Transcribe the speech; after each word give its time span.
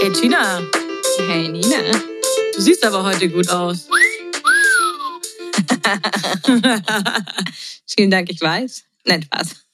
Hey 0.00 0.10
Tina, 0.14 0.62
Hey 1.18 1.48
Nina. 1.48 1.92
du 2.54 2.60
siehst 2.62 2.82
aber 2.86 3.04
heute 3.04 3.28
gut 3.28 3.50
aus. 3.50 3.86
Vielen 7.86 8.10
Dank, 8.10 8.30
ich 8.30 8.40
weiß. 8.40 8.84
Nein, 9.04 9.22
Spaß. 9.22 9.66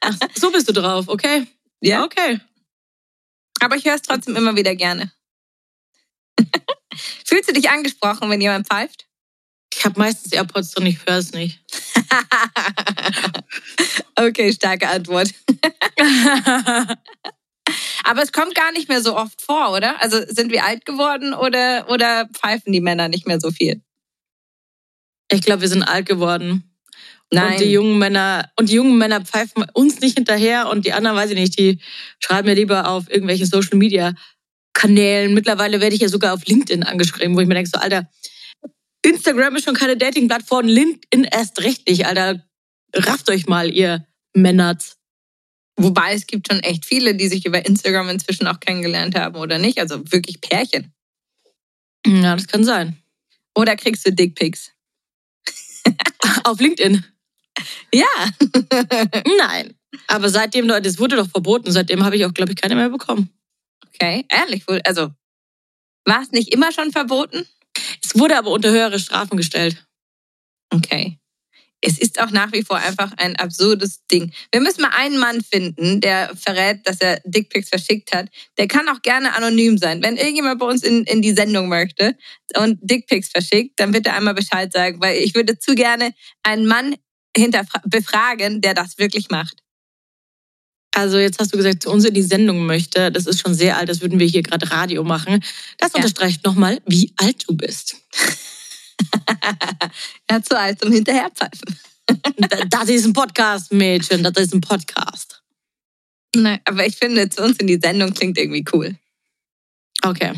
Ach, 0.00 0.16
so 0.36 0.52
bist 0.52 0.68
du 0.68 0.72
drauf, 0.72 1.08
okay? 1.08 1.48
Ja. 1.80 2.04
Okay. 2.04 2.40
Aber 3.58 3.74
ich 3.74 3.84
höre 3.84 3.96
es 3.96 4.02
trotzdem 4.02 4.36
immer 4.36 4.54
wieder 4.54 4.76
gerne. 4.76 5.10
Fühlst 7.26 7.48
du 7.48 7.52
dich 7.52 7.68
angesprochen, 7.68 8.30
wenn 8.30 8.40
jemand 8.40 8.68
pfeift? 8.68 9.08
Ich 9.74 9.84
habe 9.84 9.98
meistens 9.98 10.32
AirPods 10.32 10.70
drin, 10.70 10.86
ich 10.86 11.04
höre 11.04 11.18
es 11.18 11.32
nicht. 11.32 11.58
okay, 14.14 14.52
starke 14.52 14.88
Antwort. 14.88 15.34
Aber 18.08 18.22
es 18.22 18.32
kommt 18.32 18.54
gar 18.54 18.72
nicht 18.72 18.88
mehr 18.88 19.02
so 19.02 19.14
oft 19.18 19.42
vor, 19.42 19.70
oder? 19.76 20.00
Also 20.00 20.18
sind 20.28 20.50
wir 20.50 20.64
alt 20.64 20.86
geworden 20.86 21.34
oder, 21.34 21.90
oder 21.90 22.26
pfeifen 22.32 22.72
die 22.72 22.80
Männer 22.80 23.08
nicht 23.08 23.26
mehr 23.26 23.38
so 23.38 23.50
viel? 23.50 23.82
Ich 25.30 25.42
glaube, 25.42 25.60
wir 25.60 25.68
sind 25.68 25.82
alt 25.82 26.06
geworden. 26.06 26.74
Nein. 27.30 27.52
Und 27.52 27.60
die 27.60 27.70
jungen 27.70 27.98
Männer, 27.98 28.50
und 28.56 28.70
die 28.70 28.76
jungen 28.76 28.96
Männer 28.96 29.20
pfeifen 29.20 29.66
uns 29.74 30.00
nicht 30.00 30.16
hinterher 30.16 30.70
und 30.70 30.86
die 30.86 30.94
anderen, 30.94 31.18
weiß 31.18 31.32
ich 31.32 31.38
nicht, 31.38 31.58
die 31.58 31.80
schreiben 32.18 32.48
mir 32.48 32.54
lieber 32.54 32.88
auf 32.88 33.10
irgendwelchen 33.10 33.44
Social 33.44 33.76
Media 33.76 34.14
Kanälen. 34.72 35.34
Mittlerweile 35.34 35.82
werde 35.82 35.94
ich 35.94 36.00
ja 36.00 36.08
sogar 36.08 36.32
auf 36.32 36.46
LinkedIn 36.46 36.84
angeschrieben, 36.84 37.36
wo 37.36 37.40
ich 37.40 37.46
mir 37.46 37.56
denke, 37.56 37.70
so, 37.70 37.78
Alter, 37.78 38.08
Instagram 39.02 39.56
ist 39.56 39.64
schon 39.64 39.74
keine 39.74 39.98
Dating-Plattform, 39.98 40.66
LinkedIn 40.66 41.24
erst 41.24 41.60
recht 41.62 41.86
nicht, 41.86 42.06
Alter. 42.06 42.42
Rafft 42.94 43.28
euch 43.28 43.46
mal, 43.46 43.70
ihr 43.70 44.06
Männers. 44.32 44.97
Wobei 45.78 46.12
es 46.12 46.26
gibt 46.26 46.48
schon 46.48 46.60
echt 46.60 46.84
viele, 46.84 47.14
die 47.14 47.28
sich 47.28 47.46
über 47.46 47.64
Instagram 47.64 48.08
inzwischen 48.08 48.48
auch 48.48 48.58
kennengelernt 48.58 49.14
haben, 49.14 49.36
oder 49.36 49.58
nicht? 49.58 49.78
Also 49.78 50.02
wirklich 50.10 50.40
Pärchen. 50.40 50.92
Ja, 52.04 52.34
das 52.34 52.48
kann 52.48 52.64
sein. 52.64 52.96
Oder 53.54 53.76
kriegst 53.76 54.04
du 54.04 54.12
Dickpics? 54.12 54.72
Auf 56.44 56.58
LinkedIn. 56.60 57.04
Ja. 57.94 58.06
Nein. 59.38 59.74
Aber 60.08 60.28
seitdem, 60.30 60.66
das 60.68 60.98
wurde 60.98 61.16
doch 61.16 61.28
verboten, 61.30 61.70
seitdem 61.70 62.04
habe 62.04 62.16
ich 62.16 62.24
auch, 62.24 62.34
glaube 62.34 62.52
ich, 62.52 62.60
keine 62.60 62.74
mehr 62.74 62.90
bekommen. 62.90 63.30
Okay, 63.86 64.24
ehrlich 64.28 64.66
wohl. 64.68 64.80
Also 64.84 65.10
war 66.04 66.22
es 66.22 66.32
nicht 66.32 66.52
immer 66.52 66.72
schon 66.72 66.90
verboten? 66.90 67.46
Es 68.02 68.18
wurde 68.18 68.36
aber 68.36 68.50
unter 68.50 68.70
höhere 68.70 68.98
Strafen 68.98 69.36
gestellt. 69.36 69.86
Okay. 70.70 71.18
Es 71.80 71.98
ist 71.98 72.20
auch 72.20 72.30
nach 72.30 72.52
wie 72.52 72.62
vor 72.64 72.76
einfach 72.76 73.12
ein 73.18 73.36
absurdes 73.36 74.04
Ding. 74.10 74.32
Wir 74.50 74.60
müssen 74.60 74.82
mal 74.82 74.90
einen 74.96 75.18
Mann 75.18 75.42
finden, 75.42 76.00
der 76.00 76.34
verrät, 76.36 76.80
dass 76.84 77.00
er 77.00 77.20
Dickpics 77.24 77.68
verschickt 77.68 78.12
hat. 78.12 78.28
Der 78.58 78.66
kann 78.66 78.88
auch 78.88 79.00
gerne 79.02 79.34
anonym 79.36 79.78
sein. 79.78 80.02
Wenn 80.02 80.16
irgendjemand 80.16 80.58
bei 80.58 80.66
uns 80.66 80.82
in, 80.82 81.04
in 81.04 81.22
die 81.22 81.32
Sendung 81.32 81.68
möchte 81.68 82.16
und 82.56 82.78
Dickpics 82.82 83.28
verschickt, 83.28 83.78
dann 83.78 83.92
bitte 83.92 84.12
einmal 84.12 84.34
Bescheid 84.34 84.72
sagen, 84.72 85.00
weil 85.00 85.18
ich 85.18 85.34
würde 85.36 85.58
zu 85.58 85.74
gerne 85.76 86.12
einen 86.42 86.66
Mann 86.66 86.96
befragen, 87.84 88.60
der 88.60 88.74
das 88.74 88.98
wirklich 88.98 89.30
macht. 89.30 89.62
Also 90.94 91.18
jetzt 91.18 91.38
hast 91.38 91.52
du 91.52 91.56
gesagt, 91.58 91.84
zu 91.84 91.90
uns 91.90 92.04
in 92.04 92.14
die 92.14 92.22
Sendung 92.22 92.66
möchte. 92.66 93.12
Das 93.12 93.26
ist 93.26 93.40
schon 93.40 93.54
sehr 93.54 93.76
alt, 93.76 93.88
das 93.88 94.00
würden 94.00 94.18
wir 94.18 94.26
hier 94.26 94.42
gerade 94.42 94.68
Radio 94.72 95.04
machen. 95.04 95.44
Das 95.78 95.92
Ja. 95.92 95.96
unterstreicht 95.98 96.44
nochmal, 96.44 96.80
wie 96.86 97.12
alt 97.18 97.44
du 97.48 97.56
bist. 97.56 97.96
er 100.26 100.38
ist 100.38 100.48
zu 100.48 100.58
alt 100.58 100.80
zum 100.80 100.92
Hinterherpfeifen. 100.92 101.78
Das 102.68 102.88
ist 102.88 103.04
ein 103.04 103.12
Podcast, 103.12 103.72
Mädchen, 103.72 104.22
das 104.22 104.32
ist 104.36 104.54
ein 104.54 104.60
Podcast. 104.60 105.42
Nein, 106.34 106.60
aber 106.64 106.86
ich 106.86 106.96
finde, 106.96 107.28
zu 107.28 107.42
uns 107.42 107.58
in 107.58 107.66
die 107.66 107.78
Sendung 107.82 108.12
klingt 108.12 108.38
irgendwie 108.38 108.64
cool. 108.72 108.96
Okay. 110.02 110.32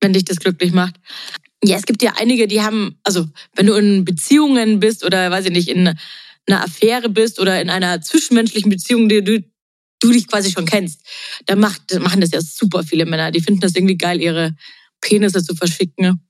Wenn 0.00 0.12
dich 0.12 0.24
das 0.24 0.38
glücklich 0.38 0.72
macht. 0.72 0.96
Ja, 1.62 1.76
es 1.76 1.86
gibt 1.86 2.02
ja 2.02 2.14
einige, 2.16 2.46
die 2.46 2.62
haben, 2.62 2.98
also 3.02 3.28
wenn 3.56 3.66
du 3.66 3.74
in 3.74 4.04
Beziehungen 4.04 4.78
bist 4.78 5.04
oder 5.04 5.30
weiß 5.30 5.46
ich 5.46 5.52
nicht, 5.52 5.68
in 5.68 5.88
einer 6.46 6.62
Affäre 6.62 7.08
bist 7.08 7.40
oder 7.40 7.60
in 7.60 7.68
einer 7.68 8.00
zwischenmenschlichen 8.00 8.70
Beziehung, 8.70 9.08
die 9.08 9.24
du, 9.24 9.44
du 10.00 10.12
dich 10.12 10.28
quasi 10.28 10.52
schon 10.52 10.66
kennst, 10.66 11.00
dann 11.46 11.58
macht, 11.58 11.82
machen 12.00 12.20
das 12.20 12.30
ja 12.30 12.40
super 12.40 12.84
viele 12.84 13.06
Männer. 13.06 13.32
Die 13.32 13.40
finden 13.40 13.60
das 13.60 13.74
irgendwie 13.74 13.98
geil, 13.98 14.20
ihre 14.20 14.54
Penisse 15.00 15.42
zu 15.42 15.54
verschicken. 15.54 16.20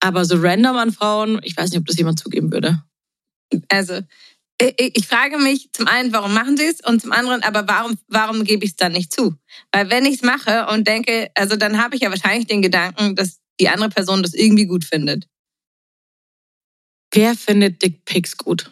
Aber 0.00 0.24
so 0.24 0.36
random 0.38 0.76
an 0.76 0.92
Frauen, 0.92 1.40
ich 1.42 1.56
weiß 1.56 1.70
nicht, 1.70 1.80
ob 1.80 1.86
das 1.86 1.98
jemand 1.98 2.18
zugeben 2.18 2.52
würde. 2.52 2.82
Also, 3.68 4.00
ich 4.60 5.06
frage 5.06 5.38
mich 5.38 5.70
zum 5.72 5.86
einen, 5.86 6.12
warum 6.12 6.34
machen 6.34 6.56
sie 6.56 6.64
es? 6.64 6.80
Und 6.80 7.00
zum 7.00 7.12
anderen, 7.12 7.42
aber 7.42 7.68
warum, 7.68 7.96
warum 8.08 8.44
gebe 8.44 8.64
ich 8.64 8.72
es 8.72 8.76
dann 8.76 8.92
nicht 8.92 9.12
zu? 9.12 9.36
Weil 9.72 9.88
wenn 9.90 10.04
ich 10.04 10.16
es 10.16 10.22
mache 10.22 10.66
und 10.66 10.86
denke, 10.88 11.30
also 11.36 11.56
dann 11.56 11.82
habe 11.82 11.94
ich 11.94 12.02
ja 12.02 12.10
wahrscheinlich 12.10 12.48
den 12.48 12.62
Gedanken, 12.62 13.14
dass 13.14 13.38
die 13.60 13.68
andere 13.68 13.88
Person 13.88 14.22
das 14.22 14.34
irgendwie 14.34 14.66
gut 14.66 14.84
findet. 14.84 15.28
Wer 17.12 17.34
findet 17.34 17.82
Dickpics 17.82 18.36
gut? 18.36 18.70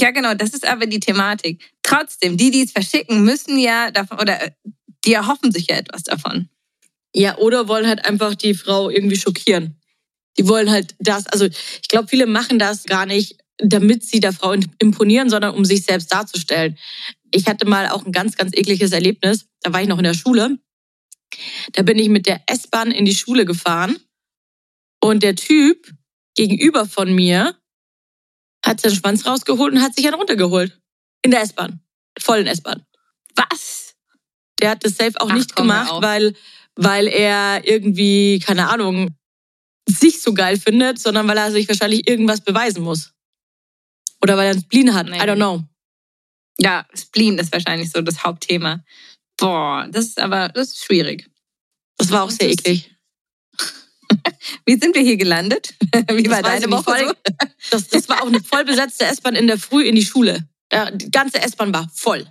Ja, 0.00 0.10
genau, 0.10 0.34
das 0.34 0.54
ist 0.54 0.66
aber 0.66 0.86
die 0.86 1.00
Thematik. 1.00 1.62
Trotzdem, 1.82 2.36
die, 2.36 2.50
die 2.50 2.62
es 2.62 2.72
verschicken, 2.72 3.24
müssen 3.24 3.58
ja 3.58 3.90
davon, 3.90 4.20
oder 4.20 4.40
äh, 4.40 4.50
die 5.04 5.12
erhoffen 5.12 5.52
sich 5.52 5.68
ja 5.68 5.76
etwas 5.76 6.02
davon. 6.02 6.48
Ja, 7.14 7.38
oder 7.38 7.68
wollen 7.68 7.86
halt 7.86 8.04
einfach 8.04 8.34
die 8.34 8.54
Frau 8.54 8.90
irgendwie 8.90 9.16
schockieren. 9.16 9.80
Die 10.38 10.48
wollen 10.48 10.70
halt 10.70 10.94
das, 10.98 11.26
also 11.26 11.46
ich 11.46 11.88
glaube, 11.88 12.08
viele 12.08 12.26
machen 12.26 12.58
das 12.58 12.84
gar 12.84 13.06
nicht, 13.06 13.36
damit 13.58 14.04
sie 14.04 14.20
der 14.20 14.32
Frau 14.32 14.54
imponieren, 14.78 15.30
sondern 15.30 15.54
um 15.54 15.64
sich 15.64 15.84
selbst 15.84 16.12
darzustellen. 16.12 16.76
Ich 17.30 17.46
hatte 17.46 17.66
mal 17.66 17.88
auch 17.88 18.04
ein 18.04 18.12
ganz, 18.12 18.36
ganz 18.36 18.52
ekliges 18.54 18.92
Erlebnis. 18.92 19.46
Da 19.60 19.72
war 19.72 19.82
ich 19.82 19.88
noch 19.88 19.98
in 19.98 20.04
der 20.04 20.14
Schule. 20.14 20.58
Da 21.72 21.82
bin 21.82 21.98
ich 21.98 22.08
mit 22.08 22.26
der 22.26 22.42
S-Bahn 22.46 22.90
in 22.90 23.04
die 23.04 23.14
Schule 23.14 23.44
gefahren 23.44 23.96
und 25.00 25.22
der 25.22 25.36
Typ 25.36 25.92
gegenüber 26.34 26.86
von 26.86 27.14
mir 27.14 27.56
hat 28.64 28.80
seinen 28.80 28.94
Schwanz 28.94 29.26
rausgeholt 29.26 29.74
und 29.74 29.82
hat 29.82 29.94
sich 29.94 30.06
einen 30.06 30.14
runtergeholt. 30.14 30.80
In 31.22 31.30
der 31.30 31.42
S-Bahn. 31.42 31.80
Vollen 32.18 32.46
S-Bahn. 32.46 32.86
Was? 33.34 33.94
Der 34.60 34.70
hat 34.70 34.84
das 34.84 34.96
safe 34.96 35.20
auch 35.20 35.30
Ach, 35.30 35.34
nicht 35.34 35.56
gemacht, 35.56 35.92
weil, 36.00 36.34
weil 36.76 37.08
er 37.08 37.66
irgendwie, 37.66 38.38
keine 38.38 38.70
Ahnung, 38.70 39.14
sich 39.88 40.20
so 40.22 40.34
geil 40.34 40.58
findet, 40.58 40.98
sondern 40.98 41.28
weil 41.28 41.36
er 41.36 41.50
sich 41.52 41.68
wahrscheinlich 41.68 42.08
irgendwas 42.08 42.40
beweisen 42.40 42.82
muss. 42.82 43.12
Oder 44.22 44.36
weil 44.36 44.46
er 44.46 44.52
einen 44.52 44.62
Spleen 44.62 44.94
hat. 44.94 45.06
Nee. 45.08 45.16
I 45.18 45.20
don't 45.20 45.36
know. 45.36 45.62
Ja, 46.58 46.86
Spleen 46.94 47.38
ist 47.38 47.52
wahrscheinlich 47.52 47.90
so 47.90 48.00
das 48.00 48.24
Hauptthema. 48.24 48.82
Boah, 49.36 49.88
das 49.90 50.06
ist 50.06 50.20
aber, 50.20 50.48
das 50.48 50.68
ist 50.68 50.84
schwierig. 50.84 51.28
Das 51.98 52.10
war 52.10 52.22
auch 52.22 52.30
sehr 52.30 52.50
eklig. 52.50 52.90
Wie 54.66 54.78
sind 54.78 54.94
wir 54.94 55.02
hier 55.02 55.16
gelandet? 55.16 55.74
Wie 56.10 56.30
war 56.30 56.42
Das 56.42 56.60
deine. 56.60 56.70
Woche 56.70 57.06
so? 57.06 57.14
Das, 57.70 57.88
das 57.88 58.08
war 58.08 58.22
auch 58.22 58.26
eine 58.26 58.40
voll 58.42 58.64
besetzte 58.64 59.06
S-Bahn 59.06 59.34
in 59.34 59.46
der 59.46 59.58
Früh 59.58 59.84
in 59.84 59.94
die 59.96 60.04
Schule. 60.04 60.46
Ja, 60.72 60.90
die 60.90 61.10
ganze 61.10 61.40
S-Bahn 61.40 61.72
war 61.72 61.90
voll. 61.94 62.26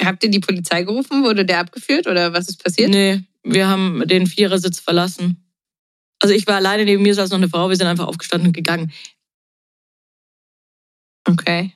Habt 0.00 0.22
ihr 0.22 0.30
die 0.30 0.38
Polizei 0.38 0.84
gerufen? 0.84 1.24
Wurde 1.24 1.44
der 1.44 1.58
abgeführt 1.58 2.06
oder 2.06 2.32
was 2.32 2.48
ist 2.48 2.62
passiert? 2.62 2.90
Nee, 2.90 3.24
wir 3.42 3.66
haben 3.68 4.06
den 4.06 4.26
Vierersitz 4.28 4.78
verlassen. 4.78 5.47
Also 6.20 6.34
ich 6.34 6.46
war 6.46 6.56
alleine, 6.56 6.84
neben 6.84 7.02
mir 7.02 7.14
saß 7.14 7.30
noch 7.30 7.38
eine 7.38 7.48
Frau, 7.48 7.68
wir 7.68 7.76
sind 7.76 7.86
einfach 7.86 8.06
aufgestanden 8.06 8.48
und 8.48 8.52
gegangen. 8.52 8.92
Okay. 11.24 11.72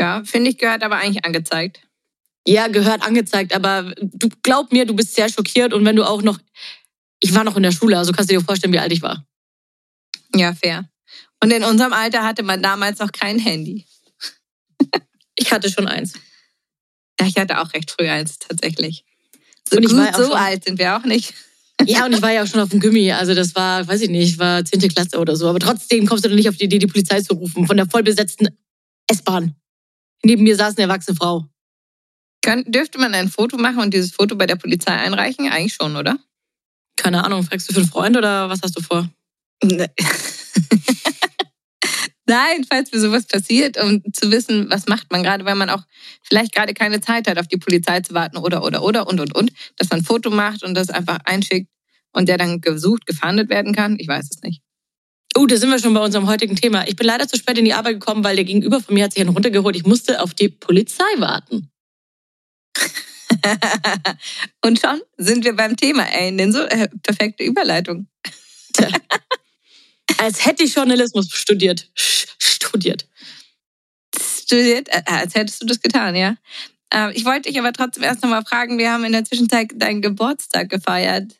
Ja, 0.00 0.22
finde 0.24 0.50
ich, 0.50 0.58
gehört 0.58 0.82
aber 0.82 0.96
eigentlich 0.96 1.24
angezeigt. 1.24 1.80
Ja, 2.46 2.68
gehört 2.68 3.02
angezeigt, 3.02 3.52
aber 3.54 3.94
du 4.00 4.28
glaub 4.42 4.72
mir, 4.72 4.86
du 4.86 4.94
bist 4.94 5.14
sehr 5.14 5.28
schockiert 5.28 5.74
und 5.74 5.84
wenn 5.84 5.96
du 5.96 6.04
auch 6.04 6.22
noch, 6.22 6.38
ich 7.20 7.34
war 7.34 7.44
noch 7.44 7.56
in 7.56 7.62
der 7.62 7.72
Schule, 7.72 7.98
also 7.98 8.12
kannst 8.12 8.30
du 8.30 8.34
dir 8.34 8.44
vorstellen, 8.44 8.72
wie 8.72 8.78
alt 8.78 8.92
ich 8.92 9.02
war. 9.02 9.26
Ja, 10.34 10.54
fair. 10.54 10.88
Und 11.42 11.52
in 11.52 11.64
unserem 11.64 11.92
Alter 11.92 12.24
hatte 12.24 12.42
man 12.42 12.62
damals 12.62 13.00
noch 13.00 13.12
kein 13.12 13.38
Handy. 13.38 13.86
Ich 15.40 15.52
hatte 15.52 15.70
schon 15.70 15.86
eins. 15.86 16.14
Ja, 17.20 17.24
ich 17.24 17.36
hatte 17.36 17.60
auch 17.60 17.72
recht 17.72 17.92
früh 17.92 18.08
eins 18.08 18.40
tatsächlich. 18.40 19.04
So 19.70 19.76
gut, 19.76 19.88
so 19.88 20.34
alt 20.34 20.64
sind 20.64 20.80
wir 20.80 20.96
auch 20.96 21.04
nicht. 21.04 21.32
Ja, 21.86 22.04
und 22.04 22.12
ich 22.12 22.22
war 22.22 22.32
ja 22.32 22.42
auch 22.42 22.46
schon 22.46 22.60
auf 22.60 22.70
dem 22.70 22.80
Gimmi, 22.80 23.12
also 23.12 23.34
das 23.34 23.54
war, 23.54 23.86
weiß 23.86 24.02
ich 24.02 24.10
nicht, 24.10 24.38
war 24.38 24.64
10. 24.64 24.80
Klasse 24.88 25.18
oder 25.18 25.36
so, 25.36 25.48
aber 25.48 25.60
trotzdem 25.60 26.06
kommst 26.06 26.24
du 26.24 26.28
doch 26.28 26.36
nicht 26.36 26.48
auf 26.48 26.56
die 26.56 26.64
Idee, 26.64 26.78
die 26.78 26.86
Polizei 26.86 27.20
zu 27.20 27.34
rufen 27.34 27.66
von 27.66 27.76
der 27.76 27.86
vollbesetzten 27.86 28.48
S-Bahn. 29.06 29.54
Neben 30.24 30.42
mir 30.42 30.56
saß 30.56 30.76
eine 30.76 30.88
erwachsene 30.88 31.16
Frau. 31.16 31.46
Kann, 32.42 32.64
dürfte 32.64 32.98
man 32.98 33.14
ein 33.14 33.28
Foto 33.28 33.56
machen 33.56 33.78
und 33.78 33.94
dieses 33.94 34.12
Foto 34.12 34.36
bei 34.36 34.46
der 34.46 34.56
Polizei 34.56 34.92
einreichen? 34.92 35.48
Eigentlich 35.48 35.74
schon, 35.74 35.96
oder? 35.96 36.18
Keine 36.96 37.24
Ahnung, 37.24 37.44
fragst 37.44 37.68
du 37.68 37.74
für 37.74 37.80
einen 37.80 37.88
Freund 37.88 38.16
oder 38.16 38.48
was 38.48 38.60
hast 38.62 38.76
du 38.76 38.82
vor? 38.82 39.08
Nee. 39.62 39.88
Nein, 42.28 42.66
falls 42.68 42.92
mir 42.92 43.00
sowas 43.00 43.24
passiert, 43.24 43.82
um 43.82 44.02
zu 44.12 44.30
wissen, 44.30 44.68
was 44.68 44.86
macht 44.86 45.10
man 45.10 45.22
gerade, 45.22 45.46
weil 45.46 45.54
man 45.54 45.70
auch 45.70 45.82
vielleicht 46.22 46.54
gerade 46.54 46.74
keine 46.74 47.00
Zeit 47.00 47.26
hat, 47.26 47.38
auf 47.38 47.48
die 47.48 47.56
Polizei 47.56 48.00
zu 48.00 48.12
warten 48.12 48.36
oder, 48.36 48.62
oder, 48.62 48.82
oder 48.82 49.06
und, 49.08 49.18
und, 49.18 49.34
und, 49.34 49.50
dass 49.76 49.88
man 49.88 50.00
ein 50.00 50.04
Foto 50.04 50.30
macht 50.30 50.62
und 50.62 50.74
das 50.74 50.90
einfach 50.90 51.20
einschickt 51.24 51.70
und 52.12 52.28
der 52.28 52.36
dann 52.36 52.60
gesucht, 52.60 53.06
gefahndet 53.06 53.48
werden 53.48 53.74
kann. 53.74 53.96
Ich 53.98 54.08
weiß 54.08 54.28
es 54.30 54.42
nicht. 54.42 54.60
Oh, 55.38 55.46
da 55.46 55.56
sind 55.56 55.70
wir 55.70 55.78
schon 55.78 55.94
bei 55.94 56.04
unserem 56.04 56.28
heutigen 56.28 56.54
Thema. 56.54 56.86
Ich 56.86 56.96
bin 56.96 57.06
leider 57.06 57.26
zu 57.26 57.38
spät 57.38 57.56
in 57.56 57.64
die 57.64 57.72
Arbeit 57.72 57.94
gekommen, 57.94 58.22
weil 58.22 58.36
der 58.36 58.44
Gegenüber 58.44 58.82
von 58.82 58.94
mir 58.94 59.04
hat 59.04 59.14
sich 59.14 59.22
einen 59.22 59.30
runtergeholt. 59.30 59.76
Ich 59.76 59.86
musste 59.86 60.20
auf 60.20 60.34
die 60.34 60.50
Polizei 60.50 61.04
warten. 61.16 61.70
und 64.66 64.78
schon 64.78 65.00
sind 65.16 65.46
wir 65.46 65.56
beim 65.56 65.78
Thema. 65.78 66.02
Ey, 66.12 66.36
denn 66.36 66.52
so 66.52 66.60
äh, 66.60 66.88
perfekte 67.02 67.44
Überleitung. 67.44 68.06
Als 70.18 70.44
hätte 70.44 70.64
ich 70.64 70.74
Journalismus 70.74 71.30
studiert. 71.30 71.90
Studiert. 71.94 73.08
Studiert, 74.16 74.88
äh, 74.88 75.02
als 75.06 75.34
hättest 75.34 75.62
du 75.62 75.66
das 75.66 75.80
getan, 75.80 76.16
ja. 76.16 76.36
Ähm, 76.90 77.12
ich 77.14 77.24
wollte 77.24 77.48
dich 77.48 77.58
aber 77.58 77.72
trotzdem 77.72 78.02
erst 78.02 78.22
nochmal 78.22 78.44
fragen, 78.44 78.78
wir 78.78 78.90
haben 78.90 79.04
in 79.04 79.12
der 79.12 79.24
Zwischenzeit 79.24 79.70
deinen 79.74 80.02
Geburtstag 80.02 80.70
gefeiert. 80.70 81.36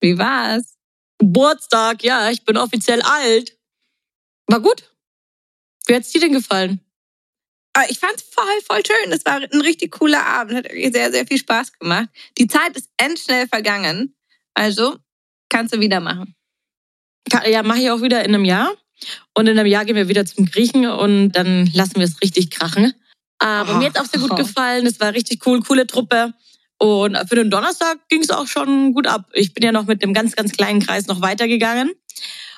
Wie 0.00 0.18
war's? 0.18 0.76
Geburtstag, 1.18 2.02
ja, 2.02 2.30
ich 2.30 2.44
bin 2.44 2.56
offiziell 2.56 3.02
alt. 3.02 3.56
War 4.46 4.60
gut. 4.60 4.92
Wie 5.86 5.94
hat's 5.94 6.10
dir 6.10 6.20
denn 6.20 6.32
gefallen? 6.32 6.80
Ah, 7.72 7.84
ich 7.88 7.98
fand's 7.98 8.22
voll, 8.22 8.60
voll 8.66 8.82
schön. 8.84 9.12
Es 9.12 9.24
war 9.24 9.36
ein 9.36 9.60
richtig 9.60 9.92
cooler 9.92 10.24
Abend. 10.24 10.56
Hat 10.56 10.66
sehr, 10.70 11.12
sehr 11.12 11.26
viel 11.26 11.38
Spaß 11.38 11.72
gemacht. 11.78 12.08
Die 12.36 12.46
Zeit 12.46 12.76
ist 12.76 12.90
endschnell 12.96 13.46
vergangen. 13.46 14.16
Also 14.54 14.98
kannst 15.48 15.74
du 15.74 15.80
wieder 15.80 16.00
machen. 16.00 16.34
Ja, 17.46 17.62
mache 17.62 17.80
ich 17.80 17.90
auch 17.90 18.02
wieder 18.02 18.24
in 18.24 18.34
einem 18.34 18.44
Jahr. 18.44 18.72
Und 19.34 19.46
in 19.46 19.58
einem 19.58 19.68
Jahr 19.68 19.84
gehen 19.84 19.96
wir 19.96 20.08
wieder 20.08 20.26
zum 20.26 20.46
Griechen 20.46 20.86
und 20.86 21.32
dann 21.32 21.70
lassen 21.72 21.96
wir 21.96 22.04
es 22.04 22.20
richtig 22.20 22.50
krachen. 22.50 22.92
Aber 23.38 23.74
oh. 23.74 23.78
mir 23.78 23.86
hat 23.86 23.98
auch 23.98 24.04
sehr 24.04 24.20
gut 24.20 24.36
gefallen. 24.36 24.86
Es 24.86 24.98
war 24.98 25.14
richtig 25.14 25.46
cool, 25.46 25.60
coole 25.60 25.86
Truppe. 25.86 26.34
Und 26.78 27.16
für 27.28 27.36
den 27.36 27.50
Donnerstag 27.50 28.08
ging 28.08 28.22
es 28.22 28.30
auch 28.30 28.46
schon 28.46 28.94
gut 28.94 29.06
ab. 29.06 29.30
Ich 29.32 29.54
bin 29.54 29.64
ja 29.64 29.72
noch 29.72 29.86
mit 29.86 30.02
einem 30.02 30.14
ganz, 30.14 30.34
ganz 30.34 30.52
kleinen 30.52 30.80
Kreis 30.80 31.06
noch 31.06 31.20
weitergegangen. 31.20 31.92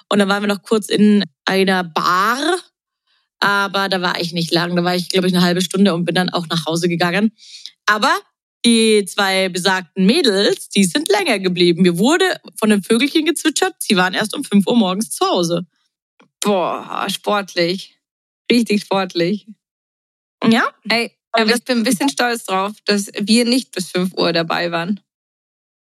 Und 0.09 0.19
dann 0.19 0.29
waren 0.29 0.43
wir 0.43 0.49
noch 0.49 0.63
kurz 0.63 0.89
in 0.89 1.25
einer 1.45 1.85
Bar. 1.85 2.39
Aber 3.41 3.89
da 3.89 4.03
war 4.03 4.21
ich 4.21 4.33
nicht 4.33 4.53
lang. 4.53 4.77
Da 4.77 4.85
war 4.85 4.95
ich, 4.95 5.09
glaube 5.09 5.27
ich, 5.27 5.35
eine 5.35 5.43
halbe 5.43 5.63
Stunde 5.63 5.95
und 5.95 6.05
bin 6.05 6.15
dann 6.15 6.29
auch 6.31 6.47
nach 6.49 6.67
Hause 6.67 6.89
gegangen. 6.89 7.33
Aber 7.87 8.13
die 8.65 9.05
zwei 9.07 9.49
besagten 9.49 10.07
Mädels, 10.07 10.69
die 10.69 10.85
sind 10.85 11.09
länger 11.09 11.39
geblieben. 11.39 11.83
Mir 11.83 11.99
wurde 11.99 12.41
von 12.59 12.71
den 12.71 12.83
Vögelchen 12.83 13.25
gezwitschert, 13.25 13.75
sie 13.79 13.97
waren 13.97 14.15
erst 14.15 14.37
um 14.37 14.45
5 14.45 14.67
Uhr 14.67 14.77
morgens 14.77 15.11
zu 15.11 15.27
Hause. 15.27 15.67
Boah, 16.41 17.07
sportlich. 17.11 17.99
Richtig 18.51 18.83
sportlich. 18.83 19.47
Ja? 20.45 20.75
Ey, 20.89 21.17
aber 21.33 21.55
ich 21.55 21.65
bin 21.65 21.79
ein 21.79 21.85
bisschen 21.85 22.09
stolz 22.09 22.45
drauf, 22.45 22.73
dass 22.85 23.11
wir 23.19 23.45
nicht 23.45 23.73
bis 23.73 23.91
5 23.91 24.15
Uhr 24.15 24.33
dabei 24.33 24.71
waren. 24.73 25.01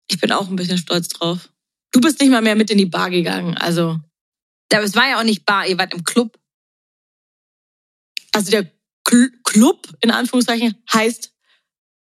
Ich 0.09 0.19
bin 0.19 0.31
auch 0.31 0.49
ein 0.49 0.55
bisschen 0.55 0.77
stolz 0.77 1.07
drauf. 1.09 1.49
Du 1.91 2.01
bist 2.01 2.19
nicht 2.19 2.29
mal 2.29 2.41
mehr 2.41 2.55
mit 2.55 2.69
in 2.69 2.77
die 2.77 2.85
Bar 2.85 3.09
gegangen, 3.09 3.57
also. 3.57 3.99
Aber 4.71 4.83
es 4.83 4.95
war 4.95 5.09
ja 5.09 5.19
auch 5.19 5.23
nicht 5.23 5.45
Bar, 5.45 5.67
ihr 5.67 5.77
wart 5.77 5.93
im 5.93 6.03
Club. 6.03 6.37
Also 8.31 8.51
der 8.51 8.71
Cl 9.07 9.31
Club, 9.43 9.87
in 10.01 10.11
Anführungszeichen, 10.11 10.75
heißt 10.93 11.33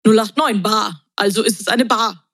089 0.05 0.63
Bar. 0.63 1.05
Also 1.17 1.43
ist 1.43 1.61
es 1.61 1.69
eine 1.69 1.85
Bar. 1.85 2.27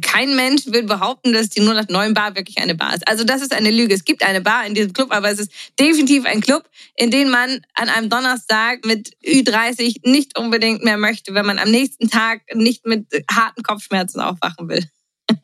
Kein 0.00 0.36
Mensch 0.36 0.66
will 0.66 0.84
behaupten, 0.84 1.32
dass 1.32 1.48
die 1.48 1.60
089 1.60 2.14
Bar 2.14 2.36
wirklich 2.36 2.58
eine 2.58 2.76
Bar 2.76 2.94
ist. 2.94 3.08
Also 3.08 3.24
das 3.24 3.42
ist 3.42 3.52
eine 3.52 3.70
Lüge. 3.70 3.94
Es 3.94 4.04
gibt 4.04 4.22
eine 4.22 4.40
Bar 4.40 4.64
in 4.64 4.74
diesem 4.74 4.92
Club, 4.92 5.10
aber 5.10 5.30
es 5.30 5.40
ist 5.40 5.52
definitiv 5.78 6.24
ein 6.24 6.40
Club, 6.40 6.68
in 6.94 7.10
den 7.10 7.30
man 7.30 7.60
an 7.74 7.88
einem 7.88 8.08
Donnerstag 8.08 8.84
mit 8.84 9.16
Ü30 9.24 10.08
nicht 10.08 10.38
unbedingt 10.38 10.84
mehr 10.84 10.98
möchte, 10.98 11.34
wenn 11.34 11.46
man 11.46 11.58
am 11.58 11.70
nächsten 11.70 12.08
Tag 12.08 12.42
nicht 12.54 12.86
mit 12.86 13.06
harten 13.30 13.62
Kopfschmerzen 13.62 14.20
aufwachen 14.20 14.68
will. 14.68 14.84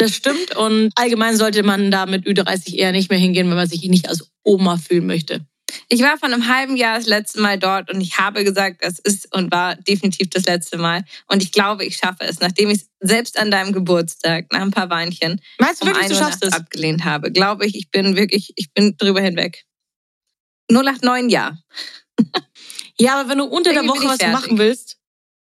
Das 0.00 0.14
stimmt 0.14 0.54
und 0.54 0.92
allgemein 0.94 1.36
sollte 1.36 1.64
man 1.64 1.90
da 1.90 2.06
mit 2.06 2.24
Ü30 2.24 2.76
eher 2.76 2.92
nicht 2.92 3.10
mehr 3.10 3.18
hingehen, 3.18 3.50
wenn 3.50 3.56
man 3.56 3.68
sich 3.68 3.82
nicht 3.82 4.08
als 4.08 4.30
Oma 4.44 4.76
fühlen 4.76 5.06
möchte. 5.06 5.44
Ich 5.88 6.02
war 6.02 6.18
vor 6.18 6.28
einem 6.28 6.48
halben 6.48 6.76
Jahr 6.76 6.98
das 6.98 7.06
letzte 7.06 7.40
Mal 7.40 7.58
dort 7.58 7.92
und 7.92 8.00
ich 8.00 8.18
habe 8.18 8.44
gesagt, 8.44 8.82
das 8.82 8.98
ist 8.98 9.34
und 9.34 9.50
war 9.50 9.76
definitiv 9.76 10.30
das 10.30 10.44
letzte 10.44 10.78
Mal. 10.78 11.04
Und 11.26 11.42
ich 11.42 11.52
glaube, 11.52 11.84
ich 11.84 11.96
schaffe 11.96 12.24
es, 12.24 12.40
nachdem 12.40 12.70
ich 12.70 12.78
es 12.78 12.90
selbst 13.00 13.38
an 13.38 13.50
deinem 13.50 13.72
Geburtstag 13.72 14.52
nach 14.52 14.60
ein 14.60 14.70
paar 14.70 14.90
Weinchen 14.90 15.40
Meinst 15.58 15.82
du 15.82 15.86
um 15.86 15.94
wirklich, 15.94 16.08
du 16.08 16.14
schaffst 16.14 16.44
es? 16.44 16.52
abgelehnt 16.52 17.04
habe. 17.04 17.30
Glaube 17.30 17.66
ich, 17.66 17.74
ich 17.74 17.90
bin 17.90 18.16
wirklich, 18.16 18.52
ich 18.56 18.72
bin 18.72 18.96
drüber 18.96 19.20
hinweg. 19.20 19.64
089 20.70 21.32
ja. 21.32 21.56
ja, 22.98 23.20
aber 23.20 23.30
wenn 23.30 23.38
du 23.38 23.44
unter 23.44 23.72
der 23.72 23.86
Woche 23.86 24.06
was 24.06 24.20
machen 24.32 24.58
willst, 24.58 24.98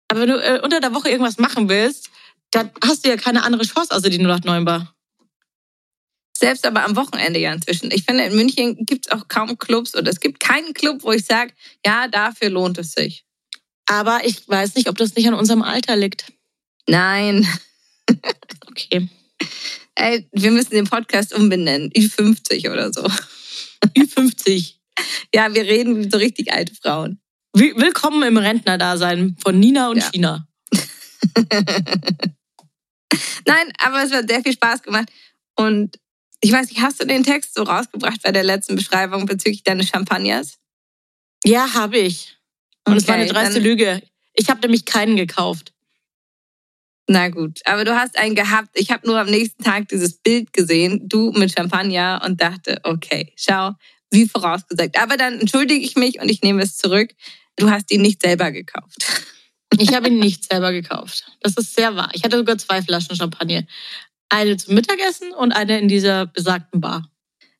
aber 0.09 0.21
wenn 0.21 0.29
du 0.29 0.37
äh, 0.37 0.61
unter 0.62 0.81
der 0.81 0.94
Woche 0.94 1.09
irgendwas 1.11 1.38
machen 1.38 1.69
willst, 1.69 2.11
dann 2.50 2.71
hast 2.82 3.05
du 3.05 3.09
ja 3.09 3.17
keine 3.17 3.43
andere 3.43 3.65
Chance 3.65 3.94
außer 3.94 4.11
die 4.11 4.19
089 4.19 4.65
Bar. 4.65 4.94
Selbst 6.37 6.67
aber 6.67 6.85
am 6.85 6.97
Wochenende 6.97 7.39
ja 7.39 7.53
inzwischen. 7.53 7.91
Ich 7.93 8.05
finde, 8.05 8.25
in 8.25 8.35
München 8.35 8.85
gibt 8.87 9.07
es 9.07 9.13
auch 9.13 9.29
kaum 9.29 9.57
Clubs 9.57 9.95
oder 9.95 10.11
es 10.11 10.21
gibt 10.21 10.41
keinen 10.41 10.75
Club, 10.75 11.05
wo 11.05 11.13
ich 11.13 11.25
sage, 11.25 11.53
ja, 11.87 12.09
dafür 12.09 12.51
lohnt 12.51 12.79
es 12.79 12.93
sich. 12.93 13.25
Aber 13.87 14.21
ich 14.25 14.49
weiß 14.49 14.75
nicht, 14.75 14.89
ob 14.89 14.97
das 14.97 15.15
nicht 15.15 15.29
an 15.29 15.35
unserem 15.35 15.63
Alter 15.63 15.97
liegt. 15.97 16.33
Nein. 16.89 17.47
okay. 18.69 19.09
Ey, 19.95 20.29
wir 20.33 20.51
müssen 20.51 20.71
den 20.71 20.87
Podcast 20.87 21.33
umbenennen. 21.35 21.91
Ü50 21.93 22.71
oder 22.71 22.93
so. 22.93 23.07
Ü50. 23.97 24.75
ja, 25.35 25.55
wir 25.55 25.63
reden 25.63 25.97
wie 25.97 26.11
so 26.11 26.19
richtig 26.19 26.53
alte 26.53 26.75
Frauen. 26.75 27.21
Willkommen 27.53 28.23
im 28.25 28.37
Rentnerdasein 28.37 29.37
von 29.41 29.61
Nina 29.61 29.91
und 29.91 29.99
ja. 29.99 30.11
China. 30.11 30.49
Nein, 33.47 33.73
aber 33.79 34.03
es 34.03 34.11
hat 34.11 34.29
sehr 34.29 34.43
viel 34.43 34.55
Spaß 34.55 34.83
gemacht. 34.83 35.09
Und 35.55 36.01
ich 36.44 36.52
weiß 36.52 36.69
nicht, 36.69 36.82
hast 36.82 37.00
du 37.00 37.06
den 37.06 37.23
Text 37.23 37.55
so 37.55 37.62
rausgebracht 37.62 38.23
bei 38.23 38.31
der 38.31 38.43
letzten 38.43 38.76
Beschreibung 38.76 39.25
bezüglich 39.25 39.62
deines 39.62 39.88
Champagners? 39.88 40.58
Ja, 41.43 41.73
habe 41.73 41.96
ich. 41.96 42.37
Und 42.85 42.92
okay, 42.92 42.99
es 42.99 43.09
war 43.09 43.14
eine 43.14 43.26
dreiste 43.26 43.61
Lüge. 43.61 44.02
Ich 44.35 44.50
habe 44.50 44.61
nämlich 44.61 44.85
keinen 44.85 45.16
gekauft. 45.16 45.73
Na 47.07 47.30
gut, 47.30 47.61
aber 47.64 47.87
du 47.87 47.97
hast 47.97 48.19
einen 48.19 48.35
gehabt. 48.35 48.69
Ich 48.75 48.90
habe 48.90 49.07
nur 49.07 49.19
am 49.19 49.30
nächsten 49.30 49.64
Tag 49.64 49.88
dieses 49.88 50.19
Bild 50.19 50.52
gesehen, 50.52 51.09
du 51.09 51.33
mit 51.33 51.50
Champagner 51.50 52.21
und 52.26 52.42
dachte, 52.42 52.78
okay, 52.83 53.33
schau, 53.37 53.73
wie 54.11 54.28
vorausgesagt. 54.28 55.00
Aber 55.00 55.16
dann 55.16 55.40
entschuldige 55.40 55.83
ich 55.83 55.97
mich 55.97 56.21
und 56.21 56.28
ich 56.28 56.42
nehme 56.42 56.62
es 56.62 56.76
zurück. 56.76 57.14
Du 57.57 57.71
hast 57.71 57.90
ihn 57.90 58.02
nicht 58.02 58.21
selber 58.21 58.52
gekauft. 58.52 59.33
Ich 59.78 59.95
habe 59.95 60.09
ihn 60.09 60.19
nicht 60.19 60.45
selber 60.45 60.73
gekauft. 60.73 61.25
Das 61.40 61.57
ist 61.57 61.75
sehr 61.75 61.97
wahr. 61.97 62.11
Ich 62.12 62.23
hatte 62.23 62.37
sogar 62.37 62.59
zwei 62.59 62.83
Flaschen 62.83 63.16
Champagner. 63.16 63.64
Eine 64.28 64.57
zum 64.57 64.75
Mittagessen 64.75 65.33
und 65.33 65.52
eine 65.52 65.78
in 65.78 65.88
dieser 65.88 66.26
besagten 66.26 66.81
Bar. 66.81 67.11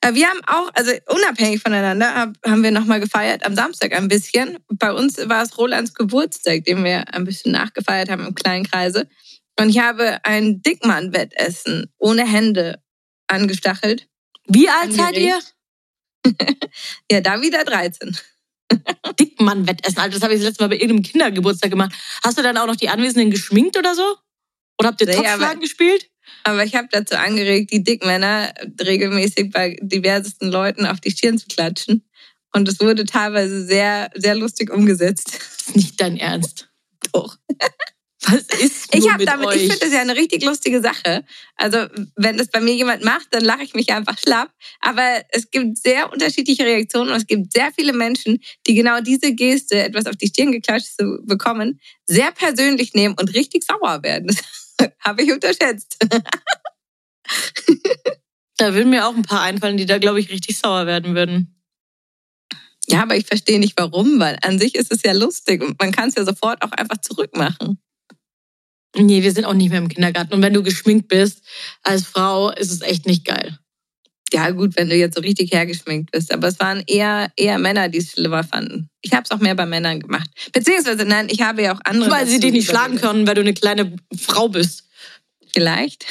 Äh, 0.05 0.15
wir 0.15 0.29
haben 0.29 0.41
auch, 0.47 0.71
also 0.75 0.93
unabhängig 1.09 1.63
voneinander, 1.63 2.33
haben 2.45 2.63
wir 2.63 2.71
nochmal 2.71 3.01
gefeiert 3.01 3.45
am 3.47 3.55
Samstag 3.55 3.93
ein 3.93 4.09
bisschen. 4.09 4.59
Bei 4.69 4.93
uns 4.93 5.17
war 5.29 5.43
es 5.43 5.57
Rolands 5.57 5.95
Geburtstag, 5.95 6.65
den 6.65 6.85
wir 6.85 7.15
ein 7.15 7.25
bisschen 7.25 7.53
nachgefeiert 7.53 8.11
haben 8.11 8.27
im 8.27 8.35
kleinen 8.35 8.65
Kreise. 8.65 9.09
Und 9.59 9.71
ich 9.71 9.79
habe 9.79 10.19
ein 10.25 10.63
Dickmann-Wettessen 10.63 11.93
ohne 11.99 12.27
Hände 12.27 12.83
angestachelt. 13.29 14.09
Wie 14.47 14.69
alt 14.69 14.93
seid 14.93 15.17
ihr? 15.17 15.39
ja, 17.11 17.21
da 17.21 17.41
wieder 17.41 17.65
13. 17.65 18.17
Dickmann-Wettessen, 19.21 19.99
also 19.99 20.15
das 20.19 20.23
habe 20.23 20.35
ich 20.35 20.41
das 20.41 20.49
letzte 20.49 20.65
Mal 20.65 20.69
bei 20.69 20.77
irgendeinem 20.77 21.03
Kindergeburtstag 21.03 21.71
gemacht. 21.71 21.93
Hast 22.23 22.37
du 22.37 22.43
dann 22.43 22.59
auch 22.59 22.67
noch 22.67 22.77
die 22.77 22.89
Anwesenden 22.89 23.31
geschminkt 23.31 23.77
oder 23.79 23.95
so? 23.95 24.17
Oder 24.79 24.89
habt 24.89 25.01
ihr 25.01 25.07
nee, 25.07 25.15
Topflagen 25.15 25.61
gespielt? 25.61 26.11
Aber 26.45 26.65
ich 26.65 26.75
habe 26.75 26.89
dazu 26.91 27.17
angeregt, 27.17 27.73
die 27.73 27.83
Dickmänner 27.83 28.53
regelmäßig 28.81 29.51
bei 29.51 29.77
diversesten 29.81 30.51
Leuten 30.51 30.87
auf 30.87 31.01
die 31.01 31.11
Stirn 31.11 31.39
zu 31.39 31.47
klatschen. 31.47 32.05
Und 32.53 32.69
es 32.69 32.81
wurde 32.81 33.05
teilweise 33.05 33.65
sehr, 33.65 34.11
sehr 34.15 34.35
lustig 34.35 34.71
umgesetzt. 34.71 35.35
Das 35.35 35.69
ist 35.69 35.77
nicht 35.77 36.01
dein 36.01 36.17
Ernst. 36.17 36.69
Doch. 37.13 37.37
Was 38.27 38.43
ist 38.59 38.95
ich 38.95 39.11
habe 39.11 39.25
damit, 39.25 39.55
ich 39.55 39.63
finde 39.63 39.79
das 39.81 39.93
ja 39.93 40.01
eine 40.01 40.17
richtig 40.17 40.43
lustige 40.45 40.81
Sache. 40.81 41.25
Also 41.57 41.87
wenn 42.17 42.39
das 42.39 42.49
bei 42.49 42.61
mir 42.61 42.75
jemand 42.75 43.05
macht, 43.05 43.27
dann 43.31 43.45
lache 43.45 43.65
ich 43.65 43.75
mich 43.75 43.93
einfach 43.93 44.19
schlapp. 44.19 44.51
Aber 44.81 45.23
es 45.31 45.51
gibt 45.51 45.77
sehr 45.79 46.11
unterschiedliche 46.13 46.65
Reaktionen 46.65 47.11
und 47.11 47.17
es 47.17 47.27
gibt 47.27 47.53
sehr 47.53 47.71
viele 47.75 47.93
Menschen, 47.93 48.41
die 48.67 48.75
genau 48.75 49.01
diese 49.01 49.35
Geste, 49.35 49.83
etwas 49.83 50.07
auf 50.07 50.17
die 50.17 50.29
Stirn 50.29 50.53
geklatscht 50.53 50.97
zu 50.99 51.21
bekommen, 51.25 51.81
sehr 52.07 52.33
persönlich 52.33 52.95
nehmen 52.95 53.15
und 53.19 53.35
richtig 53.35 53.65
sauer 53.65 54.03
werden. 54.03 54.35
Habe 55.01 55.23
ich 55.23 55.33
unterschätzt. 55.33 55.97
da 58.57 58.75
würden 58.75 58.91
mir 58.91 59.07
auch 59.07 59.15
ein 59.15 59.23
paar 59.23 59.43
einfallen, 59.43 59.77
die 59.77 59.87
da, 59.87 59.99
glaube 59.99 60.21
ich, 60.21 60.31
richtig 60.31 60.59
sauer 60.59 60.87
werden 60.87 61.15
würden. 61.15 61.51
Ja, 62.87 63.03
aber 63.03 63.17
ich 63.17 63.27
verstehe 63.27 63.59
nicht 63.59 63.75
warum, 63.79 64.21
weil 64.21 64.39
an 64.43 64.59
sich 64.59 64.75
ist 64.75 64.93
es 64.93 65.03
ja 65.03 65.13
lustig 65.13 65.63
und 65.63 65.81
man 65.81 65.91
kann 65.91 66.11
es 66.11 66.17
ja 66.17 66.25
sofort 66.25 66.63
auch 66.63 66.73
einfach 66.73 66.99
zurückmachen. 66.99 67.79
Nee, 68.97 69.23
wir 69.23 69.33
sind 69.33 69.45
auch 69.45 69.55
nicht 69.55 69.71
mehr 69.71 69.79
im 69.79 69.89
Kindergarten. 69.89 70.35
Und 70.35 70.43
wenn 70.43 70.53
du 70.53 70.63
geschminkt 70.63 71.09
bist 71.09 71.43
als 71.83 72.05
Frau, 72.05 72.51
ist 72.51 72.71
es 72.71 72.83
echt 72.83 73.07
nicht 73.07 73.25
geil. 73.25 73.59
Ja, 74.35 74.51
gut, 74.51 74.77
wenn 74.77 74.89
du 74.89 74.97
jetzt 74.97 75.15
so 75.15 75.21
richtig 75.21 75.53
hergeschminkt 75.53 76.11
bist. 76.11 76.33
Aber 76.33 76.49
es 76.49 76.59
waren 76.59 76.83
eher, 76.89 77.31
eher 77.37 77.57
Männer, 77.61 77.89
die 77.89 77.99
es 77.99 78.11
schlimmer 78.11 78.43
fanden. 78.43 78.91
Ich 79.01 79.13
habe 79.13 79.23
es 79.23 79.31
auch 79.31 79.39
mehr 79.39 79.55
bei 79.55 79.65
Männern 79.65 80.01
gemacht. 80.01 80.29
Beziehungsweise, 80.53 81.05
nein, 81.05 81.29
ich 81.31 81.41
habe 81.41 81.63
ja 81.63 81.73
auch 81.73 81.81
andere. 81.85 82.11
Weil 82.11 82.27
sie 82.27 82.41
dich 82.41 82.51
nicht 82.51 82.69
schlagen 82.69 82.97
können, 82.97 83.29
weil 83.29 83.37
du 83.37 83.43
eine 83.43 83.55
kleine 83.55 83.95
Frau 84.19 84.49
bist. 84.49 84.89
Vielleicht. 85.53 86.05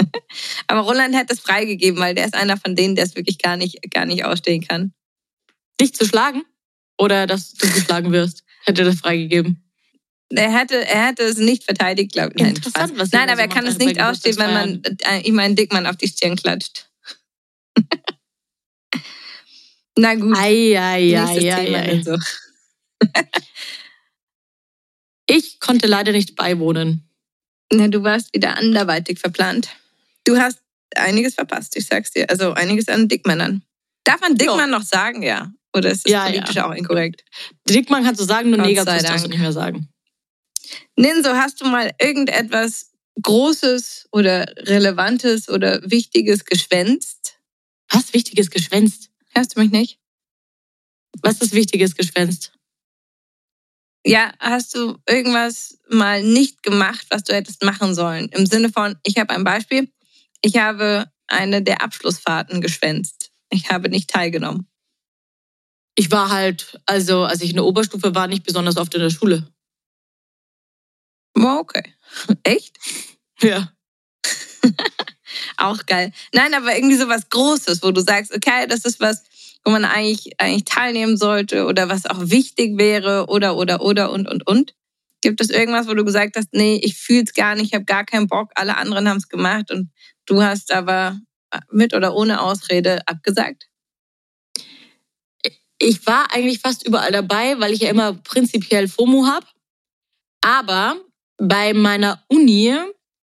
Aber 0.66 0.80
Roland 0.80 1.14
hätte 1.14 1.34
es 1.34 1.40
freigegeben, 1.40 2.00
weil 2.00 2.14
der 2.14 2.24
ist 2.24 2.34
einer 2.34 2.56
von 2.56 2.74
denen, 2.74 2.96
der 2.96 3.04
es 3.04 3.16
wirklich 3.16 3.36
gar 3.36 3.58
nicht, 3.58 3.78
gar 3.90 4.06
nicht 4.06 4.24
ausstehen 4.24 4.66
kann. 4.66 4.94
Dich 5.78 5.94
zu 5.94 6.06
schlagen? 6.06 6.44
Oder 6.96 7.26
dass 7.26 7.52
du 7.52 7.70
geschlagen 7.70 8.12
wirst? 8.12 8.44
Hätte 8.64 8.84
das 8.84 9.00
freigegeben. 9.00 9.62
Er 10.30 10.50
hätte, 10.58 10.86
er 10.86 11.08
hätte 11.08 11.24
es 11.24 11.36
nicht 11.36 11.64
verteidigt, 11.64 12.12
glaube 12.12 12.32
ich. 12.34 12.42
Nein, 12.42 12.54
Interessant, 12.54 12.90
Spaß. 12.90 12.98
was 12.98 13.12
Nein 13.12 13.28
aber 13.28 13.42
er 13.42 13.48
so 13.48 13.54
kann 13.54 13.64
macht 13.64 13.74
es 13.74 13.78
nicht 13.78 14.00
ausstehen, 14.00 14.38
wenn 14.38 14.54
man 14.54 14.82
äh, 15.02 15.20
ihm 15.20 15.38
einen 15.38 15.54
Dickmann 15.54 15.86
auf 15.86 15.96
die 15.96 16.08
Stirn 16.08 16.36
klatscht. 16.36 16.87
Na 19.98 20.14
gut, 20.14 20.36
Ei, 20.36 20.78
ei, 20.78 21.12
ei, 21.16 21.52
ei, 21.52 21.74
ei. 21.74 21.86
denn 21.86 22.04
So. 22.04 22.16
Ich 25.30 25.60
konnte 25.60 25.86
leider 25.86 26.12
nicht 26.12 26.36
beiwohnen. 26.36 27.06
Na, 27.70 27.88
du 27.88 28.02
warst 28.02 28.32
wieder 28.32 28.56
anderweitig 28.56 29.18
verplant. 29.18 29.68
Du 30.24 30.38
hast 30.38 30.58
einiges 30.96 31.34
verpasst, 31.34 31.76
ich 31.76 31.86
sag's 31.86 32.12
dir. 32.12 32.30
Also 32.30 32.54
einiges 32.54 32.88
an 32.88 33.08
Dickmännern. 33.08 33.62
Darf 34.04 34.22
man 34.22 34.36
Dickmann 34.36 34.70
noch 34.70 34.82
sagen, 34.82 35.22
ja? 35.22 35.52
Oder 35.76 35.90
ist 35.90 36.06
das 36.06 36.12
Ja, 36.12 36.24
politisch 36.24 36.56
auch 36.56 36.72
inkorrekt? 36.72 37.24
Dickmann 37.68 38.04
kannst 38.04 38.20
du 38.22 38.24
sagen, 38.24 38.48
nur 38.50 38.60
Negerkuss 38.60 39.02
darfst 39.02 39.26
du 39.26 39.28
nicht 39.28 39.40
mehr 39.40 39.52
sagen. 39.52 39.88
Ninso, 40.96 41.30
hast 41.30 41.60
du 41.60 41.66
mal 41.66 41.92
irgendetwas 42.00 42.92
Großes 43.20 44.08
oder 44.12 44.46
Relevantes 44.56 45.50
oder 45.50 45.82
Wichtiges 45.90 46.46
geschwänzt? 46.46 47.38
Was 47.90 48.14
Wichtiges 48.14 48.50
geschwänzt? 48.50 49.07
Hörst 49.38 49.54
du 49.54 49.60
mich 49.60 49.70
nicht? 49.70 50.00
Was 51.22 51.40
ist 51.40 51.52
Wichtiges 51.52 51.94
geschwänzt? 51.94 52.58
Ja, 54.04 54.32
hast 54.40 54.74
du 54.74 54.98
irgendwas 55.08 55.78
mal 55.88 56.24
nicht 56.24 56.64
gemacht, 56.64 57.06
was 57.10 57.22
du 57.22 57.36
hättest 57.36 57.62
machen 57.62 57.94
sollen? 57.94 58.30
Im 58.30 58.46
Sinne 58.46 58.68
von, 58.68 58.98
ich 59.04 59.16
habe 59.16 59.32
ein 59.32 59.44
Beispiel. 59.44 59.92
Ich 60.42 60.56
habe 60.56 61.08
eine 61.28 61.62
der 61.62 61.82
Abschlussfahrten 61.82 62.60
geschwänzt. 62.60 63.30
Ich 63.50 63.70
habe 63.70 63.88
nicht 63.90 64.10
teilgenommen. 64.10 64.66
Ich 65.94 66.10
war 66.10 66.30
halt, 66.30 66.80
also 66.84 67.22
als 67.22 67.40
ich 67.40 67.50
in 67.50 67.56
der 67.56 67.64
Oberstufe 67.64 68.16
war, 68.16 68.26
nicht 68.26 68.42
besonders 68.42 68.76
oft 68.76 68.92
in 68.96 69.02
der 69.02 69.10
Schule. 69.10 69.54
Okay. 71.36 71.94
Echt? 72.42 72.76
Ja. 73.40 73.72
Auch 75.56 75.86
geil. 75.86 76.12
Nein, 76.32 76.54
aber 76.54 76.74
irgendwie 76.74 76.96
so 76.96 77.08
was 77.08 77.28
Großes, 77.28 77.82
wo 77.82 77.90
du 77.90 78.00
sagst, 78.00 78.34
okay, 78.34 78.66
das 78.68 78.84
ist 78.84 79.00
was, 79.00 79.22
wo 79.64 79.70
man 79.70 79.84
eigentlich, 79.84 80.32
eigentlich 80.38 80.64
teilnehmen 80.64 81.16
sollte 81.16 81.66
oder 81.66 81.88
was 81.88 82.06
auch 82.06 82.20
wichtig 82.30 82.78
wäre 82.78 83.26
oder, 83.28 83.56
oder, 83.56 83.80
oder 83.80 84.10
und, 84.10 84.28
und, 84.28 84.46
und. 84.46 84.74
Gibt 85.20 85.40
es 85.40 85.50
irgendwas, 85.50 85.88
wo 85.88 85.94
du 85.94 86.04
gesagt 86.04 86.36
hast, 86.36 86.48
nee, 86.52 86.80
ich 86.82 86.96
fühle 86.96 87.24
es 87.24 87.34
gar 87.34 87.54
nicht, 87.54 87.66
ich 87.66 87.74
habe 87.74 87.84
gar 87.84 88.04
keinen 88.04 88.28
Bock, 88.28 88.50
alle 88.54 88.76
anderen 88.76 89.08
haben 89.08 89.16
es 89.16 89.28
gemacht 89.28 89.70
und 89.72 89.90
du 90.26 90.42
hast 90.42 90.72
aber 90.72 91.18
mit 91.70 91.94
oder 91.94 92.14
ohne 92.14 92.40
Ausrede 92.40 93.06
abgesagt? 93.06 93.66
Ich 95.80 96.06
war 96.06 96.32
eigentlich 96.32 96.60
fast 96.60 96.86
überall 96.86 97.12
dabei, 97.12 97.58
weil 97.60 97.72
ich 97.72 97.80
ja 97.80 97.90
immer 97.90 98.14
prinzipiell 98.14 98.88
FOMO 98.88 99.26
habe. 99.26 99.46
Aber 100.40 100.96
bei 101.36 101.72
meiner 101.72 102.24
Uni, 102.28 102.74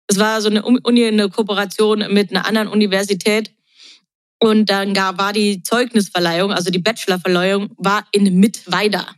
es 0.07 0.19
war 0.19 0.41
so 0.41 0.50
eine 0.50 0.63
Uni, 0.63 1.05
eine 1.05 1.29
Kooperation 1.29 2.13
mit 2.13 2.31
einer 2.31 2.45
anderen 2.45 2.67
Universität. 2.67 3.55
Und 4.39 4.69
dann 4.69 4.93
gab, 4.93 5.17
war 5.17 5.31
die 5.31 5.63
Zeugnisverleihung, 5.63 6.51
also 6.51 6.69
die 6.69 6.79
Bachelorverleihung, 6.79 7.74
war 7.77 8.05
in 8.12 8.39
Mittweida. 8.39 9.15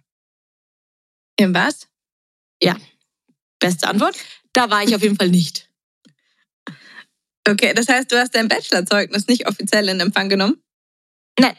In 1.37 1.53
was? 1.53 1.87
Beste 3.59 3.87
Antwort. 3.87 4.15
Da 4.53 4.69
war 4.69 4.83
ich 4.83 4.95
auf 4.95 5.01
jeden 5.01 5.15
Fall 5.15 5.29
nicht. 5.29 5.69
Okay, 7.47 7.73
das 7.73 7.87
heißt, 7.87 8.11
du 8.11 8.17
hast 8.17 8.35
dein 8.35 8.47
Bachelorzeugnis 8.47 9.27
nicht 9.27 9.47
offiziell 9.47 9.89
in 9.89 9.99
Empfang 9.99 10.29
genommen? 10.29 10.61
Nein. 11.39 11.55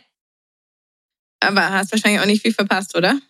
Aber 1.40 1.70
hast 1.70 1.92
wahrscheinlich 1.92 2.20
auch 2.20 2.26
nicht 2.26 2.42
viel 2.42 2.54
verpasst, 2.54 2.96
oder? 2.96 3.20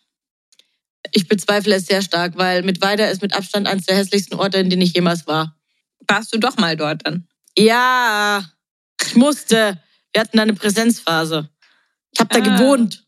Ich 1.12 1.28
bezweifle 1.28 1.76
es 1.76 1.86
sehr 1.86 2.02
stark, 2.02 2.36
weil 2.36 2.62
Mittweida 2.62 3.06
ist 3.08 3.22
mit 3.22 3.34
Abstand 3.34 3.66
eines 3.66 3.86
der 3.86 3.96
hässlichsten 3.96 4.38
Orte, 4.38 4.58
in 4.58 4.70
denen 4.70 4.82
ich 4.82 4.94
jemals 4.94 5.26
war. 5.26 5.55
Warst 6.08 6.34
du 6.34 6.38
doch 6.38 6.56
mal 6.56 6.76
dort 6.76 7.06
dann? 7.06 7.26
Ja, 7.58 8.44
ich 9.02 9.16
musste. 9.16 9.82
Wir 10.12 10.20
hatten 10.20 10.36
da 10.36 10.42
eine 10.42 10.54
Präsenzphase. 10.54 11.50
Ich 12.12 12.20
habe 12.20 12.32
da 12.32 12.38
Ah. 12.40 12.56
gewohnt. 12.56 13.06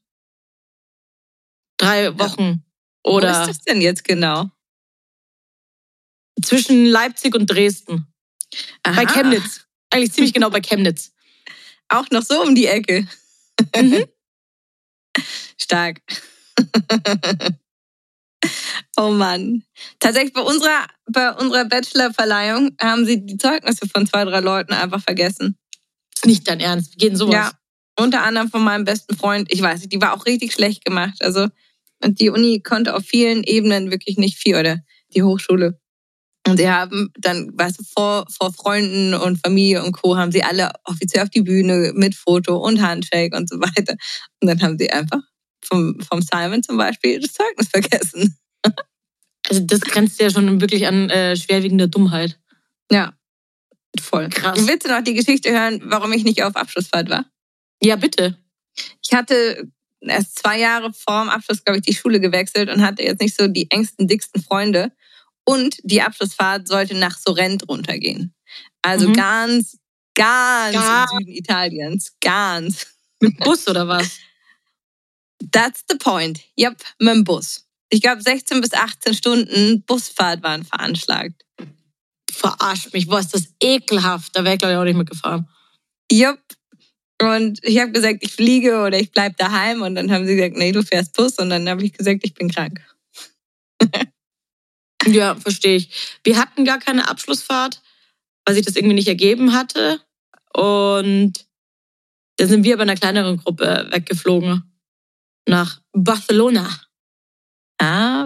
Drei 1.78 2.18
Wochen. 2.18 2.64
Wo 3.04 3.12
Oder 3.16 3.40
ist 3.42 3.49
das 3.49 3.61
denn 3.61 3.80
jetzt 3.80 4.04
genau? 4.04 4.50
zwischen 6.45 6.87
Leipzig 6.87 7.35
und 7.35 7.47
Dresden. 7.47 8.07
Bei 8.83 8.92
Aha. 8.92 9.07
Chemnitz. 9.07 9.66
Eigentlich 9.90 10.12
ziemlich 10.12 10.33
genau 10.33 10.50
bei 10.50 10.61
Chemnitz. 10.61 11.12
Auch 11.88 12.09
noch 12.11 12.23
so 12.23 12.40
um 12.42 12.54
die 12.54 12.66
Ecke. 12.66 13.07
Mhm. 13.75 14.04
Stark. 15.61 16.00
oh 18.99 19.11
Mann. 19.11 19.62
Tatsächlich 20.00 20.33
bei 20.33 20.40
unserer, 20.40 20.87
bei 21.07 21.33
unserer 21.33 21.64
Bachelorverleihung 21.64 22.76
haben 22.81 23.07
sie 23.07 23.25
die 23.25 23.37
Zeugnisse 23.37 23.88
von 23.88 24.07
zwei, 24.07 24.25
drei 24.25 24.40
Leuten 24.40 24.73
einfach 24.73 25.02
vergessen. 25.02 25.57
Nicht 26.25 26.49
dein 26.49 26.61
Ernst. 26.61 26.95
Wie 26.95 26.99
geht 26.99 27.11
denn 27.11 27.17
sowas? 27.17 27.35
Ja. 27.35 27.52
Unter 27.99 28.23
anderem 28.23 28.50
von 28.50 28.62
meinem 28.62 28.85
besten 28.85 29.17
Freund. 29.17 29.49
Ich 29.52 29.62
weiß 29.62 29.81
nicht, 29.81 29.93
die 29.93 30.00
war 30.00 30.14
auch 30.14 30.26
richtig 30.26 30.52
schlecht 30.52 30.85
gemacht. 30.85 31.19
Also, 31.21 31.49
und 32.02 32.21
die 32.21 32.31
Uni 32.31 32.61
konnte 32.61 32.95
auf 32.95 33.05
vielen 33.05 33.43
Ebenen 33.45 33.90
wirklich 33.90 34.19
nicht 34.19 34.38
viel, 34.38 34.57
oder 34.57 34.78
die 35.14 35.23
Hochschule. 35.23 35.81
Und 36.47 36.57
sie 36.57 36.71
haben 36.71 37.12
dann, 37.19 37.50
weißt 37.55 37.81
du, 37.81 37.85
vor, 37.85 38.26
vor 38.31 38.52
Freunden 38.52 39.14
und 39.14 39.38
Familie 39.45 39.85
und 39.85 39.93
Co. 39.93 40.17
haben 40.17 40.33
sie 40.33 40.43
alle 40.43 40.73
offiziell 40.85 41.23
auf 41.23 41.31
die 41.31 41.43
Bühne 41.43 41.93
mit 41.95 42.14
Foto 42.14 42.57
und 42.57 42.81
Handshake 42.81 43.37
und 43.37 43.49
so 43.49 43.57
weiter. 43.61 43.95
Und 44.40 44.49
dann 44.49 44.62
haben 44.62 44.78
sie 44.78 44.90
einfach 44.90 45.21
vom, 45.62 46.00
vom 46.00 46.23
Simon 46.23 46.62
zum 46.62 46.78
Beispiel 46.78 47.21
das 47.21 47.35
Zeugnis 47.35 47.69
vergessen. 47.69 48.38
Also 49.49 49.62
das 49.65 49.81
grenzt 49.81 50.21
ja 50.21 50.31
schon 50.31 50.61
wirklich 50.61 50.87
an 50.87 51.09
äh, 51.11 51.37
schwerwiegende 51.37 51.88
Dummheit. 51.88 52.38
Ja, 52.91 53.15
voll. 53.99 54.29
Krass. 54.29 54.67
Willst 54.67 54.87
du 54.87 54.91
noch 54.91 55.03
die 55.03 55.15
Geschichte 55.15 55.50
hören, 55.50 55.81
warum 55.85 56.12
ich 56.12 56.25
nicht 56.25 56.43
auf 56.43 56.55
Abschlussfahrt 56.57 57.09
war? 57.09 57.25
Ja, 57.83 57.97
bitte. 57.97 58.37
Ich 59.03 59.12
hatte 59.15 59.71
erst 60.00 60.38
zwei 60.38 60.59
Jahre 60.59 60.93
vor 60.93 61.23
dem 61.23 61.31
Abschluss, 61.31 61.65
glaube 61.65 61.79
ich, 61.79 61.85
die 61.85 61.95
Schule 61.95 62.21
gewechselt 62.21 62.69
und 62.71 62.83
hatte 62.83 63.03
jetzt 63.03 63.21
nicht 63.21 63.37
so 63.37 63.49
die 63.49 63.71
engsten, 63.71 64.07
dicksten 64.07 64.43
Freunde. 64.43 64.93
Und 65.45 65.79
die 65.83 66.03
Abschlussfahrt 66.03 66.69
sollte 66.69 66.95
nach 66.95 67.17
Sorrent 67.17 67.67
runtergehen. 67.69 68.35
Also 68.83 69.09
Mhm. 69.09 69.15
ganz, 69.15 69.79
ganz 70.15 70.75
Ganz. 70.75 71.11
im 71.12 71.19
Süden 71.21 71.33
Italiens. 71.33 72.15
Ganz. 72.21 72.87
Mit 73.21 73.38
Bus 73.38 73.67
oder 73.67 73.88
was? 73.88 74.19
That's 75.53 75.85
the 75.88 75.97
point. 75.97 76.41
Yep, 76.59 76.83
mit 77.00 77.15
dem 77.15 77.25
Bus. 77.25 77.65
Ich 77.90 78.02
glaube, 78.02 78.23
16 78.23 78.61
bis 78.61 78.73
18 78.73 79.14
Stunden 79.14 79.83
Busfahrt 79.83 80.42
waren 80.42 80.64
veranschlagt. 80.64 81.45
Verarscht 82.30 82.92
mich. 82.92 83.09
Boah, 83.09 83.21
ist 83.21 83.35
das 83.35 83.49
ekelhaft. 83.62 84.37
Da 84.37 84.45
wäre 84.45 84.54
ich, 84.54 84.59
glaube 84.59 84.73
ich, 84.73 84.78
auch 84.78 84.85
nicht 84.85 84.97
mitgefahren. 84.97 85.49
Yep. 86.12 86.38
Und 87.21 87.59
ich 87.62 87.78
habe 87.80 87.90
gesagt, 87.90 88.18
ich 88.21 88.33
fliege 88.33 88.83
oder 88.83 88.99
ich 88.99 89.11
bleib 89.11 89.37
daheim. 89.38 89.83
Und 89.83 89.95
dann 89.95 90.11
haben 90.11 90.26
sie 90.26 90.37
gesagt, 90.37 90.57
nee, 90.57 90.73
du 90.73 90.83
fährst 90.83 91.14
Bus. 91.14 91.38
Und 91.38 91.50
dann 91.50 91.68
habe 91.68 91.85
ich 91.85 91.92
gesagt, 91.92 92.21
ich 92.23 92.35
bin 92.35 92.50
krank. 92.50 92.80
Ja, 95.07 95.37
verstehe 95.37 95.76
ich. 95.76 96.18
Wir 96.25 96.38
hatten 96.38 96.64
gar 96.64 96.78
keine 96.78 97.09
Abschlussfahrt, 97.09 97.80
weil 98.45 98.54
sich 98.54 98.64
das 98.64 98.76
irgendwie 98.76 98.95
nicht 98.95 99.09
ergeben 99.09 99.52
hatte. 99.52 100.00
Und 100.52 101.47
dann 102.37 102.49
sind 102.49 102.64
wir 102.64 102.76
bei 102.76 102.83
einer 102.83 102.97
kleineren 102.97 103.38
Gruppe 103.38 103.87
weggeflogen. 103.90 104.62
Nach 105.49 105.80
Barcelona. 105.92 106.68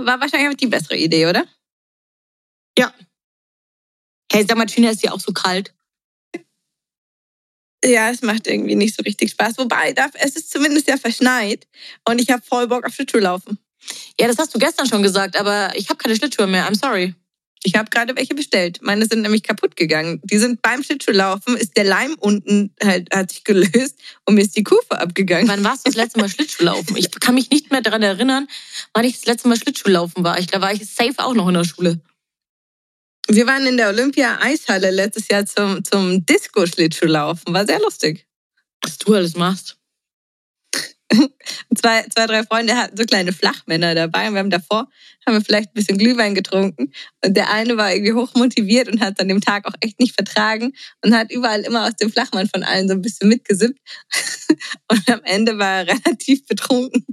War 0.05 0.21
wahrscheinlich 0.21 0.51
auch 0.51 0.57
die 0.57 0.67
bessere 0.67 0.97
Idee, 0.97 1.27
oder? 1.27 1.45
Hey, 4.33 4.47
sag 4.49 4.57
mal, 4.57 4.67
China 4.67 4.91
ist 4.91 5.03
ja 5.03 5.13
auch 5.13 5.21
so 5.21 5.33
kalt. 5.33 5.75
Ja, 7.85 8.11
es 8.11 8.23
macht 8.23 8.47
irgendwie 8.47 8.77
nicht 8.77 8.97
so 8.97 9.03
richtig 9.03 9.31
Spaß. 9.33 9.59
Wobei, 9.59 9.95
es 10.15 10.37
ist 10.37 10.51
zumindest 10.51 10.89
ja 10.89 10.97
verschneit. 10.97 11.67
Und 12.09 12.21
ich 12.21 12.31
habe 12.31 12.43
voll 12.43 12.67
Bock 12.67 12.87
auf 12.87 12.95
Schlittschuh 12.95 13.19
laufen. 13.19 13.59
Ja, 14.19 14.29
das 14.29 14.39
hast 14.39 14.55
du 14.55 14.59
gestern 14.59 14.87
schon 14.87 15.03
gesagt, 15.03 15.37
aber 15.39 15.73
ich 15.75 15.91
habe 15.91 15.99
keine 15.99 16.17
Schlittschuhe 16.17 16.47
mehr. 16.47 16.67
I'm 16.67 16.79
sorry. 16.79 17.15
Ich 17.65 17.77
habe 17.77 17.91
gerade 17.91 18.17
welche 18.17 18.35
bestellt. 18.35 18.81
Meine 18.83 19.07
sind 19.07 19.23
nämlich 19.23 19.43
kaputt 19.43 19.77
gegangen. 19.77 20.21
Die 20.25 20.39
sind 20.39 20.63
beim 20.63 20.83
Schlittschuhlaufen, 20.83 21.57
ist 21.57 21.77
der 21.77 21.85
Leim 21.85 22.17
unten 22.19 22.75
halt, 22.83 23.15
hat 23.15 23.31
sich 23.31 23.45
gelöst 23.45 23.99
und 24.25 24.35
mir 24.35 24.43
ist 24.43 24.57
die 24.57 24.65
Kufe 24.65 24.99
abgegangen. 24.99 25.49
Wann 25.49 25.63
warst 25.63 25.87
du 25.87 25.91
das 25.91 25.97
letzte 25.97 26.21
Mal 26.21 26.29
Schlittschuhlaufen? 26.29 26.97
Ich 26.97 27.11
kann 27.13 27.35
mich 27.35 27.51
nicht 27.51 27.71
mehr 27.71 27.81
daran 27.81 28.03
erinnern, 28.03 28.49
wann 28.95 29.05
ich 29.05 29.15
das 29.15 29.27
letzte 29.27 29.49
Mal 29.49 29.57
Schlittschuhlaufen 29.57 30.25
war. 30.25 30.39
Ich, 30.39 30.49
da 30.49 30.61
war 30.61 30.73
ich 30.73 30.85
safe 30.87 31.19
auch 31.19 31.35
noch 31.35 31.49
in 31.49 31.55
der 31.55 31.65
Schule. 31.65 32.01
Wir 33.29 33.47
waren 33.47 33.67
in 33.67 33.77
der 33.77 33.89
Olympia-Eishalle 33.89 34.91
letztes 34.91 35.29
Jahr 35.29 35.47
zum, 35.47 35.85
zum 35.85 36.27
Disco-Schlittschuhlaufen. 36.27 37.55
War 37.55 37.67
sehr 37.67 37.79
lustig. 37.81 38.27
Was 38.83 38.99
du 38.99 39.15
alles 39.15 39.37
machst. 39.37 39.79
Zwei, 41.77 42.07
zwei, 42.15 42.27
drei 42.27 42.43
Freunde 42.45 42.77
hatten 42.77 42.97
so 42.97 43.05
kleine 43.05 43.33
Flachmänner 43.33 43.95
dabei 43.95 44.29
und 44.29 44.35
wir 44.35 44.41
haben 44.41 44.51
davor, 44.51 44.89
haben 45.27 45.35
wir 45.35 45.41
vielleicht 45.41 45.71
ein 45.71 45.75
bisschen 45.75 45.99
Glühwein 45.99 46.35
getrunken 46.35 46.93
und 47.25 47.37
der 47.37 47.51
eine 47.51 47.77
war 47.77 47.93
irgendwie 47.93 48.13
hochmotiviert 48.13 48.89
und 48.89 49.01
hat 49.01 49.21
an 49.21 49.29
dem 49.29 49.41
Tag 49.41 49.67
auch 49.67 49.75
echt 49.81 50.01
nicht 50.01 50.15
vertragen 50.15 50.73
und 51.05 51.15
hat 51.15 51.31
überall 51.31 51.61
immer 51.63 51.87
aus 51.87 51.97
dem 51.97 52.11
Flachmann 52.11 52.49
von 52.49 52.63
allen 52.63 52.89
so 52.89 52.95
ein 52.95 53.03
bisschen 53.03 53.29
mitgesippt 53.29 53.79
und 54.91 55.11
am 55.11 55.23
Ende 55.25 55.59
war 55.59 55.81
er 55.81 55.89
relativ 55.89 56.47
betrunken 56.47 57.07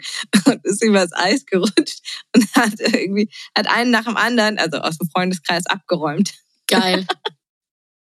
und 0.46 0.66
ist 0.66 0.84
übers 0.84 1.12
Eis 1.14 1.46
gerutscht 1.46 2.00
und 2.36 2.46
hat 2.56 2.80
irgendwie, 2.80 3.30
hat 3.56 3.68
einen 3.68 3.92
nach 3.92 4.06
dem 4.06 4.18
anderen, 4.18 4.58
also 4.58 4.78
aus 4.78 4.98
dem 4.98 5.10
Freundeskreis 5.10 5.66
abgeräumt. 5.66 6.34
Geil. 6.68 7.06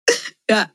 ja. 0.51 0.71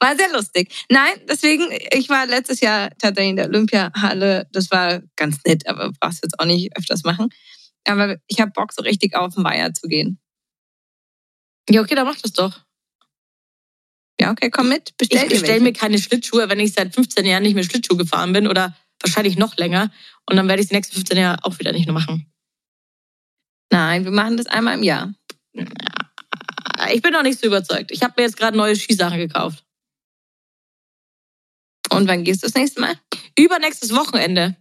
War 0.00 0.16
sehr 0.16 0.30
lustig. 0.32 0.72
Nein, 0.90 1.20
deswegen, 1.28 1.66
ich 1.92 2.08
war 2.08 2.26
letztes 2.26 2.60
Jahr 2.60 2.90
tatsächlich 2.98 3.30
in 3.30 3.36
der 3.36 3.46
Olympiahalle. 3.46 4.48
Das 4.52 4.70
war 4.70 5.02
ganz 5.16 5.38
nett, 5.44 5.66
aber 5.66 5.90
brauchst 6.00 6.22
jetzt 6.22 6.38
auch 6.38 6.44
nicht 6.44 6.76
öfters 6.76 7.02
machen. 7.04 7.30
Aber 7.84 8.16
ich 8.26 8.40
habe 8.40 8.52
Bock, 8.52 8.72
so 8.72 8.82
richtig 8.82 9.16
auf 9.16 9.34
den 9.34 9.44
Weiher 9.44 9.72
zu 9.74 9.88
gehen. 9.88 10.20
Ja, 11.68 11.80
okay, 11.80 11.94
dann 11.94 12.06
mach 12.06 12.20
das 12.20 12.32
doch. 12.32 12.60
Ja, 14.20 14.30
okay, 14.32 14.50
komm 14.50 14.68
mit. 14.68 14.96
Bestell 14.96 15.24
ich 15.24 15.28
bestelle 15.28 15.60
mir 15.60 15.72
keine 15.72 15.98
Schlittschuhe, 15.98 16.48
wenn 16.48 16.60
ich 16.60 16.72
seit 16.72 16.94
15 16.94 17.24
Jahren 17.24 17.42
nicht 17.42 17.54
mehr 17.54 17.64
Schlittschuh 17.64 17.96
gefahren 17.96 18.32
bin 18.32 18.48
oder 18.48 18.76
wahrscheinlich 19.00 19.36
noch 19.36 19.56
länger. 19.56 19.92
Und 20.28 20.36
dann 20.36 20.48
werde 20.48 20.62
ich 20.62 20.68
die 20.68 20.74
nächsten 20.74 20.94
15 20.94 21.18
Jahre 21.18 21.44
auch 21.44 21.58
wieder 21.58 21.72
nicht 21.72 21.86
mehr 21.86 21.94
machen. 21.94 22.30
Nein, 23.70 24.04
wir 24.04 24.10
machen 24.10 24.36
das 24.36 24.46
einmal 24.46 24.74
im 24.74 24.82
Jahr. 24.82 25.12
Ich 26.92 27.02
bin 27.02 27.12
noch 27.12 27.22
nicht 27.22 27.40
so 27.40 27.46
überzeugt. 27.46 27.90
Ich 27.90 28.02
habe 28.02 28.14
mir 28.16 28.24
jetzt 28.24 28.36
gerade 28.36 28.56
neue 28.56 28.76
Skisachen 28.76 29.18
gekauft. 29.18 29.64
Und 31.90 32.08
wann 32.08 32.24
gehst 32.24 32.42
du 32.42 32.46
das 32.46 32.54
nächste 32.54 32.80
Mal? 32.80 32.98
Übernächstes 33.38 33.94
Wochenende. 33.94 34.56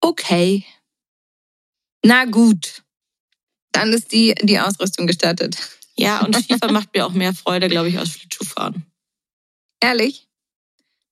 Okay. 0.00 0.64
Na 2.04 2.24
gut. 2.24 2.82
Dann 3.72 3.92
ist 3.92 4.12
die, 4.12 4.34
die 4.42 4.58
Ausrüstung 4.58 5.06
gestattet. 5.06 5.56
Ja, 5.96 6.24
und 6.24 6.36
Skifahren 6.36 6.72
macht 6.72 6.94
mir 6.94 7.06
auch 7.06 7.12
mehr 7.12 7.34
Freude, 7.34 7.68
glaube 7.68 7.88
ich, 7.88 7.98
als 7.98 8.10
Schlittschuhfahren. 8.10 8.86
Ehrlich? 9.80 10.28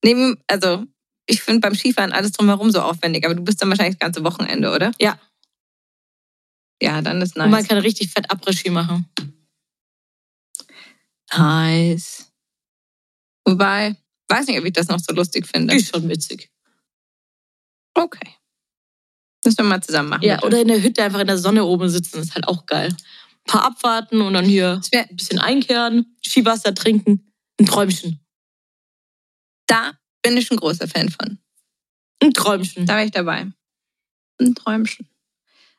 Neben, 0.03 0.41
also, 0.47 0.85
ich 1.25 1.41
finde 1.41 1.61
beim 1.61 1.75
Skifahren 1.75 2.13
alles 2.13 2.31
drumherum 2.31 2.71
so 2.71 2.81
aufwendig, 2.81 3.25
aber 3.25 3.35
du 3.35 3.43
bist 3.43 3.61
dann 3.61 3.69
wahrscheinlich 3.69 3.97
das 3.97 4.05
ganze 4.05 4.23
Wochenende, 4.23 4.71
oder? 4.71 4.91
Ja. 4.99 5.19
Ja, 6.81 7.01
dann 7.01 7.21
ist 7.21 7.35
nice. 7.35 7.45
Und 7.45 7.51
man 7.51 7.67
kann 7.67 7.79
richtig 7.79 8.11
fett 8.11 8.29
Après-Ski 8.31 8.69
machen. 8.69 9.09
Nice. 11.35 12.31
Wobei, 13.45 13.95
weiß 14.29 14.47
nicht, 14.47 14.59
ob 14.59 14.65
ich 14.65 14.73
das 14.73 14.87
noch 14.87 14.99
so 14.99 15.13
lustig 15.13 15.47
finde. 15.47 15.75
Ist 15.75 15.93
schon 15.93 16.07
witzig. 16.09 16.49
Okay. 17.93 18.35
Müssen 19.43 19.57
wir 19.57 19.65
mal 19.65 19.81
zusammen 19.81 20.09
machen. 20.09 20.23
Ja, 20.23 20.35
bitte. 20.35 20.47
oder 20.47 20.61
in 20.61 20.67
der 20.67 20.83
Hütte 20.83 21.03
einfach 21.03 21.19
in 21.19 21.27
der 21.27 21.37
Sonne 21.37 21.63
oben 21.63 21.89
sitzen, 21.89 22.21
ist 22.21 22.35
halt 22.35 22.47
auch 22.47 22.65
geil. 22.65 22.89
Ein 22.89 23.51
paar 23.51 23.63
abwarten 23.63 24.21
und 24.21 24.33
dann 24.33 24.45
hier 24.45 24.81
ein 24.93 25.15
bisschen 25.15 25.39
einkehren, 25.39 26.17
Skiwasser 26.25 26.73
trinken, 26.73 27.31
ein 27.59 27.65
Träumchen. 27.65 28.19
da 29.67 29.97
bin 30.21 30.37
ich 30.37 30.51
ein 30.51 30.57
großer 30.57 30.87
Fan 30.87 31.09
von. 31.09 31.39
Ein 32.21 32.33
Träumchen. 32.33 32.85
Da 32.85 32.95
wäre 32.95 33.05
ich 33.05 33.11
dabei. 33.11 33.51
Ein 34.39 34.55
Träumchen. 34.55 35.07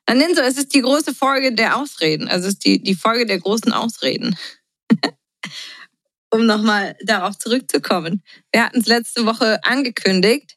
Aninso, 0.07 0.41
es 0.41 0.57
ist 0.57 0.75
die 0.75 0.81
große 0.81 1.15
Folge 1.15 1.55
der 1.55 1.77
Ausreden. 1.77 2.29
Also 2.29 2.49
es 2.49 2.55
ist 2.55 2.65
die, 2.65 2.83
die 2.83 2.95
Folge 2.95 3.27
der 3.27 3.39
großen 3.39 3.73
Ausreden. 3.73 4.37
um 6.31 6.47
nochmal 6.47 6.97
darauf 7.05 7.39
zurückzukommen. 7.39 8.23
Wir 8.53 8.65
hatten 8.65 8.81
es 8.81 8.87
letzte 8.87 9.27
Woche 9.27 9.63
angekündigt. 9.65 10.57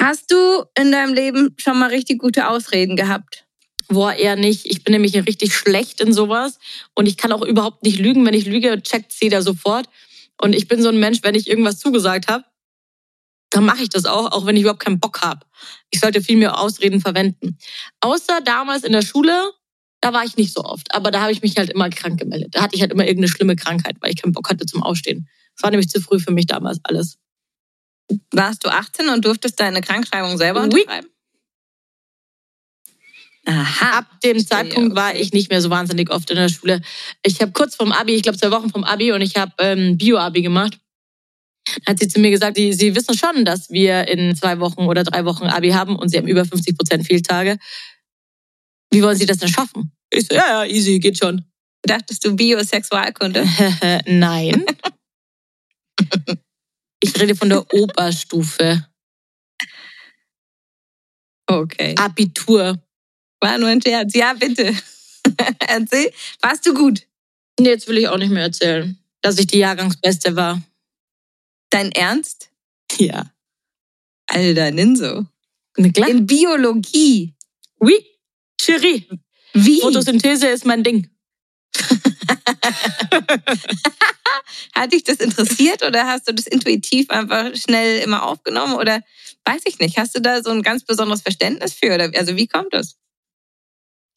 Hast 0.00 0.30
du 0.30 0.64
in 0.78 0.92
deinem 0.92 1.14
Leben 1.14 1.54
schon 1.58 1.78
mal 1.78 1.90
richtig 1.90 2.20
gute 2.20 2.48
Ausreden 2.48 2.96
gehabt? 2.96 3.46
Boah, 3.88 4.12
eher 4.12 4.36
nicht. 4.36 4.66
Ich 4.66 4.84
bin 4.84 4.92
nämlich 4.92 5.14
richtig 5.14 5.54
schlecht 5.54 6.00
in 6.00 6.12
sowas. 6.12 6.58
Und 6.94 7.06
ich 7.06 7.16
kann 7.16 7.32
auch 7.32 7.42
überhaupt 7.42 7.82
nicht 7.82 7.98
lügen. 7.98 8.24
Wenn 8.24 8.34
ich 8.34 8.46
lüge, 8.46 8.82
checkt 8.82 9.12
sie 9.12 9.28
da 9.28 9.42
sofort. 9.42 9.88
Und 10.40 10.54
ich 10.54 10.68
bin 10.68 10.82
so 10.82 10.88
ein 10.88 11.00
Mensch, 11.00 11.20
wenn 11.22 11.34
ich 11.34 11.48
irgendwas 11.48 11.78
zugesagt 11.78 12.28
habe, 12.28 12.44
dann 13.50 13.64
mache 13.64 13.82
ich 13.82 13.88
das 13.88 14.04
auch, 14.04 14.30
auch 14.30 14.46
wenn 14.46 14.56
ich 14.56 14.62
überhaupt 14.62 14.84
keinen 14.84 15.00
Bock 15.00 15.22
habe. 15.22 15.46
Ich 15.90 16.00
sollte 16.00 16.22
viel 16.22 16.36
mehr 16.36 16.58
Ausreden 16.58 17.00
verwenden. 17.00 17.58
Außer 18.00 18.40
damals 18.42 18.84
in 18.84 18.92
der 18.92 19.02
Schule, 19.02 19.52
da 20.00 20.12
war 20.12 20.24
ich 20.24 20.36
nicht 20.36 20.52
so 20.52 20.64
oft. 20.64 20.94
Aber 20.94 21.10
da 21.10 21.20
habe 21.20 21.32
ich 21.32 21.42
mich 21.42 21.56
halt 21.56 21.70
immer 21.70 21.90
krank 21.90 22.18
gemeldet. 22.18 22.54
Da 22.54 22.62
hatte 22.62 22.76
ich 22.76 22.80
halt 22.80 22.92
immer 22.92 23.04
irgendeine 23.04 23.28
schlimme 23.28 23.56
Krankheit, 23.56 23.96
weil 24.00 24.10
ich 24.10 24.22
keinen 24.22 24.32
Bock 24.32 24.48
hatte 24.48 24.66
zum 24.66 24.82
Aufstehen. 24.82 25.28
Das 25.56 25.64
war 25.64 25.70
nämlich 25.70 25.88
zu 25.88 26.00
früh 26.00 26.20
für 26.20 26.32
mich 26.32 26.46
damals 26.46 26.78
alles. 26.84 27.18
Warst 28.30 28.64
du 28.64 28.68
18 28.68 29.08
und 29.08 29.24
durftest 29.24 29.58
deine 29.60 29.80
Krankschreibung 29.80 30.38
selber 30.38 30.62
unterschreiben? 30.62 31.08
Aha. 33.44 33.98
Ab 33.98 34.20
dem 34.22 34.44
Zeitpunkt 34.46 34.94
war 34.94 35.16
ich 35.16 35.32
nicht 35.32 35.50
mehr 35.50 35.62
so 35.62 35.70
wahnsinnig 35.70 36.10
oft 36.10 36.30
in 36.30 36.36
der 36.36 36.50
Schule. 36.50 36.82
Ich 37.22 37.40
habe 37.40 37.52
kurz 37.52 37.76
vorm 37.76 37.92
Abi, 37.92 38.14
ich 38.14 38.22
glaube 38.22 38.36
zwei 38.36 38.50
Wochen 38.50 38.68
vom 38.68 38.84
Abi 38.84 39.12
und 39.12 39.22
ich 39.22 39.36
habe 39.36 39.52
ähm, 39.58 39.96
Bio-Abi 39.96 40.42
gemacht. 40.42 40.78
Dann 41.84 41.94
hat 41.94 41.98
sie 41.98 42.08
zu 42.08 42.20
mir 42.20 42.30
gesagt, 42.30 42.56
sie, 42.56 42.74
sie 42.74 42.94
wissen 42.94 43.16
schon, 43.16 43.46
dass 43.46 43.70
wir 43.70 44.06
in 44.08 44.36
zwei 44.36 44.60
Wochen 44.60 44.82
oder 44.82 45.02
drei 45.02 45.24
Wochen 45.24 45.44
Abi 45.44 45.70
haben 45.70 45.96
und 45.96 46.10
sie 46.10 46.18
haben 46.18 46.28
über 46.28 46.44
50 46.44 46.76
Prozent 46.76 47.06
Fehltage. 47.06 47.58
Wie 48.90 49.02
wollen 49.02 49.16
Sie 49.16 49.26
das 49.26 49.38
denn 49.38 49.48
schaffen? 49.48 49.92
Ich 50.10 50.26
so, 50.26 50.34
ja, 50.34 50.64
ja, 50.64 50.70
easy, 50.70 50.98
geht 50.98 51.18
schon. 51.18 51.44
Dachtest 51.82 52.24
du 52.24 52.34
Biosexualkunde? 52.34 53.46
Nein. 54.06 54.64
Ich 57.00 57.18
rede 57.20 57.36
von 57.36 57.48
der 57.48 57.64
Oberstufe. 57.72 58.84
Okay. 61.46 61.94
Abitur. 61.96 62.82
War 63.40 63.58
nur 63.58 63.68
ein 63.68 63.80
Scherz. 63.80 64.14
Ja, 64.14 64.34
bitte. 64.34 64.76
Erzähl. 65.60 66.12
Warst 66.42 66.66
du 66.66 66.74
gut? 66.74 67.06
Nee, 67.60 67.68
jetzt 67.68 67.86
will 67.86 67.98
ich 67.98 68.08
auch 68.08 68.18
nicht 68.18 68.30
mehr 68.32 68.42
erzählen, 68.42 68.98
dass 69.20 69.38
ich 69.38 69.46
die 69.46 69.58
Jahrgangsbeste 69.58 70.34
war. 70.36 70.60
Dein 71.70 71.92
Ernst? 71.92 72.50
Ja. 72.98 73.32
Alter, 74.26 74.70
Ninso. 74.72 75.26
In 75.76 76.26
Biologie. 76.26 77.34
Oui, 77.80 78.04
Chérie. 78.60 79.06
Wie? 79.54 79.80
Photosynthese 79.80 80.48
ist 80.48 80.66
mein 80.66 80.82
Ding. 80.84 81.08
Hat 84.74 84.92
dich 84.92 85.04
das 85.04 85.18
interessiert 85.18 85.82
oder 85.82 86.06
hast 86.06 86.28
du 86.28 86.34
das 86.34 86.46
intuitiv 86.46 87.10
einfach 87.10 87.54
schnell 87.56 88.00
immer 88.00 88.24
aufgenommen 88.24 88.74
oder 88.74 89.00
weiß 89.44 89.62
ich 89.66 89.78
nicht? 89.78 89.98
Hast 89.98 90.16
du 90.16 90.20
da 90.20 90.42
so 90.42 90.50
ein 90.50 90.62
ganz 90.62 90.84
besonderes 90.84 91.22
Verständnis 91.22 91.72
für 91.72 91.94
oder 91.94 92.10
also 92.14 92.36
wie 92.36 92.46
kommt 92.46 92.72
das? 92.72 92.96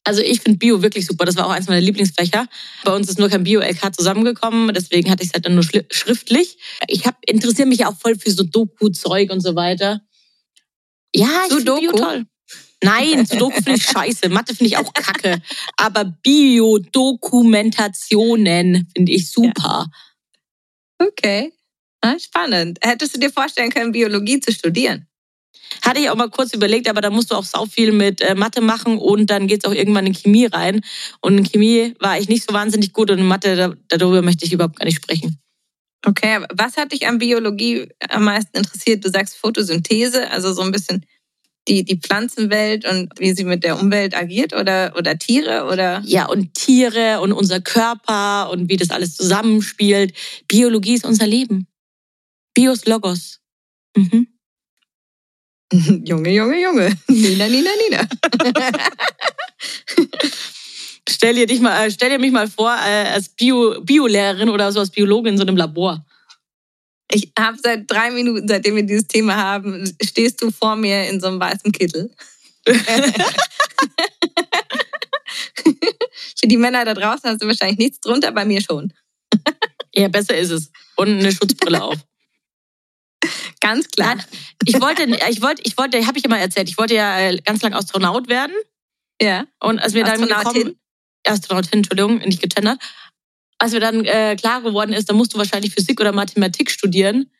Also 0.04 0.20
ich 0.20 0.40
finde 0.40 0.58
Bio 0.58 0.82
wirklich 0.82 1.06
super. 1.06 1.24
Das 1.24 1.36
war 1.36 1.46
auch 1.46 1.50
eins 1.50 1.68
meiner 1.68 1.80
Lieblingsfächer. 1.80 2.48
Bei 2.84 2.94
uns 2.94 3.08
ist 3.08 3.18
nur 3.20 3.28
kein 3.28 3.44
Bio-LK 3.44 3.94
zusammengekommen, 3.94 4.74
deswegen 4.74 5.10
hatte 5.10 5.22
ich 5.22 5.28
es 5.28 5.34
halt 5.34 5.46
dann 5.46 5.54
nur 5.54 5.62
schriftlich. 5.62 6.58
Ich 6.88 7.06
hab, 7.06 7.16
interessiere 7.26 7.68
mich 7.68 7.78
ja 7.80 7.88
auch 7.88 7.96
voll 7.96 8.16
für 8.16 8.32
so 8.32 8.42
Doku-Zeug 8.42 9.30
und 9.30 9.40
so 9.40 9.54
weiter. 9.54 10.00
Ja, 11.14 11.42
ich 11.46 11.52
finde 11.52 11.72
Sudoku? 11.72 11.80
Bio 11.80 11.92
toll. 11.92 12.26
Nein, 12.82 13.26
Sudoku 13.26 13.54
finde 13.54 13.78
ich 13.78 13.84
scheiße. 13.84 14.28
Mathe 14.28 14.54
finde 14.54 14.68
ich 14.70 14.76
auch 14.76 14.92
kacke. 14.92 15.40
Aber 15.76 16.04
Bio-Dokumentationen 16.04 18.88
finde 18.94 19.12
ich 19.12 19.30
super. 19.30 19.86
Okay. 20.98 21.52
Ah, 22.00 22.18
spannend. 22.18 22.78
Hättest 22.82 23.14
du 23.14 23.20
dir 23.20 23.30
vorstellen 23.30 23.70
können, 23.70 23.92
Biologie 23.92 24.40
zu 24.40 24.52
studieren? 24.52 25.06
Hatte 25.80 26.00
ich 26.00 26.10
auch 26.10 26.16
mal 26.16 26.28
kurz 26.28 26.52
überlegt, 26.52 26.88
aber 26.88 27.00
da 27.00 27.10
musst 27.10 27.30
du 27.30 27.36
auch 27.36 27.44
sau 27.44 27.66
viel 27.66 27.92
mit 27.92 28.20
äh, 28.20 28.34
Mathe 28.34 28.60
machen 28.60 28.98
und 28.98 29.30
dann 29.30 29.46
geht's 29.46 29.64
auch 29.64 29.72
irgendwann 29.72 30.06
in 30.06 30.12
Chemie 30.12 30.46
rein. 30.46 30.80
Und 31.20 31.38
in 31.38 31.44
Chemie 31.44 31.94
war 32.00 32.18
ich 32.18 32.28
nicht 32.28 32.46
so 32.46 32.52
wahnsinnig 32.52 32.92
gut 32.92 33.10
und 33.10 33.18
in 33.18 33.26
Mathe, 33.26 33.56
da, 33.56 33.72
darüber 33.96 34.22
möchte 34.22 34.44
ich 34.44 34.52
überhaupt 34.52 34.76
gar 34.76 34.84
nicht 34.84 34.96
sprechen. 34.96 35.38
Okay, 36.04 36.44
was 36.52 36.76
hat 36.76 36.90
dich 36.90 37.06
an 37.06 37.18
Biologie 37.18 37.88
am 38.08 38.24
meisten 38.24 38.56
interessiert? 38.56 39.04
Du 39.04 39.08
sagst 39.08 39.36
Photosynthese, 39.36 40.30
also 40.30 40.52
so 40.52 40.62
ein 40.62 40.72
bisschen 40.72 41.06
die, 41.68 41.84
die 41.84 41.98
Pflanzenwelt 41.98 42.84
und 42.84 43.10
wie 43.18 43.32
sie 43.34 43.44
mit 43.44 43.62
der 43.64 43.78
Umwelt 43.80 44.16
agiert 44.16 44.52
oder, 44.52 44.94
oder 44.96 45.18
Tiere 45.18 45.66
oder? 45.66 46.02
Ja, 46.04 46.26
und 46.26 46.54
Tiere 46.54 47.20
und 47.20 47.32
unser 47.32 47.60
Körper 47.60 48.50
und 48.50 48.68
wie 48.68 48.76
das 48.76 48.90
alles 48.90 49.16
zusammenspielt. 49.16 50.12
Biologie 50.48 50.94
ist 50.94 51.04
unser 51.04 51.26
Leben. 51.26 51.66
Bios 52.54 52.86
Logos. 52.86 53.40
Mhm. 53.96 54.26
Junge, 56.04 56.30
Junge, 56.30 56.60
Junge. 56.60 56.96
Nina, 57.08 57.48
Nina, 57.48 57.70
Nina. 57.88 58.08
Stell 61.08 61.34
dir, 61.34 61.46
dich 61.46 61.60
mal, 61.60 61.86
äh, 61.86 61.90
stell 61.90 62.10
dir 62.10 62.18
mich 62.18 62.32
mal 62.32 62.48
vor, 62.48 62.70
äh, 62.70 63.08
als 63.08 63.28
Bio, 63.28 63.80
Biolehrerin 63.80 64.48
oder 64.48 64.70
so 64.70 64.80
als 64.80 64.90
Biologin 64.90 65.32
in 65.32 65.38
so 65.38 65.42
einem 65.42 65.56
Labor. 65.56 66.04
Ich 67.14 67.30
habe 67.38 67.58
seit 67.62 67.90
drei 67.90 68.10
Minuten, 68.10 68.48
seitdem 68.48 68.76
wir 68.76 68.84
dieses 68.84 69.06
Thema 69.06 69.36
haben, 69.36 69.84
stehst 70.02 70.40
du 70.40 70.50
vor 70.50 70.76
mir 70.76 71.08
in 71.08 71.20
so 71.20 71.26
einem 71.28 71.38
weißen 71.38 71.70
Kittel. 71.72 72.10
Für 76.38 76.46
die 76.46 76.56
Männer 76.56 76.84
da 76.84 76.94
draußen 76.94 77.30
hast 77.30 77.42
du 77.42 77.46
wahrscheinlich 77.46 77.78
nichts 77.78 78.00
drunter, 78.00 78.32
bei 78.32 78.44
mir 78.44 78.60
schon. 78.62 78.92
ja, 79.94 80.08
besser 80.08 80.36
ist 80.36 80.50
es. 80.50 80.70
Und 80.96 81.08
eine 81.08 81.32
Schutzbrille 81.32 81.82
auf. 81.82 81.98
Ganz 83.60 83.88
klar. 83.88 84.16
Ich 84.64 84.80
wollte, 84.80 85.04
ich 85.04 85.42
wollte, 85.42 85.62
ich 85.64 85.76
wollte, 85.76 86.06
habe 86.06 86.18
ich 86.18 86.24
immer 86.24 86.38
erzählt, 86.38 86.68
ich 86.68 86.78
wollte 86.78 86.94
ja 86.94 87.20
äh, 87.20 87.36
ganz 87.44 87.62
lang 87.62 87.74
Astronaut 87.74 88.28
werden. 88.28 88.54
Ja. 89.20 89.46
Und 89.60 89.78
als 89.78 89.94
wir 89.94 90.04
dann 90.04 90.22
Astronautin? 90.22 90.54
gekommen, 90.54 90.80
Astronautin, 91.26 91.72
Entschuldigung, 91.78 92.18
nicht 92.18 92.40
getendert. 92.40 92.80
Als 93.62 93.70
mir 93.70 93.78
dann 93.78 94.04
äh, 94.04 94.34
klar 94.34 94.60
geworden 94.60 94.92
ist, 94.92 95.08
da 95.08 95.14
musst 95.14 95.34
du 95.34 95.38
wahrscheinlich 95.38 95.72
Physik 95.72 96.00
oder 96.00 96.10
Mathematik 96.10 96.68
studieren, 96.68 97.30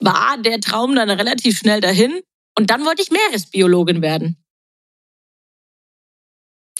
war 0.00 0.36
der 0.38 0.60
Traum 0.60 0.96
dann 0.96 1.08
relativ 1.08 1.56
schnell 1.56 1.80
dahin. 1.80 2.20
Und 2.58 2.68
dann 2.68 2.84
wollte 2.84 3.00
ich 3.00 3.12
Meeresbiologin 3.12 4.02
werden. 4.02 4.44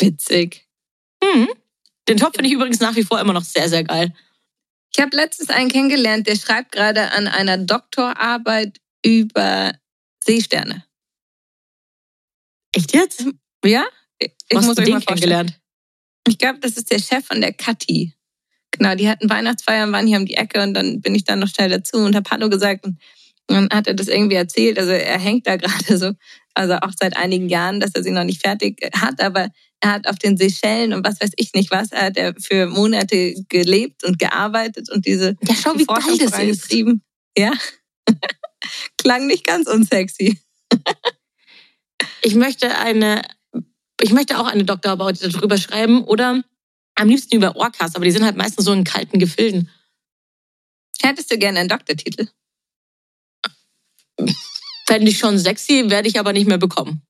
Witzig. 0.01 0.69
Hm. 1.23 1.49
Den 2.09 2.19
Job 2.19 2.35
finde 2.35 2.49
ich 2.49 2.55
übrigens 2.55 2.81
nach 2.81 2.97
wie 2.97 3.05
vor 3.05 3.21
immer 3.21 3.33
noch 3.33 3.45
sehr, 3.45 3.69
sehr 3.69 3.85
geil. 3.85 4.13
Ich 4.93 5.01
habe 5.01 5.15
letztens 5.15 5.51
einen 5.51 5.71
kennengelernt, 5.71 6.27
der 6.27 6.35
schreibt 6.35 6.73
gerade 6.73 7.13
an 7.13 7.29
einer 7.29 7.57
Doktorarbeit 7.57 8.81
über 9.07 9.79
Seesterne. 10.25 10.85
Echt 12.75 12.93
jetzt? 12.93 13.27
Ja? 13.65 13.87
Ich 14.19 14.33
Was 14.51 14.67
muss 14.67 14.77
euch 14.77 14.87
den 14.87 14.95
mal 14.95 15.01
vorstellen. 15.03 15.21
kennengelernt? 15.21 15.61
Ich 16.27 16.37
glaube, 16.37 16.59
das 16.59 16.77
ist 16.77 16.91
der 16.91 16.99
Chef 16.99 17.25
von 17.25 17.41
der 17.41 17.53
Kathi. 17.53 18.13
Genau, 18.77 18.95
die 18.95 19.09
hatten 19.09 19.31
Weihnachtsfeiern, 19.31 19.93
waren 19.93 20.07
hier 20.07 20.19
um 20.19 20.27
die 20.27 20.35
Ecke 20.35 20.63
und 20.63 20.75
dann 20.75 21.01
bin 21.01 21.15
ich 21.15 21.25
dann 21.25 21.39
noch 21.39 21.49
schnell 21.49 21.69
dazu 21.71 21.99
und 21.99 22.17
habe 22.17 22.29
Hallo 22.31 22.49
gesagt 22.49 22.85
und 22.85 22.99
dann 23.47 23.69
hat 23.73 23.87
er 23.87 23.95
das 23.95 24.09
irgendwie 24.09 24.35
erzählt. 24.37 24.79
Also 24.79 24.91
er 24.93 25.19
hängt 25.19 25.47
da 25.47 25.57
gerade 25.59 25.97
so, 25.99 26.13
also 26.55 26.75
auch 26.75 26.93
seit 26.99 27.17
einigen 27.17 27.49
Jahren, 27.49 27.79
dass 27.81 27.93
er 27.95 28.03
sie 28.03 28.11
noch 28.11 28.25
nicht 28.25 28.43
fertig 28.43 28.81
hat, 28.95 29.21
aber 29.21 29.49
er 29.81 29.93
hat 29.93 30.09
auf 30.09 30.17
den 30.19 30.37
Seychellen 30.37 30.93
und 30.93 31.07
was 31.07 31.21
weiß 31.21 31.33
ich 31.37 31.53
nicht 31.55 31.71
was, 31.71 31.93
er 31.93 32.07
hat 32.07 32.17
er 32.17 32.35
für 32.41 32.67
Monate 32.67 33.35
gelebt 33.49 34.03
und 34.05 34.19
gearbeitet 34.19 34.91
und 34.91 35.07
diese 35.07 35.37
Ja, 35.47 35.55
schau, 35.55 35.75
wie 35.75 35.85
geil 35.85 35.97
Forschung 35.97 36.19
das 36.19 36.27
ist. 36.29 36.35
vorangetrieben. 36.35 37.03
Ja. 37.37 37.53
Klang 38.99 39.27
nicht 39.27 39.45
ganz 39.45 39.69
unsexy. 39.69 40.39
Ich 42.23 42.35
möchte 42.35 42.77
eine, 42.79 43.23
ich 44.01 44.11
möchte 44.13 44.39
auch 44.39 44.47
eine 44.47 44.65
Doktorarbeit 44.65 45.23
darüber 45.23 45.59
schreiben 45.59 46.03
oder 46.05 46.43
am 46.95 47.09
liebsten 47.09 47.37
über 47.37 47.57
Orcas, 47.57 47.95
aber 47.95 48.05
die 48.05 48.11
sind 48.11 48.25
halt 48.25 48.37
meistens 48.37 48.65
so 48.65 48.73
in 48.73 48.85
kalten 48.85 49.19
Gefilden. 49.19 49.71
Hättest 51.03 51.31
du 51.31 51.39
gerne 51.39 51.61
einen 51.61 51.69
Doktortitel? 51.69 52.29
Fände 54.87 55.11
ich 55.11 55.19
schon 55.19 55.39
sexy, 55.39 55.85
werde 55.89 56.09
ich 56.09 56.19
aber 56.19 56.33
nicht 56.33 56.47
mehr 56.47 56.59
bekommen. 56.59 57.03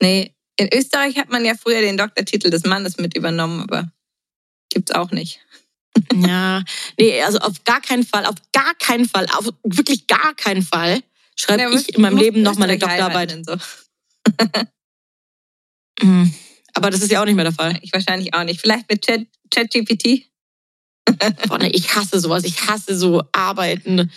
Nee, 0.00 0.34
in 0.56 0.68
Österreich 0.72 1.16
hat 1.16 1.30
man 1.30 1.44
ja 1.44 1.54
früher 1.54 1.80
den 1.80 1.96
Doktortitel 1.96 2.50
des 2.50 2.64
Mannes 2.64 2.98
mit 2.98 3.16
übernommen, 3.16 3.62
aber 3.62 3.90
gibt's 4.70 4.92
auch 4.92 5.10
nicht. 5.10 5.40
Ja, 6.14 6.62
nee, 6.98 7.22
also 7.22 7.38
auf 7.38 7.64
gar 7.64 7.80
keinen 7.80 8.04
Fall, 8.04 8.24
auf 8.24 8.36
gar 8.52 8.74
keinen 8.76 9.08
Fall, 9.08 9.26
auf 9.36 9.48
wirklich 9.64 10.06
gar 10.06 10.34
keinen 10.34 10.62
Fall 10.62 11.02
schreibe 11.38 11.62
Ja, 11.62 11.70
ich 11.72 11.94
in 11.94 12.02
meinem 12.02 12.18
Leben 12.18 12.42
nochmal 12.42 12.68
eine 12.68 12.78
Doktorarbeit. 12.78 13.46
So. 13.46 13.56
Mhm. 16.02 16.32
Aber 16.78 16.90
das 16.90 17.02
ist 17.02 17.10
ja 17.10 17.20
auch 17.20 17.24
nicht 17.24 17.34
mehr 17.34 17.44
der 17.44 17.52
Fall. 17.52 17.76
Ich 17.82 17.92
wahrscheinlich 17.92 18.32
auch 18.34 18.44
nicht. 18.44 18.60
Vielleicht 18.60 18.88
mit 18.88 19.04
Chat- 19.04 19.26
ChatGPT. 19.50 20.26
Boah, 21.48 21.58
nee, 21.58 21.72
ich 21.74 21.92
hasse 21.92 22.20
sowas. 22.20 22.44
Ich 22.44 22.68
hasse 22.68 22.96
so 22.96 23.24
Arbeiten. 23.32 24.12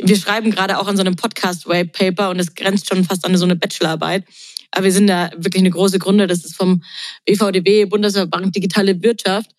Wir 0.00 0.16
schreiben 0.16 0.52
gerade 0.52 0.78
auch 0.78 0.86
an 0.86 0.96
so 0.96 1.00
einem 1.00 1.16
Podcast-White 1.16 1.90
Paper 1.90 2.30
und 2.30 2.38
es 2.38 2.54
grenzt 2.54 2.88
schon 2.88 3.02
fast 3.02 3.24
an 3.26 3.36
so 3.36 3.44
eine 3.44 3.56
Bachelorarbeit. 3.56 4.24
Aber 4.70 4.84
wir 4.84 4.92
sind 4.92 5.08
da 5.08 5.32
wirklich 5.36 5.60
eine 5.60 5.70
große 5.70 5.98
Gründe. 5.98 6.28
Das 6.28 6.44
ist 6.44 6.54
vom 6.54 6.84
BVDW, 7.24 7.86
Bundesverband 7.86 8.54
Digitale 8.54 9.02
Wirtschaft. 9.02 9.50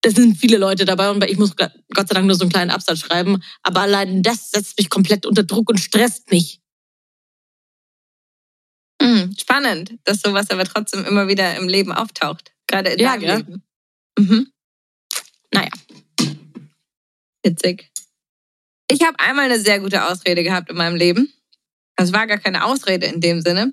Da 0.00 0.10
sind 0.10 0.38
viele 0.38 0.56
Leute 0.56 0.86
dabei 0.86 1.10
und 1.10 1.22
ich 1.24 1.36
muss 1.36 1.54
Gott 1.54 1.72
sei 2.08 2.14
Dank 2.14 2.26
nur 2.26 2.34
so 2.34 2.44
einen 2.44 2.52
kleinen 2.52 2.70
Absatz 2.70 3.00
schreiben. 3.00 3.42
Aber 3.62 3.82
allein 3.82 4.22
das 4.22 4.52
setzt 4.52 4.78
mich 4.78 4.88
komplett 4.88 5.26
unter 5.26 5.42
Druck 5.42 5.68
und 5.68 5.78
stresst 5.78 6.30
mich. 6.30 6.61
Hm, 9.02 9.34
spannend, 9.38 9.98
dass 10.04 10.20
sowas 10.20 10.50
aber 10.50 10.64
trotzdem 10.64 11.04
immer 11.04 11.26
wieder 11.26 11.56
im 11.56 11.68
Leben 11.68 11.92
auftaucht. 11.92 12.52
Gerade 12.68 12.90
in 12.90 13.00
Ja, 13.00 13.12
deinem 13.16 13.20
gell? 13.20 13.36
Leben. 13.38 13.62
Mhm. 14.18 14.52
Naja. 15.52 15.70
Witzig. 17.44 17.90
Ich 18.90 19.02
habe 19.02 19.18
einmal 19.18 19.46
eine 19.46 19.58
sehr 19.58 19.80
gute 19.80 20.04
Ausrede 20.08 20.44
gehabt 20.44 20.70
in 20.70 20.76
meinem 20.76 20.96
Leben. 20.96 21.32
Es 21.96 22.12
war 22.12 22.26
gar 22.26 22.38
keine 22.38 22.64
Ausrede 22.64 23.06
in 23.06 23.20
dem 23.20 23.40
Sinne. 23.40 23.72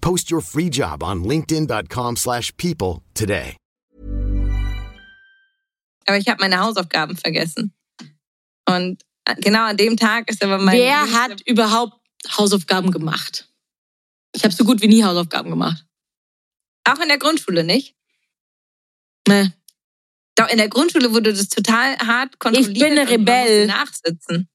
Post 0.00 0.30
your 0.30 0.42
free 0.42 0.68
job 0.70 1.02
on 1.02 1.24
linkedin.com/people 1.24 2.16
slash 2.16 2.52
people 2.56 3.02
today. 3.14 3.56
Aber 6.06 6.18
ich 6.18 6.28
habe 6.28 6.40
meine 6.40 6.58
Hausaufgaben 6.58 7.16
vergessen. 7.16 7.72
Und 8.68 9.02
genau 9.38 9.64
an 9.64 9.76
dem 9.76 9.96
Tag 9.96 10.28
ist 10.30 10.42
aber 10.42 10.58
mein. 10.58 10.76
Wer 10.76 11.12
hat 11.12 11.40
überhaupt 11.46 12.00
Hausaufgaben 12.36 12.90
gemacht? 12.90 13.48
Ich 14.34 14.44
habe 14.44 14.54
so 14.54 14.64
gut 14.64 14.80
wie 14.80 14.88
nie 14.88 15.04
Hausaufgaben 15.04 15.50
gemacht. 15.50 15.84
Auch 16.84 16.98
in 17.00 17.08
der 17.08 17.18
Grundschule 17.18 17.64
nicht? 17.64 17.94
Nee. 19.28 19.50
Doch, 20.36 20.48
in 20.48 20.58
der 20.58 20.68
Grundschule 20.68 21.12
wurde 21.12 21.32
das 21.32 21.48
total 21.48 21.98
hart 21.98 22.38
kontrolliert. 22.38 22.76
Ich 22.76 22.82
bin 22.82 22.98
eine 22.98 23.08
Rebell. 23.08 23.66
nachsitzen. 23.66 24.48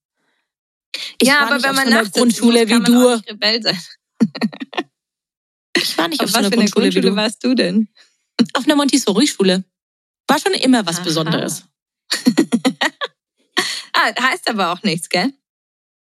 Ich 1.20 1.28
ja, 1.28 1.42
aber 1.42 1.62
wenn 1.62 1.76
man 1.76 1.86
so 1.86 1.94
nachsitzen 1.94 2.20
Grundschule 2.20 2.62
muss, 2.62 2.70
kann 2.70 2.88
wie 2.88 2.92
man 2.92 3.22
du. 3.22 3.30
Rebell 3.30 3.62
sein. 3.62 3.80
Ich 5.76 5.98
war 5.98 6.08
nicht 6.08 6.22
Auf 6.22 6.26
auf 6.26 6.32
so 6.32 6.36
was 6.36 6.40
einer 6.40 6.48
für 6.50 6.54
eine 6.54 6.70
Grundschule, 6.70 6.90
Grundschule 6.90 7.10
du. 7.12 7.16
warst 7.16 7.44
du 7.44 7.54
denn? 7.56 7.90
Auf 8.54 8.66
einer 8.66 8.76
Montessori-Schule. 8.76 9.64
War 10.28 10.40
schon 10.40 10.54
immer 10.54 10.86
was 10.86 10.98
Aha. 10.98 11.04
Besonderes. 11.04 11.64
ah, 13.94 14.22
heißt 14.22 14.50
aber 14.50 14.72
auch 14.72 14.84
nichts, 14.84 15.10
gell? 15.10 15.34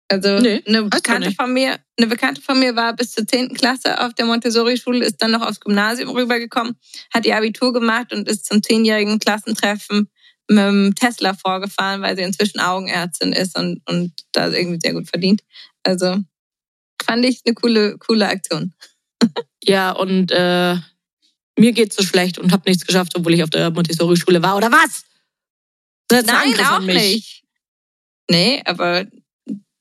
Also 0.07 0.39
Nee, 0.39 0.63
eine 0.67 0.83
Bekannte 0.83 1.31
von 1.31 1.51
mir, 1.51 1.79
eine 1.97 2.07
Bekannte 2.07 2.41
von 2.41 2.59
mir 2.59 2.75
war 2.75 2.93
bis 2.95 3.11
zur 3.13 3.27
10. 3.27 3.55
Klasse 3.55 3.99
auf 4.01 4.13
der 4.13 4.25
Montessori-Schule, 4.25 5.03
ist 5.03 5.21
dann 5.21 5.31
noch 5.31 5.41
aufs 5.41 5.59
Gymnasium 5.59 6.11
rübergekommen, 6.11 6.75
hat 7.13 7.25
ihr 7.25 7.35
Abitur 7.35 7.73
gemacht 7.73 8.13
und 8.13 8.27
ist 8.27 8.45
zum 8.45 8.61
zehnjährigen 8.61 9.17
Klassentreffen 9.19 10.09
mit 10.47 10.59
dem 10.59 10.93
Tesla 10.93 11.33
vorgefahren, 11.33 12.01
weil 12.01 12.15
sie 12.15 12.21
inzwischen 12.21 12.59
Augenärztin 12.59 13.33
ist 13.33 13.57
und, 13.57 13.81
und 13.87 14.13
da 14.31 14.49
irgendwie 14.49 14.79
sehr 14.79 14.93
gut 14.93 15.09
verdient. 15.09 15.41
Also 15.83 16.17
fand 17.03 17.25
ich 17.25 17.41
eine 17.45 17.55
coole, 17.55 17.97
coole 17.97 18.27
Aktion. 18.27 18.73
Ja, 19.63 19.91
und 19.91 20.31
äh, 20.31 20.75
mir 21.57 21.71
geht's 21.71 21.95
so 21.95 22.03
schlecht 22.03 22.37
und 22.37 22.51
habe 22.51 22.69
nichts 22.69 22.85
geschafft, 22.85 23.13
obwohl 23.15 23.33
ich 23.33 23.43
auf 23.43 23.49
der 23.49 23.71
Montessori-Schule 23.71 24.41
war. 24.43 24.57
Oder 24.57 24.71
was? 24.71 25.03
Das 26.07 26.25
Nein, 26.25 26.59
auch 26.65 26.79
nicht. 26.81 27.43
Nee, 28.29 28.61
aber 28.65 29.05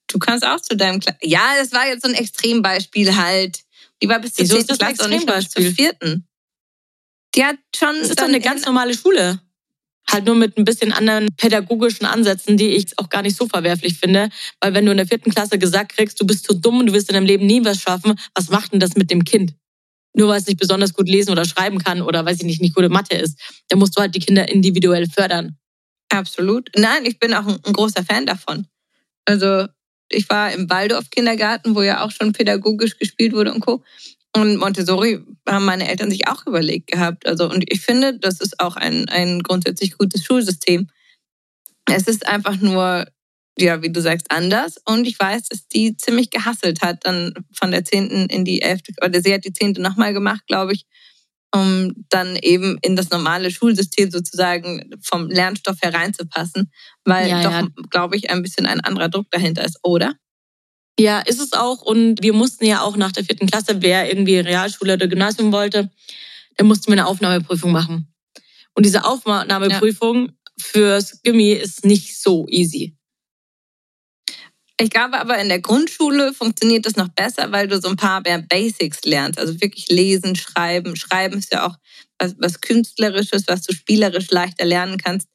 du 0.09 0.19
kannst 0.19 0.45
auch 0.47 0.61
zu 0.61 0.77
deinem 0.77 1.01
Kla 1.01 1.17
Ja, 1.23 1.55
das 1.59 1.73
war 1.73 1.87
jetzt 1.87 2.03
so 2.03 2.09
ein 2.09 2.15
Extrembeispiel 2.15 3.15
halt. 3.17 3.61
Die 4.03 4.09
war 4.09 4.19
bis 4.21 4.35
zur 4.35 4.45
Wieso 4.45 4.57
ist 4.57 4.69
10. 4.69 4.79
das 4.79 4.81
ein 4.81 4.95
Klasse 4.95 5.05
und 5.05 5.11
nicht 5.17 5.27
bis 5.27 5.51
zur 5.51 5.63
vierten. 5.75 6.27
Die 7.35 7.45
hat 7.45 7.57
schon 7.75 7.99
Das 8.01 8.11
ist 8.11 8.21
doch 8.21 8.25
eine 8.27 8.37
in- 8.39 8.43
ganz 8.43 8.65
normale 8.65 8.95
Schule. 8.95 9.41
Halt 10.11 10.27
nur 10.27 10.35
mit 10.35 10.57
ein 10.59 10.65
bisschen 10.65 10.93
anderen 10.93 11.29
pädagogischen 11.37 12.07
Ansätzen, 12.07 12.57
die 12.57 12.69
ich 12.69 12.99
auch 12.99 13.09
gar 13.09 13.23
nicht 13.23 13.37
so 13.37 13.47
verwerflich 13.47 13.99
finde. 13.99 14.29
Weil 14.61 14.75
wenn 14.75 14.85
du 14.85 14.91
in 14.91 14.99
der 14.99 15.07
vierten 15.07 15.31
Klasse 15.31 15.59
gesagt 15.59 15.97
kriegst, 15.97 16.21
du 16.21 16.27
bist 16.27 16.45
zu 16.45 16.55
dumm 16.55 16.81
und 16.81 16.87
du 16.87 16.93
wirst 16.93 17.09
in 17.09 17.15
deinem 17.15 17.27
Leben 17.27 17.47
nie 17.47 17.65
was 17.65 17.81
schaffen, 17.81 18.15
was 18.35 18.51
macht 18.51 18.73
denn 18.73 18.81
das 18.81 18.97
mit 18.97 19.11
dem 19.11 19.25
Kind? 19.25 19.55
Nur 20.15 20.29
weil 20.29 20.39
es 20.39 20.47
nicht 20.47 20.61
besonders 20.61 20.95
gut 20.95 21.09
lesen 21.09 21.31
oder 21.31 21.45
schreiben 21.45 21.79
kann 21.79 22.01
oder 22.03 22.25
weiß 22.25 22.39
ich 22.39 22.45
nicht, 22.45 22.61
nicht 22.61 22.75
gute 22.75 22.89
Mathe 22.89 23.17
ist. 23.17 23.41
Da 23.69 23.77
musst 23.77 23.97
du 23.97 24.01
halt 24.01 24.15
die 24.15 24.21
Kinder 24.21 24.49
individuell 24.49 25.09
fördern. 25.09 25.57
Absolut. 26.09 26.71
Nein, 26.77 27.05
ich 27.05 27.19
bin 27.19 27.35
auch 27.35 27.47
ein, 27.47 27.59
ein 27.65 27.73
großer 27.73 28.05
Fan 28.05 28.27
davon. 28.27 28.67
Also 29.25 29.67
ich 30.09 30.29
war 30.29 30.53
im 30.53 30.71
Waldorf-Kindergarten, 30.71 31.75
wo 31.75 31.83
ja 31.83 32.05
auch 32.05 32.11
schon 32.11 32.33
pädagogisch 32.33 32.99
gespielt 32.99 33.33
wurde 33.33 33.53
und 33.53 33.61
Co. 33.61 33.83
Und 34.37 34.57
Montessori 34.57 35.21
haben 35.49 35.65
meine 35.65 35.89
Eltern 35.89 36.11
sich 36.11 36.27
auch 36.27 36.47
überlegt 36.47 36.91
gehabt. 36.91 37.27
Also, 37.27 37.49
und 37.49 37.65
ich 37.69 37.81
finde, 37.81 38.19
das 38.19 38.41
ist 38.41 38.59
auch 38.61 38.77
ein, 38.77 39.09
ein 39.09 39.43
grundsätzlich 39.43 39.97
gutes 39.97 40.25
Schulsystem. 40.25 40.89
Es 41.87 42.09
ist 42.09 42.27
einfach 42.27 42.57
nur, 42.57 43.07
ja, 43.57 43.83
wie 43.83 43.93
du 43.93 44.01
sagst, 44.01 44.31
anders. 44.31 44.81
Und 44.85 45.07
ich 45.07 45.19
weiß, 45.19 45.45
dass 45.45 45.69
die 45.69 45.97
ziemlich 45.97 46.31
gehasselt 46.31 46.83
hat, 46.83 47.07
dann 47.07 47.35
von 47.53 47.71
der 47.71 47.85
zehnten 47.85 48.27
in 48.27 48.45
die 48.45 48.61
elfte, 48.61 48.93
oder 49.05 49.23
sie 49.23 49.33
hat 49.33 49.45
die 49.45 49.53
zehnte 49.53 49.81
nochmal 49.81 50.13
gemacht, 50.13 50.43
glaube 50.49 50.73
ich, 50.73 50.87
um 51.55 51.93
dann 52.09 52.35
eben 52.35 52.79
in 52.83 52.97
das 52.97 53.11
normale 53.11 53.53
Schulsystem 53.53 54.11
sozusagen 54.11 54.91
vom 55.03 55.29
Lernstoff 55.29 55.77
hereinzupassen, 55.81 56.73
weil 57.05 57.29
ja, 57.29 57.43
doch, 57.43 57.53
ja. 57.53 57.69
glaube 57.91 58.17
ich, 58.17 58.31
ein 58.31 58.43
bisschen 58.43 58.67
ein 58.67 58.81
anderer 58.81 59.09
Druck 59.09 59.31
dahinter 59.31 59.65
ist, 59.65 59.79
oder? 59.85 60.15
Ja, 60.99 61.21
ist 61.21 61.41
es 61.41 61.53
auch. 61.53 61.83
Und 61.83 62.23
wir 62.23 62.33
mussten 62.33 62.65
ja 62.65 62.83
auch 62.83 62.97
nach 62.97 63.13
der 63.13 63.25
vierten 63.25 63.47
Klasse, 63.47 63.83
wer 63.83 64.09
irgendwie 64.09 64.39
Realschule 64.39 64.95
oder 64.95 65.09
Gymnasium 65.09 65.53
wollte, 65.53 65.91
der 66.59 66.65
musste 66.65 66.91
mir 66.91 66.95
eine 66.95 67.07
Aufnahmeprüfung 67.07 67.73
machen. 67.73 68.13
Und 68.75 68.87
diese 68.87 69.05
Aufnahmeprüfung 69.05 70.27
ja. 70.27 70.33
fürs 70.59 71.23
Gimmi 71.23 71.53
ist 71.53 71.85
nicht 71.85 72.21
so 72.21 72.47
easy. 72.49 72.97
Ich 74.81 74.91
glaube 74.91 75.21
aber 75.21 75.39
in 75.39 75.49
der 75.49 75.61
Grundschule 75.61 76.33
funktioniert 76.33 76.85
das 76.85 76.97
noch 76.97 77.09
besser, 77.09 77.53
weil 77.53 77.69
du 77.69 77.81
so 77.81 77.89
ein 77.89 77.97
paar 77.97 78.21
mehr 78.23 78.43
Basics 78.43 79.05
lernst. 79.05 79.39
Also 79.39 79.61
wirklich 79.61 79.89
lesen, 79.89 80.35
schreiben. 80.35 80.97
Schreiben 80.97 81.39
ist 81.39 81.53
ja 81.53 81.67
auch 81.67 81.77
was, 82.19 82.35
was 82.39 82.61
Künstlerisches, 82.61 83.47
was 83.47 83.63
du 83.63 83.73
spielerisch 83.73 84.31
leichter 84.31 84.65
lernen 84.65 84.99
kannst, 84.99 85.29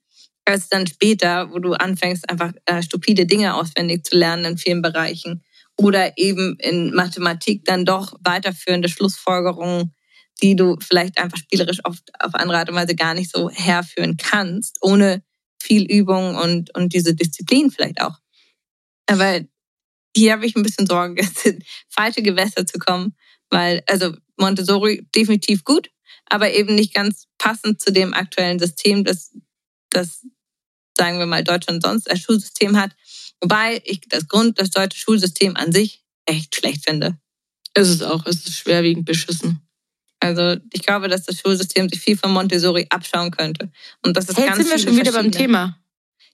als 0.44 0.68
dann 0.68 0.88
später, 0.88 1.52
wo 1.52 1.60
du 1.60 1.74
anfängst, 1.74 2.30
einfach 2.30 2.52
äh, 2.66 2.82
stupide 2.82 3.26
Dinge 3.26 3.56
auswendig 3.56 4.04
zu 4.04 4.18
lernen 4.18 4.46
in 4.46 4.58
vielen 4.58 4.82
Bereichen. 4.82 5.44
Oder 5.80 6.18
eben 6.18 6.58
in 6.60 6.94
Mathematik 6.94 7.64
dann 7.64 7.86
doch 7.86 8.14
weiterführende 8.22 8.90
Schlussfolgerungen, 8.90 9.96
die 10.42 10.58
du 10.58 10.76
vielleicht 10.82 11.18
einfach 11.18 11.38
spielerisch 11.38 11.80
oft 11.86 12.04
auf 12.20 12.36
andere 12.36 12.58
Art 12.58 12.70
und 12.70 12.76
Weise 12.76 12.96
gar 12.96 13.14
nicht 13.14 13.32
so 13.32 13.50
herführen 13.50 14.18
kannst, 14.18 14.78
ohne 14.82 15.24
viel 15.62 15.90
Übung 15.90 16.36
und, 16.36 16.76
und 16.76 16.94
diese 16.94 17.16
Disziplin 17.16 17.72
vielleicht 17.72 18.02
auch. 18.02 18.18
Aber 19.06 19.40
hier 20.14 20.34
habe 20.34 20.46
ich 20.46 20.56
ein 20.58 20.64
bisschen 20.64 20.86
Sorge, 20.86 21.26
in 21.46 21.64
falsche 21.88 22.24
Gewässer 22.24 22.66
zu 22.66 22.78
kommen, 22.78 23.16
weil, 23.50 23.82
also 23.88 24.14
Montessori 24.36 25.08
definitiv 25.16 25.64
gut, 25.64 25.90
aber 26.26 26.52
eben 26.52 26.76
nicht 26.76 26.94
ganz 26.94 27.28
passend 27.38 27.80
zu 27.80 27.94
dem 27.94 28.14
aktuellen 28.14 28.60
System, 28.60 29.06
das, 29.06 29.32
das 29.90 30.26
sagen 30.98 31.20
wir 31.20 31.26
mal, 31.26 31.44
Deutschland 31.46 31.84
sonst 31.84 32.12
als 32.12 32.20
Schulsystem 32.20 32.78
hat. 32.78 32.92
Wobei 33.42 33.82
ich 33.86 34.02
das 34.08 34.28
Grund, 34.28 34.60
das 34.60 34.70
deutsche 34.70 35.00
Schulsystem 35.00 35.56
an 35.56 35.72
sich 35.72 36.04
echt 36.26 36.56
schlecht 36.56 36.86
finde. 36.86 37.18
Es 37.74 37.90
ist 37.90 38.04
auch, 38.04 38.26
es 38.26 38.46
ist 38.46 38.58
schwerwiegend 38.58 39.06
beschissen. 39.06 39.62
Also 40.20 40.58
ich 40.74 40.82
glaube, 40.82 41.08
dass 41.08 41.24
das 41.24 41.40
Schulsystem 41.40 41.88
sich 41.88 42.02
viel 42.02 42.18
von 42.18 42.32
Montessori 42.34 42.88
abschauen 42.90 43.32
könnte. 43.32 43.72
Und 44.02 44.18
das 44.18 44.28
ist 44.28 44.38
hey, 44.38 44.48
ganz 44.48 44.58
jetzt 44.58 44.68
sind 44.68 44.78
wir 44.78 44.90
schon 44.90 45.00
wieder 45.00 45.12
beim 45.14 45.32
Thema. 45.32 45.80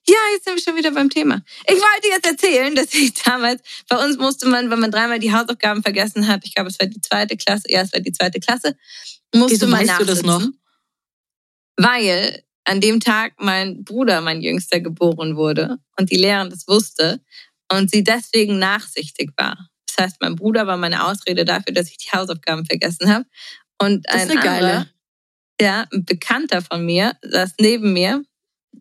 Ja, 0.08 0.16
jetzt 0.34 0.44
sind 0.44 0.54
wir 0.54 0.62
schon 0.62 0.76
wieder 0.76 0.92
beim 0.92 1.10
Thema. 1.10 1.42
Ich 1.66 1.74
wollte 1.74 2.08
jetzt 2.08 2.26
erzählen, 2.26 2.74
dass 2.74 2.94
ich 2.94 3.14
damals, 3.14 3.62
bei 3.88 4.04
uns 4.04 4.18
musste 4.18 4.48
man, 4.48 4.70
wenn 4.70 4.78
man 4.78 4.90
dreimal 4.90 5.18
die 5.18 5.32
Hausaufgaben 5.32 5.82
vergessen 5.82 6.28
hat, 6.28 6.44
ich 6.44 6.54
glaube, 6.54 6.70
es 6.70 6.78
war 6.78 6.86
die 6.86 7.00
zweite 7.00 7.36
Klasse, 7.36 7.64
ja, 7.68 7.80
es 7.82 7.92
war 7.92 8.00
die 8.00 8.12
zweite 8.12 8.38
Klasse, 8.38 8.76
musste 9.34 9.56
Wieso 9.56 9.66
man 9.66 9.80
weißt 9.80 9.88
nachsitzen. 9.88 10.06
du 10.06 10.14
das 10.14 10.22
noch? 10.22 10.48
Weil 11.76 12.44
an 12.66 12.80
dem 12.80 13.00
Tag 13.00 13.34
mein 13.38 13.84
Bruder, 13.84 14.20
mein 14.20 14.42
Jüngster, 14.42 14.80
geboren 14.80 15.36
wurde 15.36 15.78
und 15.96 16.10
die 16.10 16.16
Lehrerin 16.16 16.50
das 16.50 16.66
wusste 16.66 17.20
und 17.72 17.90
sie 17.90 18.02
deswegen 18.04 18.58
nachsichtig 18.58 19.30
war. 19.36 19.68
Das 19.86 20.04
heißt, 20.04 20.16
mein 20.20 20.36
Bruder 20.36 20.66
war 20.66 20.76
meine 20.76 21.06
Ausrede 21.06 21.44
dafür, 21.44 21.72
dass 21.72 21.88
ich 21.88 21.96
die 21.96 22.10
Hausaufgaben 22.10 22.66
vergessen 22.66 23.08
habe. 23.12 23.24
Und 23.78 24.08
ein 24.08 24.18
das 24.18 24.24
ist 24.24 24.30
eine 24.30 24.40
anderer, 24.40 24.60
geile. 24.60 24.90
ja, 25.60 25.86
ein 25.92 26.04
Bekannter 26.04 26.60
von 26.60 26.84
mir 26.84 27.16
saß 27.22 27.54
neben 27.60 27.92
mir, 27.92 28.24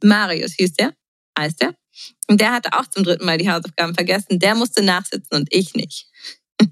Marius 0.04 0.54
hieß 0.54 0.74
der, 0.74 0.94
heißt 1.38 1.62
er. 1.62 1.76
Und 2.28 2.42
der 2.42 2.52
hatte 2.52 2.74
auch 2.74 2.88
zum 2.88 3.04
dritten 3.04 3.26
Mal 3.26 3.38
die 3.38 3.50
Hausaufgaben 3.50 3.94
vergessen. 3.94 4.40
Der 4.40 4.56
musste 4.56 4.84
nachsitzen 4.84 5.38
und 5.38 5.48
ich 5.52 5.76
nicht. 5.76 6.10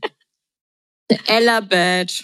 Ella 1.28 1.62
Badge. 1.62 2.24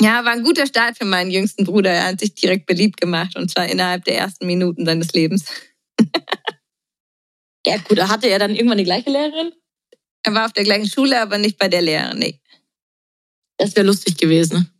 Ja, 0.00 0.24
war 0.24 0.32
ein 0.32 0.42
guter 0.42 0.66
Start 0.66 0.98
für 0.98 1.04
meinen 1.04 1.30
jüngsten 1.30 1.64
Bruder. 1.64 1.90
Er 1.90 2.06
hat 2.06 2.20
sich 2.20 2.34
direkt 2.34 2.66
beliebt 2.66 3.00
gemacht 3.00 3.36
und 3.36 3.50
zwar 3.50 3.66
innerhalb 3.66 4.04
der 4.04 4.18
ersten 4.18 4.46
Minuten 4.46 4.84
seines 4.84 5.12
Lebens. 5.12 5.46
ja, 7.66 7.78
gut, 7.78 8.00
hatte 8.00 8.28
er 8.28 8.38
dann 8.38 8.54
irgendwann 8.54 8.78
die 8.78 8.84
gleiche 8.84 9.10
Lehrerin? 9.10 9.52
Er 10.22 10.34
war 10.34 10.46
auf 10.46 10.52
der 10.52 10.64
gleichen 10.64 10.88
Schule, 10.88 11.20
aber 11.20 11.38
nicht 11.38 11.58
bei 11.58 11.68
der 11.68 11.82
Lehrerin, 11.82 12.18
nee. 12.18 12.40
Das 13.58 13.74
wäre 13.74 13.86
lustig 13.86 14.16
gewesen. 14.18 14.70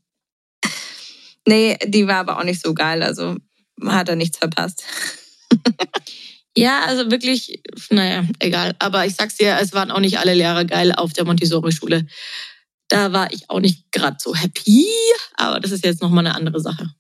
Nee, 1.47 1.79
die 1.87 2.07
war 2.07 2.17
aber 2.17 2.39
auch 2.39 2.45
nicht 2.45 2.61
so 2.61 2.75
geil, 2.75 3.03
also 3.03 3.37
hat 3.85 4.09
er 4.09 4.17
nichts 4.17 4.39
verpasst. 4.39 4.83
Ja, 6.57 6.87
also 6.87 7.11
wirklich, 7.11 7.63
naja, 7.91 8.25
egal. 8.39 8.75
Aber 8.79 9.05
ich 9.05 9.15
sag's 9.15 9.37
dir, 9.37 9.59
es 9.61 9.75
waren 9.75 9.91
auch 9.91 10.01
nicht 10.01 10.19
alle 10.19 10.33
Lehrer 10.33 10.65
geil 10.65 10.91
auf 10.93 11.13
der 11.13 11.27
Montessori-Schule. 11.27 12.07
Da 12.89 13.13
war 13.13 13.33
ich 13.33 13.51
auch 13.51 13.61
nicht 13.61 13.91
gerade 13.91 14.17
so 14.21 14.35
happy, 14.35 14.87
aber 15.35 15.61
das 15.61 15.73
ist 15.73 15.85
jetzt 15.85 16.03
nochmal 16.03 16.27
eine 16.27 16.37
andere 16.37 16.61
Sache. 16.61 16.95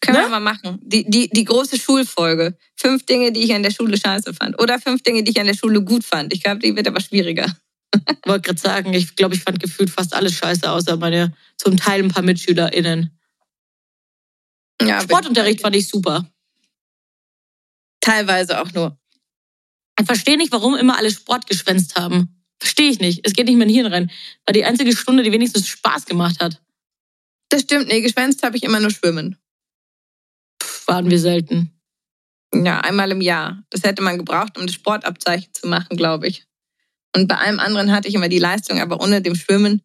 Können 0.00 0.18
ne? 0.18 0.24
wir 0.24 0.28
mal 0.28 0.40
machen. 0.40 0.78
Die, 0.82 1.08
die, 1.08 1.28
die 1.30 1.44
große 1.44 1.78
Schulfolge. 1.78 2.56
Fünf 2.76 3.06
Dinge, 3.06 3.32
die 3.32 3.42
ich 3.42 3.54
an 3.54 3.62
der 3.62 3.70
Schule 3.70 3.96
scheiße 3.96 4.34
fand. 4.34 4.60
Oder 4.60 4.78
fünf 4.78 5.02
Dinge, 5.02 5.24
die 5.24 5.30
ich 5.30 5.40
an 5.40 5.46
der 5.46 5.54
Schule 5.54 5.82
gut 5.82 6.04
fand. 6.04 6.32
Ich 6.32 6.42
glaube, 6.42 6.60
die 6.60 6.76
wird 6.76 6.86
aber 6.86 7.00
schwieriger. 7.00 7.56
Wollte 8.26 8.42
gerade 8.42 8.60
sagen, 8.60 8.92
ich 8.92 9.16
glaube, 9.16 9.34
ich 9.34 9.42
fand 9.42 9.58
gefühlt 9.60 9.90
fast 9.90 10.14
alles 10.14 10.34
scheiße, 10.34 10.70
außer 10.70 10.96
meine 10.96 11.34
zum 11.56 11.76
Teil 11.76 12.02
ein 12.02 12.10
paar 12.10 12.22
MitschülerInnen. 12.22 13.18
Ja, 14.82 15.00
Sportunterricht 15.00 15.62
fand 15.62 15.74
ich 15.74 15.88
super. 15.88 16.30
Teilweise 18.00 18.60
auch 18.60 18.72
nur. 18.72 18.98
Ich 19.98 20.06
verstehe 20.06 20.36
nicht, 20.36 20.52
warum 20.52 20.76
immer 20.76 20.98
alle 20.98 21.10
Sport 21.10 21.46
geschwänzt 21.46 21.96
haben. 21.96 22.35
Verstehe 22.58 22.90
ich 22.90 23.00
nicht. 23.00 23.26
Es 23.26 23.32
geht 23.32 23.46
nicht 23.46 23.56
mehr 23.56 23.66
in 23.66 23.74
Hirn 23.74 23.92
rein. 23.92 24.10
War 24.46 24.52
die 24.52 24.64
einzige 24.64 24.96
Stunde, 24.96 25.22
die 25.22 25.32
wenigstens 25.32 25.68
Spaß 25.68 26.06
gemacht 26.06 26.40
hat. 26.40 26.60
Das 27.48 27.62
stimmt. 27.62 27.88
Nee, 27.88 28.00
geschwänzt 28.00 28.42
habe 28.42 28.56
ich 28.56 28.62
immer 28.62 28.80
nur 28.80 28.90
Schwimmen. 28.90 29.36
Waren 30.86 31.10
wir 31.10 31.18
selten. 31.18 31.72
Ja, 32.54 32.80
einmal 32.80 33.10
im 33.10 33.20
Jahr. 33.20 33.62
Das 33.70 33.82
hätte 33.82 34.02
man 34.02 34.18
gebraucht, 34.18 34.56
um 34.56 34.66
das 34.66 34.74
Sportabzeichen 34.74 35.52
zu 35.52 35.66
machen, 35.66 35.96
glaube 35.96 36.28
ich. 36.28 36.44
Und 37.14 37.28
bei 37.28 37.36
allem 37.36 37.58
anderen 37.58 37.92
hatte 37.92 38.08
ich 38.08 38.14
immer 38.14 38.28
die 38.28 38.38
Leistung, 38.38 38.80
aber 38.80 39.00
ohne 39.00 39.22
dem 39.22 39.34
Schwimmen 39.34 39.82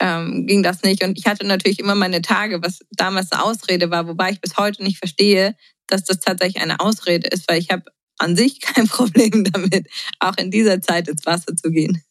ähm, 0.00 0.46
ging 0.46 0.62
das 0.62 0.82
nicht. 0.82 1.02
Und 1.02 1.18
ich 1.18 1.26
hatte 1.26 1.46
natürlich 1.46 1.78
immer 1.78 1.94
meine 1.94 2.22
Tage, 2.22 2.62
was 2.62 2.80
damals 2.90 3.32
eine 3.32 3.42
Ausrede 3.42 3.90
war, 3.90 4.06
wobei 4.06 4.30
ich 4.30 4.40
bis 4.40 4.56
heute 4.56 4.82
nicht 4.82 4.98
verstehe, 4.98 5.56
dass 5.86 6.04
das 6.04 6.20
tatsächlich 6.20 6.62
eine 6.62 6.80
Ausrede 6.80 7.28
ist, 7.28 7.48
weil 7.48 7.60
ich 7.60 7.70
habe 7.70 7.84
an 8.18 8.36
sich 8.36 8.60
kein 8.62 8.86
Problem 8.88 9.44
damit, 9.44 9.88
auch 10.18 10.36
in 10.36 10.50
dieser 10.50 10.80
Zeit 10.80 11.08
ins 11.08 11.26
Wasser 11.26 11.56
zu 11.56 11.70
gehen. 11.70 12.02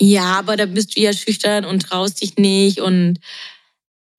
ja, 0.00 0.38
aber 0.38 0.56
da 0.56 0.66
bist 0.66 0.96
du 0.96 1.00
ja 1.00 1.12
schüchtern 1.12 1.64
und 1.64 1.80
traust 1.80 2.20
dich 2.20 2.36
nicht 2.36 2.80
und 2.80 3.20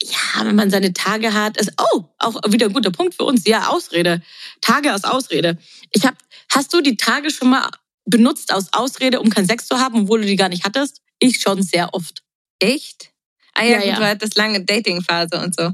ja, 0.02 0.46
wenn 0.46 0.56
man 0.56 0.70
seine 0.70 0.94
Tage 0.94 1.34
hat, 1.34 1.58
ist 1.58 1.74
oh, 1.80 2.04
auch 2.20 2.36
wieder 2.48 2.68
ein 2.68 2.74
guter 2.74 2.92
Punkt 2.92 3.16
für 3.16 3.24
uns. 3.24 3.48
Ja, 3.48 3.70
Ausrede. 3.70 4.22
Tage 4.62 4.92
als 4.92 5.04
Ausrede. 5.04 5.58
Ich 5.92 6.06
hab, 6.06 6.16
hast 6.50 6.72
du 6.74 6.82
die 6.82 6.98
Tage 6.98 7.32
schon 7.32 7.50
mal 7.50 7.68
benutzt 8.06 8.54
als 8.54 8.72
Ausrede, 8.74 9.20
um 9.20 9.30
keinen 9.30 9.48
Sex 9.48 9.68
zu 9.68 9.80
haben, 9.80 10.02
obwohl 10.02 10.22
du 10.22 10.28
die 10.28 10.36
gar 10.36 10.50
nicht 10.50 10.66
hattest? 10.66 11.02
Ich 11.20 11.40
schon 11.40 11.64
sehr 11.64 11.94
oft. 11.94 12.24
Echt? 12.60 13.12
Ah 13.54 13.64
ja, 13.64 13.80
ja, 13.80 13.86
ja. 13.86 13.96
du 13.96 14.08
hattest 14.08 14.38
lange 14.38 14.64
Datingphase 14.64 15.42
und 15.42 15.56
so. 15.56 15.72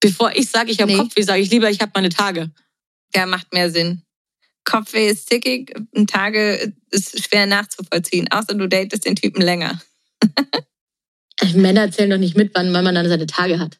Bevor 0.00 0.32
ich 0.34 0.48
sage, 0.48 0.72
ich 0.72 0.80
habe 0.80 0.90
nee. 0.90 0.98
Kopfweh, 0.98 1.22
sage 1.22 1.42
ich 1.42 1.50
lieber, 1.50 1.70
ich 1.70 1.80
habe 1.80 1.92
meine 1.94 2.08
Tage. 2.08 2.50
Ja, 3.14 3.26
macht 3.26 3.52
mehr 3.52 3.70
Sinn. 3.70 4.02
Kopfweh 4.64 5.08
ist 5.08 5.28
zickig, 5.28 5.74
Tage 6.06 6.72
ist 6.90 7.24
schwer 7.24 7.46
nachzuvollziehen, 7.46 8.30
außer 8.30 8.54
du 8.54 8.68
datest 8.68 9.04
den 9.04 9.16
Typen 9.16 9.42
länger. 9.42 9.80
Männer 11.54 11.90
zählen 11.90 12.10
doch 12.10 12.18
nicht 12.18 12.36
mit, 12.36 12.54
wann 12.54 12.70
man 12.72 12.94
dann 12.94 13.08
seine 13.08 13.26
Tage 13.26 13.58
hat. 13.58 13.78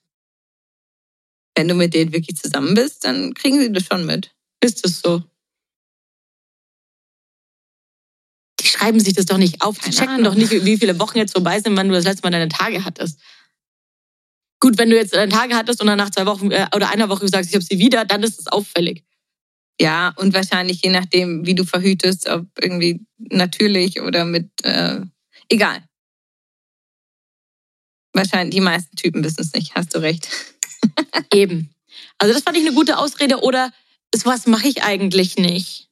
Wenn 1.54 1.68
du 1.68 1.74
mit 1.74 1.94
denen 1.94 2.12
wirklich 2.12 2.36
zusammen 2.36 2.74
bist, 2.74 3.04
dann 3.04 3.34
kriegen 3.34 3.60
sie 3.60 3.70
das 3.70 3.84
schon 3.84 4.06
mit. 4.06 4.34
Ist 4.60 4.84
es 4.84 5.00
so? 5.00 5.22
Die 8.60 8.66
schreiben 8.66 9.00
sich 9.00 9.14
das 9.14 9.26
doch 9.26 9.38
nicht 9.38 9.60
auf. 9.62 9.76
Die 9.76 9.82
Keine 9.82 9.94
checken 9.94 10.08
Ahnung. 10.14 10.24
doch 10.24 10.34
nicht, 10.34 10.50
wie 10.64 10.78
viele 10.78 10.98
Wochen 10.98 11.18
jetzt 11.18 11.32
vorbei 11.32 11.60
sind, 11.60 11.76
wann 11.76 11.88
du 11.88 11.94
das 11.94 12.04
letzte 12.04 12.22
Mal 12.22 12.30
deine 12.30 12.48
Tage 12.48 12.84
hattest. 12.84 13.20
Gut, 14.60 14.78
wenn 14.78 14.90
du 14.90 14.96
jetzt 14.96 15.14
deine 15.14 15.30
Tage 15.30 15.54
hattest 15.56 15.80
und 15.80 15.88
dann 15.88 15.98
nach 15.98 16.10
zwei 16.10 16.24
Wochen 16.26 16.50
äh, 16.50 16.66
oder 16.74 16.88
einer 16.90 17.08
Woche 17.08 17.28
sagst, 17.28 17.50
ich 17.50 17.54
habe 17.54 17.64
sie 17.64 17.78
wieder, 17.78 18.04
dann 18.04 18.22
ist 18.22 18.38
es 18.38 18.46
auffällig. 18.46 19.04
Ja, 19.80 20.12
und 20.16 20.34
wahrscheinlich 20.34 20.82
je 20.82 20.90
nachdem, 20.90 21.46
wie 21.46 21.54
du 21.54 21.64
verhütest, 21.64 22.28
ob 22.28 22.46
irgendwie 22.60 23.04
natürlich 23.18 24.00
oder 24.00 24.24
mit, 24.24 24.50
äh, 24.64 25.00
egal. 25.48 25.82
Wahrscheinlich 28.12 28.54
die 28.54 28.60
meisten 28.60 28.94
Typen 28.96 29.24
wissen 29.24 29.40
es 29.40 29.52
nicht, 29.52 29.74
hast 29.74 29.94
du 29.94 29.98
recht. 29.98 30.28
Eben. 31.32 31.74
Also 32.18 32.34
das 32.34 32.42
fand 32.42 32.56
ich 32.56 32.66
eine 32.66 32.74
gute 32.74 32.98
Ausrede 32.98 33.40
oder 33.40 33.72
sowas 34.14 34.46
mache 34.46 34.68
ich 34.68 34.82
eigentlich 34.82 35.36
nicht. 35.36 35.88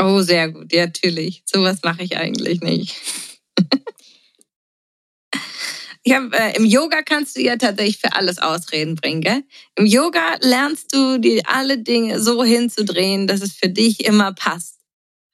Oh, 0.00 0.20
sehr 0.22 0.50
gut, 0.50 0.72
ja, 0.72 0.86
natürlich. 0.86 1.42
Sowas 1.44 1.80
mache 1.84 2.02
ich 2.02 2.16
eigentlich 2.16 2.60
nicht. 2.60 2.94
Ich 6.04 6.12
hab, 6.12 6.32
äh, 6.34 6.56
Im 6.56 6.64
Yoga 6.64 7.02
kannst 7.02 7.36
du 7.36 7.42
ja 7.42 7.56
tatsächlich 7.56 7.98
für 7.98 8.14
alles 8.14 8.38
Ausreden 8.38 8.96
bringen. 8.96 9.20
Gell? 9.20 9.44
Im 9.76 9.86
Yoga 9.86 10.36
lernst 10.40 10.92
du 10.92 11.18
dir 11.18 11.42
alle 11.46 11.78
Dinge 11.78 12.18
so 12.20 12.42
hinzudrehen, 12.42 13.26
dass 13.26 13.40
es 13.40 13.52
für 13.52 13.68
dich 13.68 14.04
immer 14.04 14.32
passt. 14.32 14.80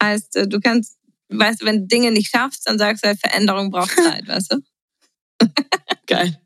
Heißt, 0.02 0.36
äh, 0.36 0.46
du 0.46 0.60
kannst, 0.60 0.98
weißt 1.30 1.62
du, 1.62 1.66
wenn 1.66 1.80
du 1.80 1.86
Dinge 1.86 2.10
nicht 2.10 2.30
schaffst, 2.30 2.68
dann 2.68 2.78
sagst 2.78 3.02
du, 3.02 3.08
halt, 3.08 3.18
Veränderung 3.18 3.70
braucht 3.70 3.90
Zeit, 3.96 4.28
weißt 4.28 4.52
du? 4.52 4.58
Geil. 6.06 6.38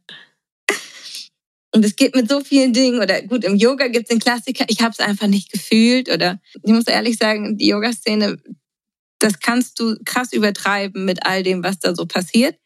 Und 1.75 1.85
es 1.85 1.97
geht 1.97 2.15
mit 2.15 2.29
so 2.29 2.41
vielen 2.41 2.73
Dingen. 2.73 3.01
Oder 3.01 3.23
gut, 3.23 3.45
im 3.45 3.57
Yoga 3.57 3.89
gibt 3.89 4.05
es 4.05 4.11
den 4.11 4.21
Klassiker, 4.21 4.67
ich 4.69 4.83
habe 4.83 4.93
es 4.93 5.01
einfach 5.01 5.27
nicht 5.27 5.51
gefühlt. 5.51 6.09
Oder 6.11 6.41
ich 6.63 6.73
muss 6.73 6.87
ehrlich 6.87 7.17
sagen, 7.17 7.57
die 7.57 7.69
Yoga-Szene, 7.69 8.37
das 9.19 9.41
kannst 9.41 9.81
du 9.81 9.97
krass 10.05 10.33
übertreiben 10.33 11.05
mit 11.05 11.25
all 11.27 11.43
dem, 11.43 11.65
was 11.65 11.79
da 11.79 11.95
so 11.95 12.07
passiert. 12.07 12.57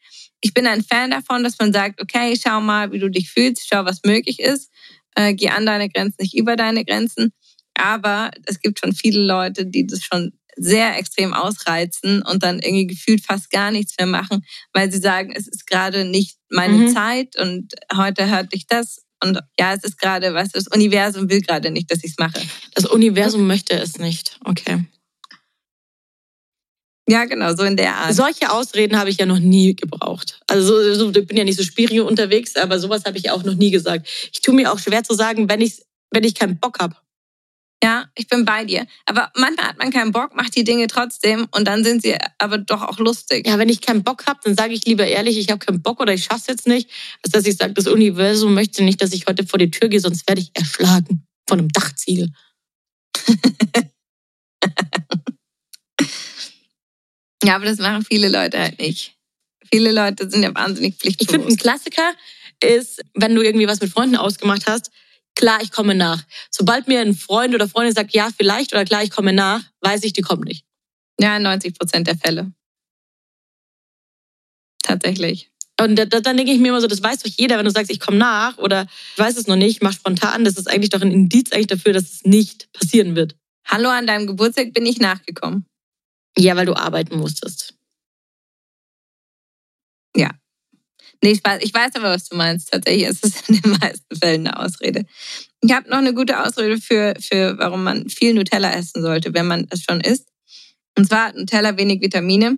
Ich 0.41 0.53
bin 0.53 0.67
ein 0.67 0.83
Fan 0.83 1.11
davon, 1.11 1.43
dass 1.43 1.57
man 1.59 1.73
sagt, 1.73 2.01
okay, 2.01 2.35
schau 2.41 2.61
mal, 2.61 2.91
wie 2.91 2.99
du 2.99 3.09
dich 3.09 3.29
fühlst, 3.29 3.67
schau, 3.67 3.85
was 3.85 4.01
möglich 4.05 4.39
ist, 4.39 4.71
äh, 5.15 5.33
geh 5.33 5.49
an 5.49 5.65
deine 5.65 5.89
Grenzen, 5.89 6.17
nicht 6.19 6.35
über 6.35 6.55
deine 6.55 6.85
Grenzen. 6.85 7.33
Aber 7.73 8.31
es 8.45 8.59
gibt 8.59 8.79
schon 8.79 8.93
viele 8.93 9.21
Leute, 9.21 9.65
die 9.65 9.85
das 9.85 10.03
schon 10.03 10.33
sehr 10.55 10.97
extrem 10.97 11.33
ausreizen 11.33 12.23
und 12.23 12.43
dann 12.43 12.59
irgendwie 12.59 12.87
gefühlt 12.87 13.23
fast 13.23 13.51
gar 13.51 13.71
nichts 13.71 13.93
mehr 13.97 14.07
machen, 14.07 14.43
weil 14.73 14.91
sie 14.91 14.99
sagen, 14.99 15.31
es 15.35 15.47
ist 15.47 15.67
gerade 15.67 16.03
nicht 16.03 16.37
meine 16.49 16.77
mhm. 16.77 16.93
Zeit 16.93 17.39
und 17.39 17.73
heute 17.95 18.29
hört 18.29 18.53
dich 18.53 18.65
das. 18.67 19.03
Und 19.23 19.39
ja, 19.59 19.73
es 19.73 19.83
ist 19.83 19.99
gerade, 19.99 20.33
was 20.33 20.49
das 20.49 20.67
Universum 20.67 21.29
will 21.29 21.41
gerade 21.41 21.71
nicht, 21.71 21.91
dass 21.91 22.03
ich 22.03 22.11
es 22.11 22.17
mache. 22.19 22.39
Das 22.75 22.85
Universum 22.85 23.47
möchte 23.47 23.73
es 23.73 23.97
nicht. 23.97 24.37
Okay. 24.45 24.85
Ja, 27.09 27.23
genau, 27.23 27.55
so 27.55 27.63
in 27.63 27.77
der 27.77 27.95
Art. 27.95 28.13
Solche 28.13 28.51
Ausreden 28.51 28.99
habe 28.99 29.09
ich 29.09 29.17
ja 29.17 29.25
noch 29.25 29.39
nie 29.39 29.75
gebraucht. 29.75 30.41
Also 30.47 30.93
so, 30.93 31.09
ich 31.09 31.27
bin 31.27 31.37
ja 31.37 31.45
nicht 31.45 31.57
so 31.57 31.63
spiri 31.63 32.01
unterwegs, 32.01 32.57
aber 32.57 32.79
sowas 32.79 33.05
habe 33.05 33.17
ich 33.17 33.31
auch 33.31 33.43
noch 33.43 33.55
nie 33.55 33.71
gesagt. 33.71 34.07
Ich 34.33 34.41
tue 34.41 34.53
mir 34.53 34.71
auch 34.71 34.79
schwer 34.79 35.03
zu 35.03 35.13
sagen, 35.13 35.49
wenn 35.49 35.61
ich, 35.61 35.81
wenn 36.11 36.25
ich 36.25 36.35
keinen 36.35 36.59
Bock 36.59 36.79
habe. 36.79 36.95
Ja, 37.81 38.05
ich 38.15 38.27
bin 38.27 38.43
bei 38.43 38.65
dir. 38.65 38.87
Aber 39.05 39.31
manchmal 39.35 39.67
hat 39.67 39.77
man 39.77 39.91
keinen 39.91 40.11
Bock, 40.11 40.35
macht 40.35 40.55
die 40.55 40.63
Dinge 40.65 40.87
trotzdem 40.87 41.47
und 41.51 41.65
dann 41.65 41.83
sind 41.83 42.01
sie 42.01 42.17
aber 42.39 42.57
doch 42.57 42.81
auch 42.81 42.97
lustig. 42.97 43.47
Ja, 43.47 43.57
wenn 43.57 43.69
ich 43.69 43.81
keinen 43.81 44.03
Bock 44.03 44.25
habe, 44.25 44.39
dann 44.43 44.55
sage 44.55 44.73
ich 44.73 44.83
lieber 44.85 45.05
ehrlich, 45.05 45.37
ich 45.37 45.49
habe 45.49 45.59
keinen 45.59 45.81
Bock 45.81 46.01
oder 46.01 46.13
ich 46.13 46.25
schaff's 46.25 46.47
jetzt 46.47 46.67
nicht, 46.67 46.89
als 47.23 47.31
dass 47.31 47.45
ich 47.45 47.55
sage, 47.55 47.73
das 47.73 47.87
Universum 47.87 48.53
möchte 48.53 48.83
nicht, 48.83 49.01
dass 49.01 49.13
ich 49.13 49.27
heute 49.27 49.45
vor 49.45 49.59
die 49.59 49.71
Tür 49.71 49.87
gehe, 49.87 49.99
sonst 49.99 50.27
werde 50.27 50.41
ich 50.41 50.51
erschlagen 50.55 51.25
von 51.47 51.59
einem 51.59 51.69
Dachziegel. 51.69 52.31
ja, 57.43 57.55
aber 57.55 57.65
das 57.65 57.77
machen 57.77 58.03
viele 58.03 58.29
Leute 58.29 58.59
halt 58.59 58.79
nicht. 58.79 59.15
Viele 59.71 59.91
Leute 59.91 60.29
sind 60.29 60.43
ja 60.43 60.53
wahnsinnig 60.55 60.95
pflichtbewusst. 60.95 61.29
Ich 61.29 61.29
finde, 61.29 61.53
ein 61.53 61.57
Klassiker 61.57 62.13
ist, 62.63 63.03
wenn 63.13 63.35
du 63.35 63.41
irgendwie 63.41 63.67
was 63.67 63.81
mit 63.81 63.91
Freunden 63.91 64.15
ausgemacht 64.15 64.67
hast, 64.67 64.91
klar, 65.35 65.61
ich 65.61 65.71
komme 65.71 65.93
nach. 65.93 66.23
Sobald 66.49 66.87
mir 66.87 67.01
ein 67.01 67.15
Freund 67.15 67.53
oder 67.53 67.67
Freundin 67.67 67.93
sagt, 67.93 68.13
ja, 68.13 68.29
vielleicht 68.35 68.73
oder 68.73 68.85
klar, 68.85 69.03
ich 69.03 69.11
komme 69.11 69.33
nach, 69.33 69.61
weiß 69.81 70.03
ich, 70.03 70.13
die 70.13 70.21
kommt 70.21 70.45
nicht. 70.45 70.65
Ja, 71.19 71.37
90 71.39 71.77
Prozent 71.77 72.07
der 72.07 72.17
Fälle. 72.17 72.51
Tatsächlich. 74.83 75.51
Und 75.79 75.95
da, 75.95 76.05
da, 76.05 76.21
dann 76.21 76.37
denke 76.37 76.51
ich 76.51 76.59
mir 76.59 76.69
immer 76.69 76.81
so, 76.81 76.87
das 76.87 77.03
weiß 77.03 77.21
doch 77.21 77.31
jeder, 77.37 77.57
wenn 77.57 77.65
du 77.65 77.71
sagst, 77.71 77.91
ich 77.91 77.99
komme 77.99 78.17
nach 78.17 78.57
oder 78.57 78.87
ich 79.13 79.19
weiß 79.19 79.37
es 79.37 79.47
noch 79.47 79.55
nicht, 79.55 79.83
mach 79.83 79.93
spontan, 79.93 80.43
das 80.43 80.57
ist 80.57 80.67
eigentlich 80.67 80.89
doch 80.89 81.01
ein 81.01 81.11
Indiz 81.11 81.51
eigentlich 81.51 81.67
dafür, 81.67 81.93
dass 81.93 82.11
es 82.11 82.23
nicht 82.23 82.71
passieren 82.73 83.15
wird. 83.15 83.35
Hallo, 83.65 83.89
an 83.89 84.07
deinem 84.07 84.25
Geburtstag 84.25 84.73
bin 84.73 84.85
ich 84.85 84.99
nachgekommen. 84.99 85.65
Ja, 86.37 86.55
weil 86.55 86.65
du 86.65 86.75
arbeiten 86.75 87.17
musstest. 87.17 87.73
Ja, 90.15 90.31
Nee, 91.23 91.31
ich 91.31 91.43
weiß, 91.43 91.63
ich 91.63 91.73
weiß 91.73 91.95
aber, 91.95 92.11
was 92.11 92.29
du 92.29 92.35
meinst. 92.35 92.71
Tatsächlich 92.71 93.07
ist 93.07 93.25
es 93.25 93.49
in 93.49 93.59
den 93.61 93.71
meisten 93.71 94.15
Fällen 94.15 94.47
eine 94.47 94.59
Ausrede. 94.59 95.05
Ich 95.61 95.71
habe 95.71 95.89
noch 95.89 95.97
eine 95.97 96.13
gute 96.13 96.43
Ausrede 96.43 96.79
für, 96.79 97.15
für, 97.19 97.57
warum 97.57 97.83
man 97.83 98.09
viel 98.09 98.33
Nutella 98.33 98.73
essen 98.73 99.01
sollte, 99.01 99.33
wenn 99.33 99.47
man 99.47 99.67
es 99.71 99.83
schon 99.83 100.01
isst. 100.01 100.27
Und 100.97 101.07
zwar 101.07 101.27
hat 101.27 101.35
Nutella 101.35 101.77
wenig 101.77 102.01
Vitamine. 102.01 102.57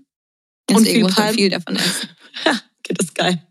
Und 0.70 0.86
viel, 0.86 1.02
muss 1.02 1.18
man 1.18 1.34
viel 1.34 1.50
davon 1.50 1.76
essen. 1.76 2.10
Ja, 2.46 2.62
das 2.88 3.08
ist 3.08 3.16
geil. 3.16 3.44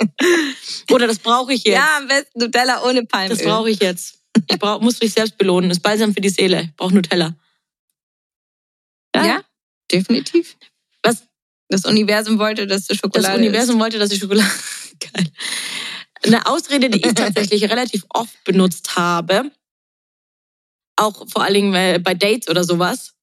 Oder 0.90 1.06
das 1.06 1.18
brauche 1.18 1.52
ich 1.52 1.64
jetzt. 1.64 1.74
Ja, 1.74 1.98
am 1.98 2.06
besten 2.06 2.38
Nutella 2.38 2.82
ohne 2.84 3.04
Palmöl. 3.04 3.36
Das 3.36 3.44
brauche 3.44 3.68
ich 3.68 3.80
jetzt. 3.80 4.20
Ich 4.48 4.58
brauch, 4.58 4.80
muss 4.80 5.00
mich 5.00 5.12
selbst 5.12 5.36
belohnen. 5.36 5.68
Das 5.68 5.78
ist 5.78 5.82
balsam 5.82 6.14
für 6.14 6.20
die 6.20 6.30
Seele. 6.30 6.62
Ich 6.62 6.76
brauche 6.76 6.94
Nutella. 6.94 7.34
Definitiv. 9.94 10.56
Das 11.68 11.84
Universum 11.86 12.38
wollte, 12.38 12.66
dass 12.66 12.86
du 12.86 12.94
Schokolade 12.94 13.32
Das 13.32 13.38
Universum 13.38 13.76
isst. 13.76 13.80
wollte, 13.80 13.98
dass 13.98 14.12
ich 14.12 14.20
Schokolade. 14.20 14.48
Geil. 15.00 15.26
Eine 16.22 16.46
Ausrede, 16.46 16.90
die 16.90 17.04
ich 17.04 17.14
tatsächlich 17.14 17.64
relativ 17.64 18.04
oft 18.10 18.44
benutzt 18.44 18.96
habe, 18.96 19.50
auch 20.96 21.28
vor 21.28 21.42
allen 21.42 21.54
Dingen 21.54 22.02
bei 22.02 22.14
Dates 22.14 22.48
oder 22.48 22.64
sowas. 22.64 23.14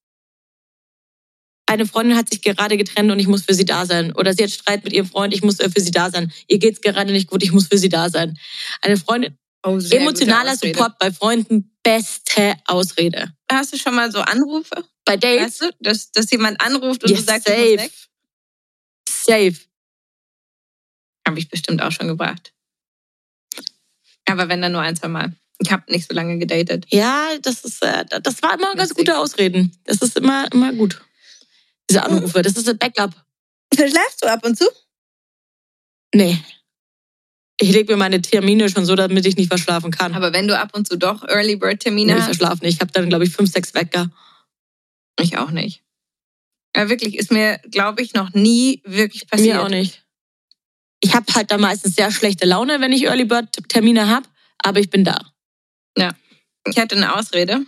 Eine 1.65 1.86
Freundin 1.86 2.17
hat 2.17 2.29
sich 2.29 2.41
gerade 2.41 2.75
getrennt 2.75 3.12
und 3.12 3.19
ich 3.19 3.27
muss 3.27 3.43
für 3.43 3.53
sie 3.53 3.63
da 3.63 3.86
sein. 3.86 4.12
Oder 4.13 4.34
sie 4.34 4.43
hat 4.43 4.51
Streit 4.51 4.84
mit 4.84 4.91
ihrem 4.91 5.07
Freund, 5.07 5.34
ich 5.34 5.41
muss 5.41 5.57
für 5.57 5.79
sie 5.79 5.91
da 5.91 6.10
sein. 6.12 6.34
Ihr 6.47 6.60
geht's 6.60 6.81
gerade 6.81 7.13
nicht 7.13 7.29
gut, 7.29 7.43
ich 7.43 7.53
muss 7.53 7.67
für 7.67 7.77
sie 7.77 7.88
da 7.88 8.10
sein. 8.10 8.38
Eine 8.81 8.97
Freundin, 8.97 9.38
oh, 9.63 9.79
emotionaler 9.89 10.57
Support 10.57 10.99
bei 10.99 11.13
Freunden, 11.13 11.70
beste 11.84 12.56
Ausrede. 12.65 13.34
Hast 13.52 13.74
du 13.74 13.78
schon 13.78 13.96
mal 13.96 14.12
so 14.12 14.20
Anrufe? 14.20 14.86
Bei 15.06 15.17
Dates? 15.17 15.62
Weißt 15.62 15.62
du, 15.62 15.72
dass, 15.80 16.12
dass 16.12 16.32
jemand 16.32 16.62
anruft 16.62 17.04
und 17.04 17.10
yes, 17.10 17.20
du 17.20 17.26
sagst, 17.26 17.48
safe. 17.48 17.60
du 17.60 17.78
weg? 17.78 17.91
Safe. 19.10 19.56
Habe 21.28 21.39
ich 21.39 21.50
bestimmt 21.50 21.82
auch 21.82 21.91
schon 21.91 22.08
gebracht. 22.08 22.54
Aber 24.26 24.48
wenn 24.50 24.62
dann 24.62 24.72
nur 24.72 24.82
ein, 24.82 24.96
zwei 24.96 25.08
Mal. 25.08 25.36
Ich 25.60 25.72
habe 25.72 25.91
nicht 25.91 26.08
so 26.08 26.15
lange 26.15 26.39
gedatet. 26.39 26.86
Ja, 26.89 27.38
das 27.41 27.63
ist, 27.63 27.84
äh, 27.84 28.06
das 28.22 28.41
war 28.41 28.56
immer 28.56 28.74
ganz 28.76 28.96
gute 28.96 29.17
Ausreden. 29.17 29.78
Das 29.84 29.98
ist 29.98 30.17
immer, 30.17 30.52
immer 30.52 30.74
gut. 30.74 31.02
Diese 31.89 32.04
Anrufe, 32.04 32.41
das 32.41 32.54
ist 32.54 32.67
ein 32.67 32.78
Backup. 32.78 33.13
Verschläfst 33.74 34.24
du 34.24 34.28
ab 34.28 34.44
und 34.46 34.58
zu? 34.58 34.65
Nee. 36.13 36.38
Ich 37.62 37.71
lege 37.71 37.93
mir 37.93 37.97
meine 37.97 38.21
Termine 38.21 38.69
schon 38.69 38.86
so, 38.86 38.95
damit 38.95 39.24
ich 39.28 39.38
nicht 39.38 39.50
verschlafen 39.50 39.91
kann. 39.91 40.15
Aber 40.15 40.34
wenn 40.34 40.47
du 40.47 40.58
ab 40.58 40.71
und 40.74 40.88
zu 40.88 40.97
doch 40.97 41.24
Early 41.28 41.56
Bird 41.56 41.80
Termine 41.80 42.13
hast. 42.13 42.21
Ich 42.21 42.26
verschlafe 42.26 42.65
nicht. 42.65 42.76
Ich 42.76 42.82
habe 42.82 42.91
dann, 42.91 43.08
glaube 43.08 43.24
ich, 43.24 43.32
fünf, 43.32 43.52
sechs 43.52 43.76
Wecker. 43.76 44.10
Ich 45.19 45.38
auch 45.38 45.52
nicht. 45.52 45.84
Ja, 46.76 46.89
wirklich, 46.89 47.17
ist 47.17 47.32
mir, 47.32 47.60
glaube 47.69 48.02
ich, 48.02 48.15
noch 48.15 48.34
nie 48.34 48.82
wirklich 48.84 49.28
passiert. 49.28 49.58
Mir 49.58 49.63
auch 49.63 49.69
nicht. 49.69 50.04
Ich 51.02 51.13
habe 51.13 51.32
halt 51.36 51.52
da 51.52 51.60
meistens 51.60 51.95
sehr 51.95 52.12
schlechte 52.12 52.47
Laune, 52.47 52.82
wenn 52.82 52.93
ich 52.93 53.04
Early 53.04 53.26
Bird 53.26 53.52
Termine 53.69 54.08
habe, 54.08 54.28
aber 54.58 54.80
ich 54.80 54.89
bin 54.89 55.04
da. 55.04 55.19
Ja. 55.95 56.15
Ich 56.65 56.80
hatte 56.80 56.95
eine 56.95 57.15
Ausrede. 57.15 57.62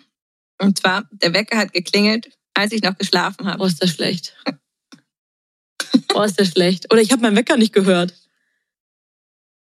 Und 0.60 0.80
zwar, 0.80 1.08
der 1.12 1.34
Wecker 1.34 1.58
hat 1.58 1.72
geklingelt, 1.72 2.32
als 2.56 2.72
ich 2.72 2.82
noch 2.82 2.98
geschlafen 2.98 3.46
habe. 3.46 3.62
Oh, 3.62 3.66
ist 3.68 3.82
das 3.82 3.92
schlecht. 3.92 4.36
oh, 6.16 6.22
ist 6.22 6.40
das 6.40 6.50
schlecht. 6.50 6.92
Oder 6.92 7.02
ich 7.02 7.12
habe 7.12 7.22
meinen 7.22 7.36
Wecker 7.36 7.58
nicht 7.58 7.74
gehört. 7.74 8.14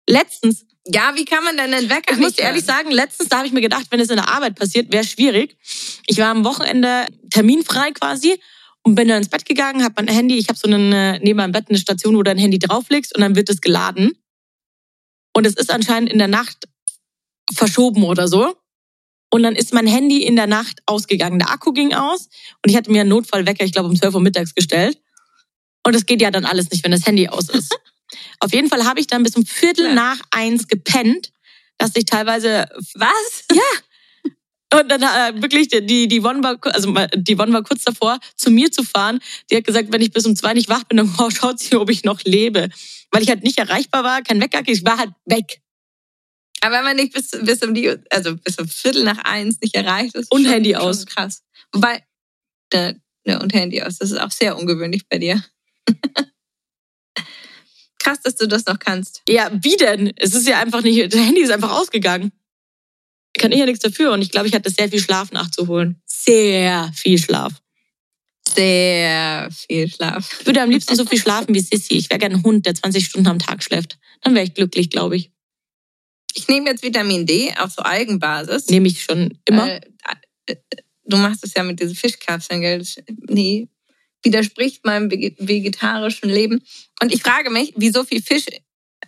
Letztens. 0.07 0.65
Ja, 0.85 1.13
wie 1.15 1.23
kann 1.23 1.43
man 1.43 1.55
denn 1.55 1.71
den 1.71 1.89
Wecker 1.89 2.13
Ich 2.13 2.19
muss 2.19 2.37
ehrlich 2.37 2.65
sagen, 2.65 2.91
letztens, 2.91 3.29
da 3.29 3.37
habe 3.37 3.47
ich 3.47 3.53
mir 3.53 3.61
gedacht, 3.61 3.85
wenn 3.89 4.01
es 4.01 4.09
in 4.09 4.17
der 4.17 4.27
Arbeit 4.27 4.55
passiert, 4.55 4.91
wäre 4.91 5.05
schwierig. 5.05 5.57
Ich 6.07 6.17
war 6.17 6.27
am 6.27 6.43
Wochenende 6.43 7.05
terminfrei 7.29 7.91
quasi 7.91 8.37
und 8.83 8.95
bin 8.95 9.07
dann 9.07 9.19
ins 9.19 9.29
Bett 9.29 9.45
gegangen, 9.45 9.83
habe 9.83 9.95
mein 9.97 10.13
Handy, 10.13 10.37
ich 10.37 10.49
habe 10.49 10.59
so 10.59 10.67
eine, 10.67 11.19
neben 11.23 11.37
meinem 11.37 11.53
Bett 11.53 11.69
eine 11.69 11.77
Station, 11.77 12.15
wo 12.15 12.17
du 12.17 12.23
dein 12.23 12.37
Handy 12.37 12.59
drauflegst 12.59 13.15
und 13.15 13.21
dann 13.21 13.35
wird 13.35 13.49
es 13.49 13.61
geladen. 13.61 14.11
Und 15.33 15.47
es 15.47 15.55
ist 15.55 15.71
anscheinend 15.71 16.11
in 16.11 16.19
der 16.19 16.27
Nacht 16.27 16.67
verschoben 17.53 18.03
oder 18.03 18.27
so. 18.27 18.55
Und 19.31 19.41
dann 19.41 19.55
ist 19.55 19.73
mein 19.73 19.87
Handy 19.87 20.23
in 20.23 20.35
der 20.35 20.47
Nacht 20.47 20.83
ausgegangen. 20.85 21.39
Der 21.39 21.49
Akku 21.49 21.71
ging 21.71 21.93
aus 21.93 22.29
und 22.61 22.69
ich 22.69 22.75
hatte 22.75 22.91
mir 22.91 23.01
einen 23.01 23.09
Notfallwecker, 23.09 23.63
ich 23.63 23.71
glaube, 23.71 23.89
um 23.89 23.95
12 23.95 24.15
Uhr 24.15 24.21
mittags 24.21 24.53
gestellt. 24.53 25.01
Und 25.85 25.95
es 25.95 26.05
geht 26.05 26.21
ja 26.21 26.29
dann 26.29 26.45
alles 26.45 26.69
nicht, 26.69 26.83
wenn 26.83 26.91
das 26.91 27.05
Handy 27.05 27.27
aus 27.29 27.49
ist. 27.49 27.75
Auf 28.43 28.51
jeden 28.51 28.67
Fall 28.67 28.83
habe 28.83 28.99
ich 28.99 29.07
dann 29.07 29.23
bis 29.23 29.37
um 29.37 29.45
Viertel 29.45 29.85
ja. 29.85 29.93
nach 29.93 30.19
eins 30.29 30.67
gepennt, 30.67 31.31
dass 31.77 31.91
ich 31.95 32.03
teilweise... 32.03 32.67
Was? 32.95 33.45
Ja, 33.53 33.61
und 34.81 34.89
dann 34.89 35.01
äh, 35.01 35.41
wirklich, 35.41 35.69
die, 35.69 36.09
die 36.09 36.19
One 36.19 36.43
war, 36.43 36.57
also 36.73 36.93
die 37.15 37.37
One 37.37 37.53
war 37.53 37.63
kurz 37.63 37.85
davor, 37.85 38.19
zu 38.35 38.51
mir 38.51 38.69
zu 38.69 38.83
fahren. 38.83 39.21
Die 39.49 39.55
hat 39.55 39.63
gesagt, 39.63 39.93
wenn 39.93 40.01
ich 40.01 40.11
bis 40.11 40.25
um 40.25 40.35
zwei 40.35 40.53
nicht 40.53 40.67
wach 40.67 40.83
bin, 40.83 40.97
dann 40.97 41.31
schaut 41.31 41.61
sie, 41.61 41.77
ob 41.77 41.89
ich 41.89 42.03
noch 42.03 42.21
lebe. 42.25 42.67
Weil 43.11 43.23
ich 43.23 43.29
halt 43.29 43.43
nicht 43.43 43.59
erreichbar 43.59 44.03
war, 44.03 44.21
kein 44.21 44.41
Wecker, 44.41 44.61
ich 44.65 44.83
war 44.83 44.97
halt 44.97 45.11
weg. 45.23 45.61
Aber 46.59 46.75
wenn 46.75 46.83
man 46.83 46.97
nicht 46.97 47.13
bis, 47.13 47.31
bis 47.31 47.63
um 47.63 47.73
die, 47.73 47.95
also 48.09 48.35
bis 48.35 48.59
um 48.59 48.67
Viertel 48.67 49.05
nach 49.05 49.19
eins 49.19 49.61
nicht 49.61 49.75
erreicht 49.75 50.15
ist. 50.15 50.29
Und 50.33 50.43
schon, 50.43 50.51
Handy 50.51 50.75
aus. 50.75 51.05
Krass. 51.05 51.43
Wobei, 51.71 52.03
ne, 52.73 53.01
ne, 53.25 53.39
und 53.39 53.53
Handy 53.53 53.81
aus. 53.81 53.99
Das 53.99 54.11
ist 54.11 54.17
auch 54.19 54.31
sehr 54.31 54.57
ungewöhnlich 54.57 55.07
bei 55.07 55.17
dir. 55.17 55.41
Krass, 58.03 58.21
dass 58.21 58.35
du 58.35 58.47
das 58.47 58.65
noch 58.65 58.79
kannst. 58.79 59.21
Ja, 59.29 59.49
wie 59.53 59.77
denn? 59.77 60.11
Es 60.17 60.33
ist 60.33 60.47
ja 60.47 60.59
einfach 60.59 60.81
nicht, 60.81 61.13
das 61.13 61.19
Handy 61.19 61.41
ist 61.41 61.51
einfach 61.51 61.71
ausgegangen 61.71 62.31
kann 63.33 63.51
ich 63.51 63.59
ja 63.59 63.65
nichts 63.65 63.83
dafür. 63.83 64.11
Und 64.11 64.21
ich 64.21 64.31
glaube, 64.31 64.47
ich 64.47 64.53
hatte 64.53 64.69
sehr 64.69 64.89
viel 64.89 64.99
Schlaf 64.99 65.31
nachzuholen. 65.31 66.01
Sehr 66.05 66.91
viel 66.95 67.17
Schlaf. 67.17 67.53
Sehr 68.47 69.49
viel 69.51 69.89
Schlaf. 69.89 70.37
Ich 70.39 70.45
würde 70.45 70.61
am 70.61 70.69
liebsten 70.69 70.95
so 70.95 71.05
viel 71.05 71.19
schlafen 71.19 71.53
wie 71.55 71.59
Sissy. 71.59 71.95
Ich 71.95 72.09
wäre 72.09 72.19
gerne 72.19 72.35
ein 72.35 72.43
Hund, 72.43 72.65
der 72.65 72.75
20 72.75 73.05
Stunden 73.05 73.27
am 73.27 73.39
Tag 73.39 73.63
schläft. 73.63 73.97
Dann 74.21 74.35
wäre 74.35 74.45
ich 74.45 74.53
glücklich, 74.53 74.89
glaube 74.89 75.15
ich. 75.15 75.31
Ich 76.35 76.47
nehme 76.47 76.69
jetzt 76.69 76.83
Vitamin 76.83 77.25
D 77.25 77.53
auf 77.57 77.71
so 77.71 77.81
Algenbasis. 77.81 78.67
Nehme 78.67 78.87
ich 78.87 79.03
schon 79.03 79.39
immer. 79.45 79.67
Weil, 79.67 79.81
äh, 80.45 80.55
du 81.05 81.17
machst 81.17 81.43
es 81.43 81.53
ja 81.55 81.63
mit 81.63 81.79
diesen 81.79 81.95
Fischkapseln, 81.95 82.61
gell? 82.61 82.83
Nee, 83.27 83.69
widerspricht 84.23 84.85
meinem 84.85 85.09
vege- 85.09 85.35
vegetarischen 85.37 86.29
Leben. 86.29 86.63
Und 87.01 87.13
ich 87.13 87.21
frage 87.21 87.49
mich, 87.49 87.73
wie 87.75 87.89
so 87.89 88.03
viel 88.03 88.21
Fisch 88.21 88.45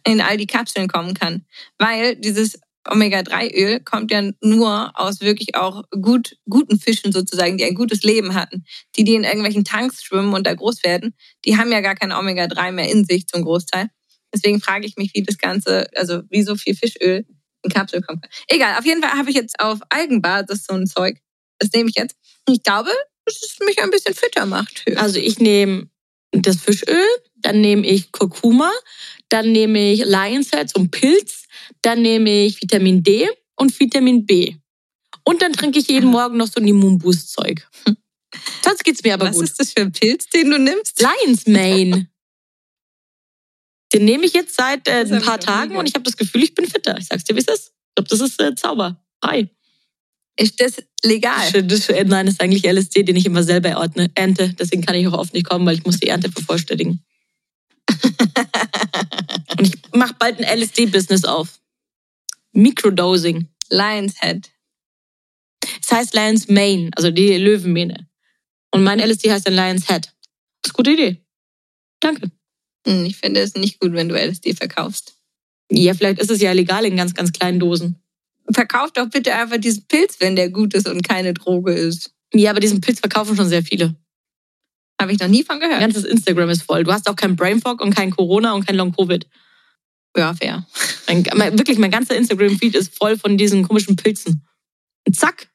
in 0.06 0.22
all 0.22 0.38
die 0.38 0.48
Kapseln 0.48 0.88
kommen 0.88 1.14
kann. 1.14 1.46
Weil 1.78 2.16
dieses 2.16 2.60
Omega-3-Öl 2.88 3.80
kommt 3.80 4.12
ja 4.12 4.30
nur 4.42 4.92
aus 4.94 5.22
wirklich 5.22 5.56
auch 5.56 5.84
gut, 5.90 6.38
guten 6.48 6.80
Fischen 6.80 7.12
sozusagen, 7.12 7.58
die 7.58 7.64
ein 7.64 7.74
gutes 7.74 8.04
Leben 8.04 8.36
hatten. 8.36 8.64
Die, 8.96 9.04
die 9.04 9.16
in 9.16 9.24
irgendwelchen 9.24 9.64
Tanks 9.64 10.04
schwimmen 10.04 10.34
und 10.34 10.46
da 10.46 10.54
groß 10.54 10.84
werden, 10.84 11.16
die 11.46 11.58
haben 11.58 11.72
ja 11.72 11.82
gar 11.82 11.96
kein 11.96 12.12
Omega-3 12.12 12.72
mehr 12.72 12.92
in 12.92 13.06
sich 13.06 13.28
zum 13.28 13.44
Großteil. 13.44 13.90
Deswegen 14.34 14.62
frage 14.62 14.86
ich 14.86 14.98
mich, 14.98 15.12
wie 15.14 15.24
das 15.24 15.38
Ganze, 15.38 15.88
also 15.96 16.22
wie 16.30 16.44
so 16.44 16.56
viel 16.56 16.76
Fischöl 16.76 17.26
in 17.64 17.72
Kapseln 17.72 18.04
kommt. 18.04 18.26
Egal, 18.48 18.78
auf 18.78 18.86
jeden 18.86 19.02
Fall 19.02 19.18
habe 19.18 19.30
ich 19.30 19.36
jetzt 19.36 19.60
auf 19.60 19.80
Algenbasis 19.90 20.66
so 20.66 20.76
ein 20.76 20.86
Zeug. 20.86 21.18
Das 21.58 21.72
nehme 21.74 21.90
ich 21.90 21.96
jetzt. 21.96 22.16
Ich 22.48 22.62
glaube, 22.62 22.92
dass 23.26 23.42
es 23.42 23.60
mich 23.66 23.82
ein 23.82 23.90
bisschen 23.90 24.14
fitter 24.14 24.46
macht. 24.46 24.84
Also 24.96 25.20
ich 25.20 25.40
nehme 25.40 25.90
das 26.32 26.58
Fischöl, 26.58 27.04
dann 27.36 27.62
nehme 27.62 27.86
ich 27.86 28.12
Kurkuma, 28.12 28.72
dann 29.30 29.52
nehme 29.52 29.92
ich 29.92 30.06
Lion's 30.06 30.52
Head, 30.52 30.70
so 30.70 30.86
Pilz, 30.88 31.46
dann 31.82 32.02
nehme 32.02 32.46
ich 32.46 32.62
Vitamin 32.62 33.04
D 33.04 33.28
und 33.56 33.78
Vitamin 33.80 34.26
B. 34.26 34.56
Und 35.24 35.42
dann 35.42 35.54
trinke 35.54 35.80
ich 35.80 35.88
jeden 35.88 36.10
Morgen 36.10 36.38
noch 36.38 36.48
so 36.48 36.60
ein 36.60 36.68
Immunboost-Zeug. 36.68 37.68
Sonst 38.64 38.84
geht's 38.84 39.04
mir 39.04 39.14
aber 39.16 39.28
Was 39.28 39.36
gut. 39.38 39.46
ist 39.46 39.60
das 39.60 39.74
für 39.74 39.82
ein 39.82 39.92
Pilz, 39.92 40.28
den 40.30 40.52
du 40.52 40.60
nimmst? 40.60 41.02
Lion's 41.02 41.48
Mane. 41.48 42.08
Den 43.94 44.06
nehme 44.06 44.26
ich 44.26 44.34
jetzt 44.34 44.56
seit 44.56 44.88
äh, 44.88 45.04
Das 45.04 45.12
ein 45.12 45.22
paar 45.22 45.40
Tagen 45.40 45.78
und 45.78 45.88
ich 45.88 45.96
habe 45.96 46.04
das 46.04 46.18
Gefühl, 46.18 46.44
ich 46.44 46.54
bin 46.54 46.68
fitter. 46.68 46.98
Ich 47.00 47.06
sag's 47.06 47.24
dir, 47.24 47.36
wie 47.36 47.40
es 47.40 47.48
ist. 47.48 47.74
Ich 47.90 47.96
glaube, 47.96 48.10
das 48.10 48.20
ist 48.20 48.42
äh, 48.42 48.54
Zauber. 48.56 49.02
Hi. 49.24 49.50
Ist 50.38 50.60
das 50.60 50.84
legal? 51.04 51.52
Das, 51.52 51.66
das, 51.68 51.90
äh, 51.90 52.04
nein, 52.04 52.26
das 52.26 52.36
ist 52.36 52.42
eigentlich 52.42 52.66
LSD, 52.66 53.04
den 53.04 53.16
ich 53.16 53.26
immer 53.26 53.44
selber 53.44 53.78
ordne, 53.78 54.12
ernte. 54.16 54.54
Deswegen 54.60 54.82
kann 54.84 54.96
ich 54.96 55.08
auch 55.08 55.14
oft 55.14 55.34
nicht 55.34 55.48
kommen, 55.48 55.66
weil 55.66 55.76
ich 55.76 55.86
muss 55.86 56.00
die 56.00 56.08
Ernte 56.08 56.32
vervollständigen. 56.32 57.04
Und 59.58 59.68
ich 59.68 59.74
mache 59.94 60.16
bald 60.20 60.40
ein 60.40 60.60
LSD-Business 60.60 61.24
auf. 61.24 61.62
Microdosing. 62.52 63.48
Lion's 63.70 64.22
Head. 64.22 64.52
Es 65.82 65.92
heißt 65.92 66.14
Lion's 66.14 66.48
Mane, 66.48 66.92
also 66.96 67.12
die 67.12 67.38
Löwenmähne. 67.38 68.08
Und 68.72 68.84
mein 68.84 69.00
LSD 69.00 69.32
heißt 69.32 69.48
dann 69.48 69.56
Lion's 69.56 69.88
Head. 69.88 70.06
Das 70.62 70.72
ist 70.72 70.72
eine 70.72 70.74
gute 70.74 70.92
Idee. 70.92 71.26
Danke. 72.00 72.32
Hm, 72.86 73.06
Ich 73.06 73.18
finde 73.18 73.40
es 73.40 73.56
nicht 73.56 73.80
gut, 73.80 73.94
wenn 73.94 74.10
du 74.10 74.16
LSD 74.16 74.54
verkaufst. 74.54 75.16
Ja, 75.72 75.94
vielleicht 75.94 76.20
ist 76.20 76.30
es 76.30 76.42
ja 76.42 76.52
legal 76.52 76.86
in 76.86 76.98
ganz, 76.98 77.14
ganz 77.14 77.32
kleinen 77.32 77.60
Dosen. 77.60 78.02
Verkauf 78.54 78.92
doch 78.92 79.10
bitte 79.10 79.34
einfach 79.34 79.58
diesen 79.58 79.88
Pilz, 79.88 80.18
wenn 80.20 80.36
der 80.36 80.50
gut 80.50 80.74
ist 80.74 80.88
und 80.88 81.08
keine 81.08 81.34
Droge 81.34 81.74
ist. 81.74 82.12
Ja, 82.34 82.52
aber 82.52 82.60
diesen 82.60 82.82
Pilz 82.82 83.00
verkaufen 83.00 83.36
schon 83.36 83.50
sehr 83.50 83.64
viele. 83.64 83.96
Habe 85.02 85.12
ich 85.12 85.20
noch 85.20 85.28
nie 85.28 85.44
von 85.44 85.60
gehört. 85.60 85.80
ganzes 85.80 86.06
Instagram 86.06 86.50
ist 86.50 86.64
voll. 86.64 86.84
Du 86.84 86.92
hast 86.92 87.10
auch 87.10 87.16
kein 87.16 87.36
Brain 87.36 87.62
Fog 87.62 87.82
und 87.82 87.94
kein 87.94 88.12
Corona 88.12 88.54
und 88.54 88.66
kein 88.66 88.76
Long 88.76 88.94
Covid. 88.94 89.28
Ja, 90.16 90.34
fair. 90.34 90.66
Mein, 91.08 91.26
mein, 91.36 91.58
wirklich, 91.58 91.78
mein 91.78 91.92
ganzer 91.92 92.16
Instagram-Feed 92.16 92.76
ist 92.76 92.98
voll 92.98 93.18
von 93.18 93.38
diesen 93.38 93.68
komischen 93.68 93.96
Pilzen. 93.96 94.46
Und 95.06 95.16
zack, 95.16 95.50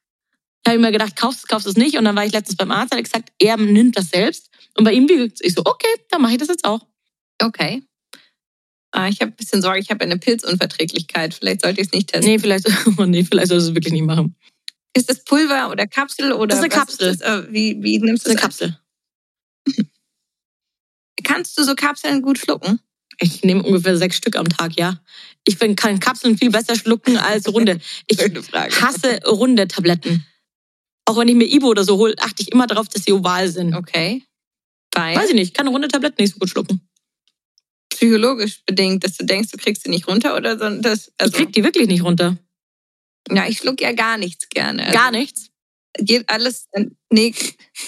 habe 0.65 0.77
ich 0.77 0.81
mir 0.81 0.91
gedacht, 0.91 1.15
kaufst 1.15 1.41
du 1.41 1.45
es, 1.45 1.47
kaufst 1.47 1.65
du 1.65 1.71
es 1.71 1.77
nicht. 1.77 1.97
Und 1.97 2.05
dann 2.05 2.15
war 2.15 2.25
ich 2.25 2.31
letztens 2.31 2.57
beim 2.57 2.71
Arzt, 2.71 2.91
hat 2.91 2.99
er 2.99 3.03
gesagt, 3.03 3.31
er 3.39 3.57
nimmt 3.57 3.97
das 3.97 4.09
selbst. 4.09 4.49
Und 4.77 4.83
bei 4.83 4.93
ihm 4.93 5.09
wirkt 5.09 5.39
Ich 5.41 5.53
so, 5.53 5.63
okay, 5.65 5.87
dann 6.09 6.21
mache 6.21 6.33
ich 6.33 6.37
das 6.37 6.47
jetzt 6.47 6.65
auch. 6.65 6.85
Okay. 7.41 7.83
Ah, 8.91 9.07
ich 9.07 9.21
habe 9.21 9.31
ein 9.31 9.35
bisschen 9.35 9.61
Sorge, 9.61 9.79
ich 9.79 9.89
habe 9.89 10.01
eine 10.03 10.17
Pilzunverträglichkeit. 10.17 11.33
Vielleicht 11.33 11.61
sollte 11.61 11.79
ich 11.81 11.87
es 11.87 11.93
nicht 11.93 12.09
testen. 12.11 12.29
Nee, 12.29 12.39
vielleicht, 12.39 12.67
oh 12.97 13.05
nee, 13.05 13.23
vielleicht 13.23 13.47
solltest 13.47 13.67
du 13.67 13.71
es 13.71 13.75
wirklich 13.75 13.93
nicht 13.93 14.05
machen. 14.05 14.35
Ist 14.93 15.09
das 15.09 15.23
Pulver 15.23 15.69
oder 15.71 15.87
Kapsel 15.87 16.33
oder 16.33 16.47
Das 16.47 16.57
ist 16.57 16.63
eine 16.65 16.69
Kapsel. 16.69 17.15
das? 17.17 17.21
Äh, 17.21 17.47
Wie, 17.53 17.81
wie 17.81 17.99
nimmst 17.99 18.25
Das 18.27 18.33
du 18.33 18.37
ist 18.37 18.43
eine 18.43 18.49
das? 18.49 18.61
an? 18.61 18.75
Kapsel. 19.67 19.85
Kannst 21.23 21.57
du 21.57 21.63
so 21.63 21.75
Kapseln 21.75 22.21
gut 22.21 22.37
schlucken? 22.39 22.79
Ich 23.19 23.43
nehme 23.43 23.61
ungefähr 23.63 23.95
sechs 23.97 24.17
Stück 24.17 24.35
am 24.35 24.49
Tag, 24.49 24.77
ja. 24.77 24.99
Ich 25.45 25.57
bin, 25.59 25.75
kann 25.75 25.99
Kapseln 25.99 26.37
viel 26.37 26.49
besser 26.49 26.75
schlucken 26.75 27.17
als 27.17 27.47
runde. 27.47 27.79
Ich 28.07 28.19
hasse 28.81 29.19
runde 29.25 29.67
Tabletten. 29.67 30.25
Auch 31.05 31.17
wenn 31.17 31.27
ich 31.27 31.35
mir 31.35 31.45
Ibo 31.45 31.67
oder 31.67 31.83
so 31.83 31.97
hole, 31.97 32.15
achte 32.19 32.41
ich 32.41 32.51
immer 32.51 32.67
darauf, 32.67 32.87
dass 32.89 33.03
sie 33.03 33.11
oval 33.13 33.47
sind. 33.49 33.75
Okay. 33.75 34.23
Weil 34.93 35.15
Weiß 35.15 35.29
ich 35.29 35.35
nicht, 35.35 35.47
ich 35.49 35.53
kann 35.53 35.67
runde 35.67 35.87
Tabletten 35.87 36.21
nicht 36.21 36.33
so 36.33 36.39
gut 36.39 36.49
schlucken. 36.49 36.81
Psychologisch 38.01 38.63
bedingt, 38.65 39.03
dass 39.03 39.15
du 39.17 39.25
denkst, 39.25 39.51
du 39.51 39.57
kriegst 39.57 39.83
sie 39.83 39.89
nicht 39.89 40.07
runter 40.07 40.35
oder 40.35 40.57
so. 40.57 40.81
Das, 40.81 41.11
also, 41.19 41.31
Ich 41.31 41.37
krieg 41.37 41.53
die 41.53 41.63
wirklich 41.63 41.87
nicht 41.87 42.03
runter. 42.03 42.35
ja, 43.31 43.47
ich 43.47 43.59
schluck 43.59 43.79
ja 43.79 43.91
gar 43.91 44.17
nichts 44.17 44.49
gerne. 44.49 44.87
Also, 44.87 44.97
Gar 44.97 45.11
nichts. 45.11 45.49
Geht 45.99 46.27
alles. 46.29 46.65
äh, 46.71 46.85
Nee. 47.11 47.35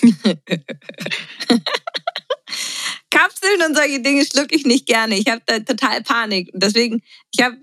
Kapseln 3.09 3.61
und 3.67 3.75
solche 3.75 4.01
Dinge 4.01 4.25
schlucke 4.25 4.55
ich 4.55 4.65
nicht 4.65 4.85
gerne. 4.85 5.17
Ich 5.17 5.27
habe 5.27 5.41
da 5.45 5.59
total 5.59 6.01
Panik. 6.03 6.49
Deswegen, 6.53 7.01
ich 7.31 7.43
habe, 7.43 7.57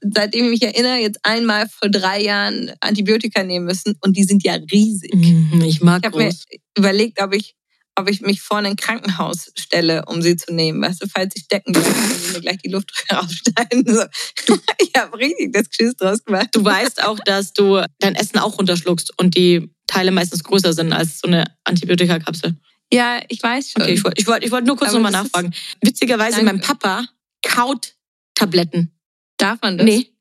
seitdem 0.00 0.44
ich 0.46 0.50
mich 0.50 0.62
erinnere, 0.62 0.96
jetzt 0.96 1.18
einmal 1.22 1.68
vor 1.68 1.88
drei 1.88 2.22
Jahren 2.22 2.72
Antibiotika 2.80 3.42
nehmen 3.44 3.66
müssen 3.66 3.96
und 4.00 4.16
die 4.16 4.24
sind 4.24 4.42
ja 4.44 4.54
riesig. 4.54 5.12
Mhm, 5.14 5.62
Ich 5.66 5.80
mag 5.82 6.00
Ich 6.02 6.06
habe 6.06 6.18
mir 6.24 6.34
überlegt, 6.78 7.20
ob 7.20 7.34
ich, 7.34 7.54
ob 7.94 8.08
ich 8.08 8.20
mich 8.20 8.40
vor 8.40 8.58
ein 8.58 8.76
Krankenhaus 8.76 9.52
stelle, 9.56 10.04
um 10.06 10.22
sie 10.22 10.36
zu 10.36 10.52
nehmen. 10.52 10.82
Weißt 10.82 11.02
du, 11.02 11.08
falls 11.08 11.34
ich 11.36 11.44
stecken 11.44 11.72
bleibe, 11.72 11.94
mir 12.32 12.40
gleich 12.40 12.58
die 12.58 12.70
Luft 12.70 12.90
raussteigen. 13.12 13.84
So. 13.86 14.04
Ich 14.78 15.00
habe 15.00 15.16
richtig 15.16 15.52
das 15.52 15.70
Geschiss 15.70 15.96
draus 15.96 16.22
gemacht. 16.24 16.48
Du 16.52 16.62
weißt 16.62 17.02
auch, 17.04 17.18
dass 17.24 17.54
du 17.54 17.82
dein 17.98 18.14
Essen 18.14 18.38
auch 18.38 18.58
runterschluckst 18.58 19.18
und 19.18 19.34
die 19.34 19.70
Teile 19.86 20.10
meistens 20.10 20.44
größer 20.44 20.72
sind 20.74 20.92
als 20.92 21.20
so 21.20 21.28
eine 21.28 21.44
Antibiotikakapsel. 21.64 22.56
Ja, 22.92 23.20
ich 23.28 23.42
weiß 23.42 23.70
schon. 23.70 23.82
Okay, 23.82 23.94
ich 23.94 24.04
wollte 24.04 24.20
ich 24.20 24.26
wollt, 24.26 24.44
ich 24.44 24.50
wollt 24.50 24.66
nur 24.66 24.76
kurz 24.76 24.92
nochmal 24.92 25.12
nachfragen. 25.12 25.54
Witzigerweise, 25.80 26.36
Danke. 26.36 26.52
mein 26.52 26.60
Papa 26.60 27.06
kaut 27.42 27.94
Tabletten. 28.34 28.92
Darf 29.38 29.60
man 29.62 29.78
das? 29.78 29.86
Nee. 29.86 30.11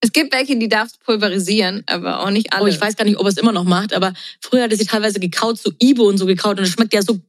Es 0.00 0.12
gibt 0.12 0.32
welche, 0.32 0.56
die 0.56 0.68
darfst 0.68 1.00
pulverisieren, 1.00 1.82
aber 1.86 2.20
auch 2.20 2.30
nicht 2.30 2.52
alle. 2.52 2.64
Oh, 2.64 2.66
ich 2.66 2.80
weiß 2.80 2.96
gar 2.96 3.04
nicht, 3.04 3.18
ob 3.18 3.24
er 3.24 3.30
es 3.30 3.36
immer 3.36 3.52
noch 3.52 3.64
macht, 3.64 3.92
aber 3.92 4.12
früher 4.40 4.62
hat 4.62 4.70
er 4.70 4.76
sie 4.76 4.86
teilweise 4.86 5.18
gekaut, 5.18 5.58
so 5.58 5.72
Ibo 5.80 6.04
und 6.08 6.18
so 6.18 6.26
gekaut 6.26 6.58
und 6.58 6.64
es 6.64 6.70
schmeckt 6.70 6.94
ja 6.94 7.02
so 7.02 7.20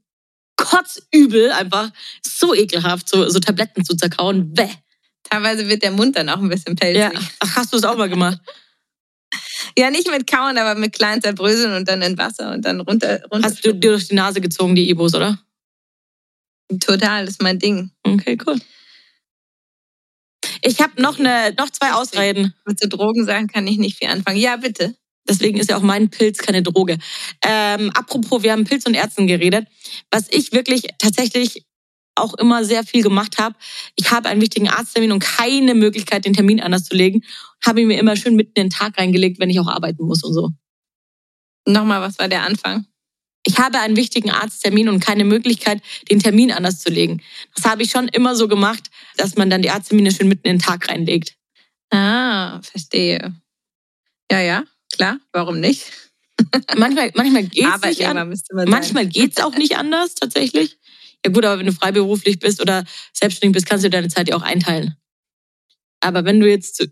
kotzübel, 0.55 1.51
einfach 1.51 1.89
so 2.25 2.53
ekelhaft, 2.53 3.09
so, 3.09 3.27
so 3.29 3.39
Tabletten 3.39 3.83
zu 3.83 3.95
zerkauen. 3.95 4.53
Bäh. 4.53 4.69
Teilweise 5.23 5.67
wird 5.67 5.83
der 5.83 5.91
Mund 5.91 6.15
dann 6.15 6.29
auch 6.29 6.39
ein 6.39 6.49
bisschen 6.49 6.75
pelzig. 6.75 7.01
Ja. 7.01 7.11
Ja, 7.13 7.19
Ach, 7.39 7.55
hast 7.55 7.73
du 7.73 7.77
es 7.77 7.83
auch 7.83 7.97
mal 7.97 8.09
gemacht? 8.09 8.39
nicht 9.89 10.09
mit 10.09 10.27
Kauen, 10.27 10.57
aber 10.57 10.79
mit 10.79 10.93
kleinen 10.93 11.21
Zerbröseln 11.21 11.73
und 11.73 11.87
dann 11.87 12.01
in 12.01 12.17
Wasser 12.17 12.51
und 12.51 12.65
dann 12.65 12.81
runter. 12.81 13.21
runter 13.31 13.47
Hast 13.47 13.65
du 13.65 13.73
dir 13.73 13.91
durch 13.91 14.07
die 14.07 14.15
Nase 14.15 14.41
gezogen, 14.41 14.75
die 14.75 14.89
Ibos, 14.89 15.13
oder? 15.13 15.39
Total, 16.79 17.25
das 17.25 17.35
ist 17.35 17.41
mein 17.41 17.59
Ding. 17.59 17.91
Okay, 18.03 18.37
cool. 18.45 18.59
Ich 20.61 20.81
habe 20.81 21.01
noch, 21.01 21.19
eine, 21.19 21.53
noch 21.57 21.69
zwei 21.69 21.93
Ausreden. 21.93 22.53
Mit 22.65 22.79
so 22.79 22.87
Drogensachen 22.87 23.47
kann 23.47 23.67
ich 23.67 23.77
nicht 23.77 23.97
viel 23.97 24.09
anfangen. 24.09 24.39
Ja, 24.39 24.57
bitte. 24.57 24.95
Deswegen 25.27 25.59
ist 25.59 25.69
ja 25.69 25.77
auch 25.77 25.83
mein 25.83 26.09
Pilz 26.09 26.39
keine 26.39 26.63
Droge. 26.63 26.97
Ähm, 27.45 27.91
apropos, 27.93 28.41
wir 28.41 28.51
haben 28.51 28.63
Pilz 28.63 28.85
und 28.85 28.95
Ärzten 28.95 29.27
geredet. 29.27 29.67
Was 30.09 30.27
ich 30.29 30.51
wirklich 30.51 30.87
tatsächlich 30.97 31.65
auch 32.15 32.33
immer 32.33 32.65
sehr 32.65 32.83
viel 32.83 33.03
gemacht 33.03 33.37
habe, 33.37 33.55
ich 33.95 34.11
habe 34.11 34.27
einen 34.29 34.41
wichtigen 34.41 34.69
Arzttermin 34.69 35.11
und 35.11 35.19
keine 35.19 35.75
Möglichkeit, 35.75 36.25
den 36.25 36.33
Termin 36.33 36.59
anders 36.59 36.85
zu 36.85 36.95
legen. 36.95 37.23
Habe 37.65 37.81
ich 37.81 37.87
mir 37.87 37.99
immer 37.99 38.15
schön 38.15 38.35
mitten 38.35 38.53
in 38.55 38.65
den 38.65 38.69
Tag 38.69 38.97
reingelegt, 38.97 39.39
wenn 39.39 39.49
ich 39.49 39.59
auch 39.59 39.67
arbeiten 39.67 40.03
muss 40.05 40.23
und 40.23 40.33
so. 40.33 40.49
Nochmal, 41.65 42.01
was 42.01 42.17
war 42.17 42.27
der 42.27 42.43
Anfang? 42.43 42.85
Ich 43.45 43.57
habe 43.57 43.79
einen 43.79 43.95
wichtigen 43.95 44.31
Arzttermin 44.31 44.89
und 44.89 44.99
keine 44.99 45.23
Möglichkeit, 45.23 45.81
den 46.11 46.19
Termin 46.19 46.51
anders 46.51 46.79
zu 46.79 46.89
legen. 46.89 47.21
Das 47.55 47.65
habe 47.65 47.83
ich 47.83 47.91
schon 47.91 48.07
immer 48.09 48.35
so 48.35 48.47
gemacht, 48.47 48.88
dass 49.19 49.35
man 49.35 49.49
dann 49.49 49.61
die 49.61 49.69
Arzttermine 49.69 50.11
schön 50.11 50.27
mitten 50.27 50.47
in 50.47 50.57
den 50.57 50.61
Tag 50.61 50.89
reinlegt. 50.89 51.35
Ah, 51.91 52.61
verstehe. 52.61 53.35
Ja, 54.31 54.41
ja, 54.41 54.63
klar. 54.91 55.19
Warum 55.31 55.59
nicht? 55.59 55.91
Manchmal, 56.77 57.11
manchmal 57.15 57.43
geht's 57.43 57.55
nicht 57.55 57.67
Arbeitnehmer 57.67 58.21
an, 58.21 58.33
man 58.53 58.69
manchmal 58.69 59.05
geht's 59.07 59.41
auch 59.41 59.55
nicht 59.55 59.75
anders 59.75 60.15
tatsächlich. 60.15 60.77
Ja 61.25 61.31
gut, 61.33 61.43
aber 61.43 61.59
wenn 61.59 61.65
du 61.65 61.73
freiberuflich 61.73 62.39
bist 62.39 62.61
oder 62.61 62.85
selbstständig 63.11 63.55
bist, 63.55 63.65
kannst 63.65 63.83
du 63.83 63.89
deine 63.89 64.07
Zeit 64.07 64.29
ja 64.29 64.37
auch 64.37 64.41
einteilen. 64.41 64.95
Aber 65.99 66.23
wenn 66.23 66.39
du 66.39 66.49
jetzt 66.49 66.77
zu 66.77 66.85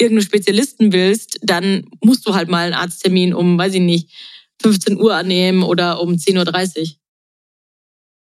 irgendeinem 0.00 0.26
Spezialisten 0.26 0.92
willst, 0.92 1.38
dann 1.42 1.88
musst 2.02 2.26
du 2.26 2.34
halt 2.34 2.48
mal 2.48 2.66
einen 2.66 2.74
Arzttermin 2.74 3.34
um, 3.34 3.56
weiß 3.56 3.74
ich 3.74 3.80
nicht, 3.80 4.10
15 4.62 5.00
Uhr 5.00 5.14
annehmen 5.14 5.62
oder 5.62 6.00
um 6.00 6.14
10.30 6.14 6.80
Uhr. 6.80 6.86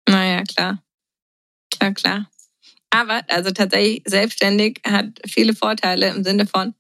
Naja, 0.09 0.43
klar. 0.43 0.83
Klar, 1.71 1.95
klar. 1.95 2.31
Aber 2.95 3.22
also 3.26 3.51
tatsächlich 3.51 4.03
selbstständig 4.05 4.80
hat 4.86 5.20
viele 5.26 5.53
Vorteile 5.53 6.11
im 6.11 6.22
Sinne 6.22 6.47
von, 6.47 6.74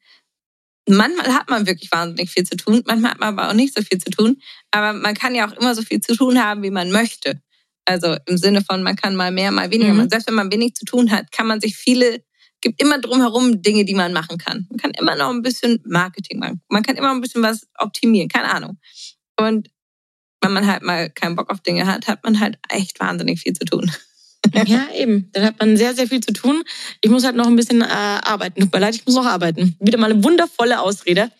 manchmal 0.88 1.34
hat 1.34 1.50
man 1.50 1.66
wirklich 1.66 1.90
wahnsinnig 1.90 2.30
viel 2.30 2.44
zu 2.44 2.56
tun, 2.56 2.84
manchmal 2.86 3.10
hat 3.10 3.18
man 3.18 3.36
aber 3.36 3.50
auch 3.50 3.54
nicht 3.54 3.74
so 3.74 3.82
viel 3.82 3.98
zu 3.98 4.10
tun. 4.10 4.40
Aber 4.70 4.92
man 4.92 5.14
kann 5.14 5.34
ja 5.34 5.48
auch 5.48 5.52
immer 5.54 5.74
so 5.74 5.82
viel 5.82 6.00
zu 6.00 6.14
tun 6.14 6.40
haben, 6.40 6.62
wie 6.62 6.70
man 6.70 6.92
möchte. 6.92 7.42
Also 7.84 8.16
im 8.26 8.38
Sinne 8.38 8.62
von, 8.62 8.84
man 8.84 8.94
kann 8.94 9.16
mal 9.16 9.32
mehr, 9.32 9.50
mal 9.50 9.72
weniger. 9.72 9.92
Mhm. 9.92 10.08
Selbst 10.08 10.28
wenn 10.28 10.34
man 10.34 10.52
wenig 10.52 10.74
zu 10.74 10.84
tun 10.84 11.10
hat, 11.10 11.32
kann 11.32 11.48
man 11.48 11.60
sich 11.60 11.76
viele, 11.76 12.22
gibt 12.60 12.80
immer 12.80 13.00
drumherum 13.00 13.60
Dinge, 13.60 13.84
die 13.84 13.94
man 13.94 14.12
machen 14.12 14.38
kann. 14.38 14.68
Man 14.70 14.78
kann 14.78 14.92
immer 14.92 15.16
noch 15.16 15.30
ein 15.30 15.42
bisschen 15.42 15.82
Marketing 15.84 16.38
machen. 16.38 16.62
Man 16.68 16.84
kann 16.84 16.94
immer 16.94 17.10
ein 17.10 17.22
bisschen 17.22 17.42
was 17.42 17.66
optimieren, 17.76 18.28
keine 18.28 18.54
Ahnung. 18.54 18.78
Und 19.36 19.68
wenn 20.40 20.52
man 20.52 20.68
halt 20.68 20.84
mal 20.84 21.10
keinen 21.10 21.34
Bock 21.34 21.50
auf 21.50 21.60
Dinge 21.60 21.88
hat, 21.88 22.06
hat 22.06 22.22
man 22.22 22.38
halt 22.38 22.56
echt 22.68 23.00
wahnsinnig 23.00 23.40
viel 23.40 23.54
zu 23.54 23.64
tun. 23.64 23.90
Ja, 24.66 24.86
eben. 24.94 25.30
Dann 25.32 25.44
hat 25.44 25.58
man 25.58 25.76
sehr, 25.76 25.94
sehr 25.94 26.06
viel 26.06 26.20
zu 26.20 26.32
tun. 26.32 26.62
Ich 27.00 27.10
muss 27.10 27.24
halt 27.24 27.36
noch 27.36 27.46
ein 27.46 27.56
bisschen 27.56 27.82
äh, 27.82 27.84
arbeiten. 27.84 28.60
Tut 28.60 28.72
mir 28.72 28.78
leid, 28.78 28.94
ich 28.94 29.04
muss 29.04 29.14
noch 29.14 29.26
arbeiten. 29.26 29.76
Wieder 29.80 29.98
mal 29.98 30.10
eine 30.10 30.22
wundervolle 30.22 30.80
Ausrede. 30.80 31.30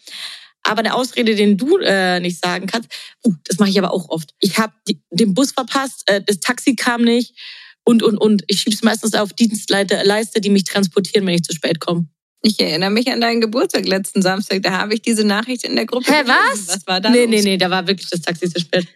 Aber 0.63 0.81
eine 0.81 0.95
Ausrede, 0.95 1.35
den 1.35 1.59
du 1.59 1.79
äh, 1.79 2.21
nicht 2.21 2.43
sagen 2.43 2.67
kannst, 2.67 2.89
uh, 3.25 3.35
das 3.45 3.59
mache 3.59 3.71
ich 3.71 3.79
aber 3.79 3.93
auch 3.93 4.09
oft. 4.09 4.31
Ich 4.41 4.59
habe 4.59 4.73
den 5.11 5.35
Bus 5.35 5.53
verpasst, 5.53 6.03
äh, 6.07 6.23
das 6.25 6.41
Taxi 6.41 6.75
kam 6.75 7.03
nicht 7.03 7.39
und, 7.85 8.03
und, 8.03 8.17
und. 8.17 8.43
Ich 8.47 8.61
schiebe 8.61 8.75
es 8.75 8.83
meistens 8.83 9.15
auf 9.15 9.33
Dienstleiste, 9.35 10.41
die 10.41 10.51
mich 10.51 10.65
transportieren, 10.65 11.27
wenn 11.27 11.35
ich 11.35 11.45
zu 11.45 11.55
spät 11.55 11.81
komme. 11.81 12.07
Ich 12.43 12.61
erinnere 12.61 12.91
mich 12.91 13.11
an 13.11 13.21
deinen 13.21 13.41
Geburtstag 13.41 13.87
letzten 13.87 14.23
Samstag. 14.23 14.63
Da 14.63 14.73
habe 14.73 14.95
ich 14.95 15.03
diese 15.03 15.25
Nachricht 15.25 15.65
in 15.65 15.77
der 15.77 15.87
Gruppe. 15.87 16.13
Hä, 16.13 16.23
gelesen. 16.23 16.39
was? 16.53 16.69
Was 16.69 16.87
war 16.87 17.01
da? 17.01 17.11
Nee, 17.11 17.23
los? 17.23 17.31
nee, 17.31 17.43
nee, 17.43 17.57
da 17.57 17.71
war 17.71 17.87
wirklich 17.87 18.09
das 18.11 18.21
Taxi 18.21 18.51
zu 18.51 18.61
spät. 18.61 18.87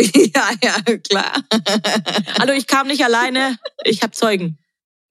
ja, 0.34 0.50
ja, 0.62 0.96
klar. 0.98 1.42
Hallo, 2.38 2.52
ich 2.52 2.66
kam 2.66 2.86
nicht 2.86 3.04
alleine, 3.04 3.58
ich 3.84 4.02
habe 4.02 4.12
Zeugen. 4.12 4.58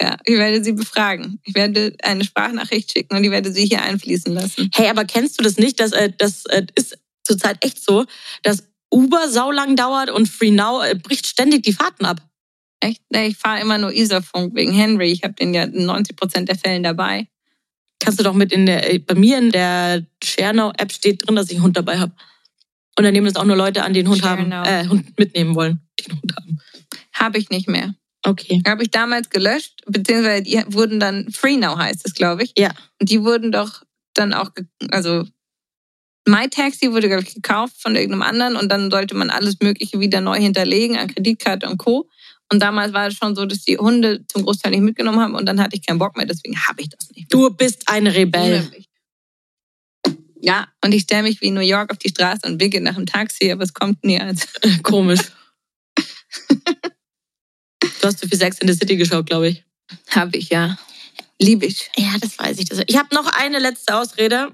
Ja, 0.01 0.17
ich 0.25 0.35
werde 0.35 0.63
sie 0.63 0.73
befragen. 0.73 1.39
Ich 1.43 1.55
werde 1.55 1.95
eine 2.03 2.23
Sprachnachricht 2.23 2.91
schicken 2.91 3.17
und 3.17 3.23
ich 3.23 3.31
werde 3.31 3.51
sie 3.51 3.65
hier 3.65 3.81
einfließen 3.81 4.31
lassen. 4.33 4.69
Hey, 4.75 4.89
aber 4.89 5.05
kennst 5.05 5.39
du 5.39 5.43
das 5.43 5.57
nicht? 5.57 5.79
dass 5.79 5.91
äh, 5.91 6.11
das 6.15 6.45
äh, 6.45 6.65
ist 6.75 6.97
zurzeit 7.23 7.63
echt 7.65 7.83
so, 7.83 8.05
dass 8.43 8.63
Uber 8.91 9.27
saulang 9.27 9.75
dauert 9.75 10.11
und 10.11 10.29
Free 10.29 10.51
Now 10.51 10.83
äh, 10.83 10.95
bricht 10.95 11.25
ständig 11.25 11.63
die 11.63 11.73
Fahrten 11.73 12.05
ab. 12.05 12.21
Echt? 12.79 13.01
Nee, 13.09 13.27
ich 13.27 13.37
fahre 13.37 13.59
immer 13.59 13.79
nur 13.79 13.91
Isarfunk 13.91 14.55
wegen 14.55 14.71
Henry. 14.71 15.11
Ich 15.11 15.23
habe 15.23 15.33
den 15.33 15.53
ja 15.53 15.63
in 15.63 15.85
90 15.85 16.15
Prozent 16.15 16.47
der 16.47 16.57
Fällen 16.57 16.83
dabei. 16.83 17.27
Kannst 17.99 18.19
du 18.19 18.23
doch 18.23 18.35
mit 18.35 18.53
in 18.53 18.67
der, 18.67 18.99
bei 18.99 19.15
mir 19.15 19.39
in 19.39 19.51
der 19.51 20.05
ShareNow-App 20.23 20.91
steht 20.91 21.25
drin, 21.25 21.35
dass 21.35 21.49
ich 21.49 21.55
einen 21.55 21.63
Hund 21.63 21.75
dabei 21.75 21.97
habe. 21.97 22.13
Und 22.97 23.03
dann 23.03 23.13
nehmen 23.13 23.27
das 23.27 23.35
auch 23.35 23.45
nur 23.45 23.55
Leute 23.55 23.83
an, 23.83 23.93
die 23.93 23.99
einen 23.99 24.09
Hund 24.09 24.23
haben, 24.23 24.49
ShareNow. 24.51 24.67
äh, 24.67 24.87
Hund 24.87 25.17
mitnehmen 25.19 25.55
wollen, 25.55 25.81
die 25.99 26.09
einen 26.09 26.21
Hund 26.21 26.33
haben. 26.35 26.59
Habe 27.13 27.37
ich 27.37 27.49
nicht 27.49 27.67
mehr. 27.67 27.93
Okay. 28.23 28.61
Habe 28.67 28.83
ich 28.83 28.91
damals 28.91 29.29
gelöscht, 29.29 29.83
beziehungsweise 29.85 30.43
die 30.43 30.61
wurden 30.67 30.99
dann 30.99 31.31
Free 31.31 31.57
Now 31.57 31.77
heißt 31.77 32.01
es, 32.05 32.13
glaube 32.13 32.43
ich. 32.43 32.53
Ja. 32.57 32.71
Und 32.99 33.09
die 33.09 33.23
wurden 33.23 33.51
doch 33.51 33.83
dann 34.15 34.33
auch, 34.33 34.49
also 34.89 35.25
MyTaxi 36.27 36.91
wurde, 36.91 37.07
glaube 37.07 37.23
ich, 37.23 37.35
gekauft 37.35 37.75
von 37.79 37.95
irgendeinem 37.95 38.23
anderen 38.23 38.55
und 38.57 38.69
dann 38.69 38.91
sollte 38.91 39.15
man 39.15 39.29
alles 39.29 39.57
Mögliche 39.61 39.99
wieder 39.99 40.19
neu 40.19 40.39
hinterlegen 40.39 40.97
an 40.97 41.07
Kreditkarte 41.07 41.67
und 41.69 41.77
Co. 41.77 42.09
Und 42.51 42.61
damals 42.61 42.93
war 42.93 43.07
es 43.07 43.13
schon 43.13 43.35
so, 43.35 43.45
dass 43.45 43.63
die 43.63 43.77
Hunde 43.77 44.25
zum 44.27 44.43
Großteil 44.43 44.71
nicht 44.71 44.81
mitgenommen 44.81 45.19
haben 45.19 45.35
und 45.35 45.45
dann 45.45 45.61
hatte 45.61 45.75
ich 45.75 45.85
keinen 45.85 45.99
Bock 45.99 46.17
mehr, 46.17 46.25
deswegen 46.25 46.57
habe 46.67 46.81
ich 46.81 46.89
das 46.89 47.09
nicht. 47.11 47.31
Du 47.31 47.49
bist 47.49 47.83
ein 47.87 48.07
Rebell. 48.07 48.67
Ja, 50.41 50.67
und 50.83 50.93
ich 50.93 51.03
stelle 51.03 51.23
mich 51.23 51.41
wie 51.41 51.47
in 51.47 51.53
New 51.55 51.61
York 51.61 51.91
auf 51.91 51.97
die 51.97 52.09
Straße 52.09 52.41
und 52.45 52.59
winke 52.61 52.79
nach 52.81 52.95
dem 52.95 53.05
Taxi, 53.05 53.51
aber 53.51 53.63
es 53.63 53.73
kommt 53.73 54.03
nie 54.03 54.19
als. 54.19 54.47
Komisch. 54.83 55.21
du 56.49 58.03
hast 58.03 58.19
zu 58.19 58.27
viel 58.27 58.37
Sex 58.37 58.59
in 58.59 58.67
the 58.67 58.73
City 58.73 58.95
geschaut, 58.97 59.25
glaube 59.27 59.49
ich. 59.49 59.63
Habe 60.09 60.37
ich, 60.37 60.49
ja. 60.49 60.77
Liebe 61.39 61.65
ich. 61.65 61.89
Ja, 61.97 62.15
das 62.19 62.37
weiß 62.37 62.59
ich. 62.59 62.65
Das- 62.65 62.83
Ich 62.87 62.97
habe 62.97 63.13
noch 63.15 63.25
eine 63.27 63.59
letzte 63.59 63.95
Ausrede 63.95 64.51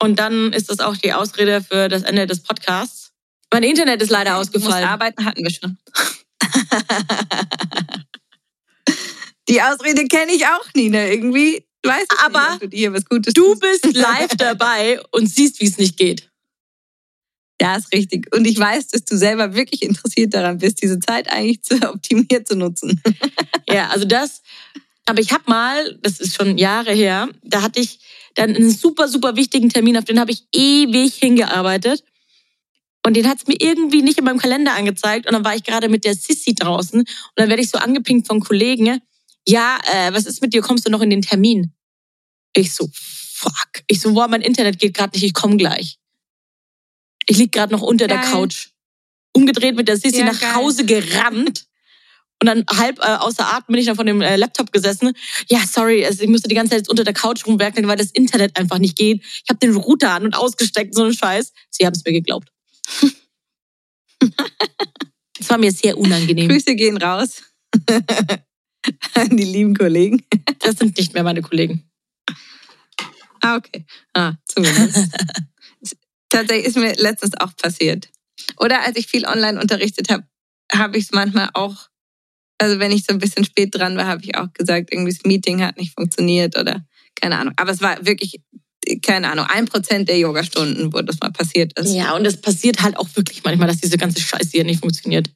und 0.00 0.18
dann 0.18 0.52
ist 0.52 0.70
das 0.70 0.80
auch 0.80 0.96
die 0.96 1.12
Ausrede 1.12 1.62
für 1.62 1.88
das 1.88 2.02
Ende 2.02 2.26
des 2.26 2.42
Podcasts. 2.42 3.12
Mein 3.52 3.62
Internet 3.62 4.02
ist 4.02 4.10
leider 4.10 4.36
ausgefallen. 4.36 4.86
arbeiten, 4.86 5.24
hatten 5.24 5.42
wir 5.44 5.50
schon. 5.50 5.78
Die 9.48 9.60
Ausrede 9.62 10.06
kenne 10.06 10.32
ich 10.32 10.46
auch, 10.46 10.64
Nina. 10.74 11.04
Irgendwie 11.06 11.66
weiß 11.84 12.06
ich 12.12 12.20
Aber 12.20 12.58
nicht, 12.60 12.86
du 12.86 12.92
was 12.92 13.04
Gutes 13.04 13.32
Du 13.34 13.58
bist 13.58 13.94
live 13.94 14.30
dabei 14.38 15.00
und 15.12 15.26
siehst, 15.28 15.60
wie 15.60 15.66
es 15.66 15.78
nicht 15.78 15.96
geht. 15.96 16.28
Ja, 17.60 17.76
ist 17.76 17.92
richtig. 17.92 18.34
Und 18.34 18.46
ich 18.46 18.58
weiß, 18.58 18.88
dass 18.88 19.04
du 19.04 19.16
selber 19.16 19.54
wirklich 19.54 19.82
interessiert 19.82 20.34
daran 20.34 20.58
bist, 20.58 20.82
diese 20.82 20.98
Zeit 20.98 21.30
eigentlich 21.30 21.62
zu 21.62 21.76
optimiert 21.90 22.46
zu 22.46 22.56
nutzen. 22.56 23.00
Ja, 23.66 23.88
also 23.88 24.04
das. 24.04 24.42
Aber 25.06 25.20
ich 25.20 25.32
habe 25.32 25.44
mal, 25.46 25.98
das 26.02 26.20
ist 26.20 26.34
schon 26.36 26.58
Jahre 26.58 26.92
her, 26.92 27.30
da 27.42 27.62
hatte 27.62 27.80
ich 27.80 27.98
dann 28.34 28.54
einen 28.54 28.70
super, 28.70 29.08
super 29.08 29.36
wichtigen 29.36 29.70
Termin, 29.70 29.96
auf 29.96 30.04
den 30.04 30.20
habe 30.20 30.30
ich 30.30 30.44
ewig 30.52 31.14
hingearbeitet. 31.14 32.04
Und 33.06 33.16
den 33.16 33.28
hat 33.28 33.38
es 33.38 33.46
mir 33.46 33.56
irgendwie 33.58 34.02
nicht 34.02 34.18
in 34.18 34.24
meinem 34.24 34.38
Kalender 34.38 34.74
angezeigt. 34.74 35.26
Und 35.26 35.32
dann 35.32 35.44
war 35.44 35.56
ich 35.56 35.64
gerade 35.64 35.88
mit 35.88 36.04
der 36.04 36.14
Sissy 36.14 36.54
draußen. 36.54 37.00
Und 37.00 37.08
dann 37.36 37.48
werde 37.48 37.62
ich 37.62 37.70
so 37.70 37.78
angepinkt 37.78 38.26
von 38.26 38.40
Kollegen. 38.40 39.00
Ja, 39.46 39.78
äh, 39.92 40.12
was 40.12 40.26
ist 40.26 40.40
mit 40.40 40.54
dir? 40.54 40.62
Kommst 40.62 40.86
du 40.86 40.90
noch 40.90 41.02
in 41.02 41.10
den 41.10 41.22
Termin? 41.22 41.73
Ich 42.54 42.72
so, 42.72 42.88
fuck. 42.92 43.82
Ich 43.88 44.00
so, 44.00 44.12
boah, 44.14 44.28
mein 44.28 44.42
Internet 44.42 44.78
geht 44.78 44.94
gerade 44.94 45.14
nicht, 45.14 45.24
ich 45.24 45.34
komme 45.34 45.56
gleich. 45.56 45.98
Ich 47.26 47.36
lieg 47.36 47.52
gerade 47.52 47.72
noch 47.72 47.82
unter 47.82 48.06
der 48.06 48.18
Geil. 48.18 48.30
Couch. 48.30 48.68
Umgedreht 49.32 49.74
mit 49.76 49.88
der 49.88 49.96
Sissy 49.96 50.18
Ja, 50.18 50.26
nach 50.26 50.40
geil. 50.40 50.54
Hause 50.54 50.84
gerannt. 50.84 51.66
Und 52.40 52.46
dann 52.46 52.64
halb 52.68 52.98
äh, 52.98 53.16
außer 53.16 53.52
Atem 53.54 53.72
bin 53.72 53.76
ich 53.76 53.86
dann 53.86 53.96
von 53.96 54.06
dem 54.06 54.20
äh, 54.20 54.36
Laptop 54.36 54.70
gesessen. 54.72 55.12
Ja, 55.48 55.64
sorry, 55.66 56.04
also 56.04 56.22
ich 56.22 56.28
musste 56.28 56.48
die 56.48 56.54
ganze 56.54 56.76
Zeit 56.76 56.88
unter 56.88 57.04
der 57.04 57.14
Couch 57.14 57.46
rumwerkeln, 57.46 57.88
weil 57.88 57.96
das 57.96 58.10
Internet 58.10 58.56
einfach 58.58 58.78
nicht 58.78 58.96
geht. 58.96 59.22
Ich 59.22 59.44
habe 59.48 59.58
den 59.58 59.74
Router 59.74 60.10
an 60.12 60.24
und 60.24 60.34
ausgesteckt, 60.34 60.94
so 60.94 61.04
ein 61.04 61.14
Scheiß. 61.14 61.52
Sie 61.70 61.86
haben 61.86 61.94
es 61.94 62.04
mir 62.04 62.12
geglaubt. 62.12 62.48
Es 65.40 65.50
war 65.50 65.58
mir 65.58 65.72
sehr 65.72 65.98
unangenehm. 65.98 66.48
Grüße 66.48 66.74
gehen 66.74 66.96
raus 66.96 67.42
an 69.14 69.36
die 69.36 69.44
lieben 69.44 69.74
Kollegen. 69.76 70.22
Das 70.60 70.76
sind 70.76 70.96
nicht 70.96 71.12
mehr 71.12 71.22
meine 71.22 71.42
Kollegen. 71.42 71.90
Ah, 73.40 73.56
okay. 73.56 73.84
Ah, 74.14 74.34
zumindest. 74.46 74.96
Tatsächlich 76.30 76.66
ist 76.66 76.76
mir 76.76 76.94
letztens 76.94 77.36
auch 77.38 77.54
passiert. 77.56 78.08
Oder 78.58 78.82
als 78.82 78.96
ich 78.96 79.06
viel 79.06 79.26
online 79.26 79.60
unterrichtet 79.60 80.10
habe, 80.10 80.24
habe 80.72 80.96
ich 80.96 81.04
es 81.04 81.12
manchmal 81.12 81.50
auch, 81.54 81.88
also 82.58 82.78
wenn 82.78 82.90
ich 82.90 83.04
so 83.04 83.12
ein 83.12 83.18
bisschen 83.18 83.44
spät 83.44 83.74
dran 83.74 83.96
war, 83.96 84.06
habe 84.06 84.22
ich 84.24 84.36
auch 84.36 84.52
gesagt, 84.52 84.92
irgendwie 84.92 85.12
das 85.12 85.24
Meeting 85.24 85.62
hat 85.62 85.76
nicht 85.76 85.94
funktioniert 85.94 86.58
oder 86.58 86.84
keine 87.14 87.38
Ahnung. 87.38 87.54
Aber 87.56 87.70
es 87.70 87.80
war 87.80 88.04
wirklich, 88.04 88.40
keine 89.02 89.30
Ahnung, 89.30 89.46
ein 89.46 89.66
Prozent 89.66 90.08
der 90.08 90.18
Yogastunden, 90.18 90.92
wo 90.92 91.02
das 91.02 91.20
mal 91.20 91.30
passiert 91.30 91.78
ist. 91.78 91.92
Ja, 91.92 92.16
und 92.16 92.26
es 92.26 92.40
passiert 92.40 92.82
halt 92.82 92.96
auch 92.96 93.08
wirklich 93.14 93.44
manchmal, 93.44 93.68
dass 93.68 93.78
diese 93.78 93.98
ganze 93.98 94.20
Scheiße 94.20 94.50
hier 94.50 94.64
nicht 94.64 94.80
funktioniert. 94.80 95.28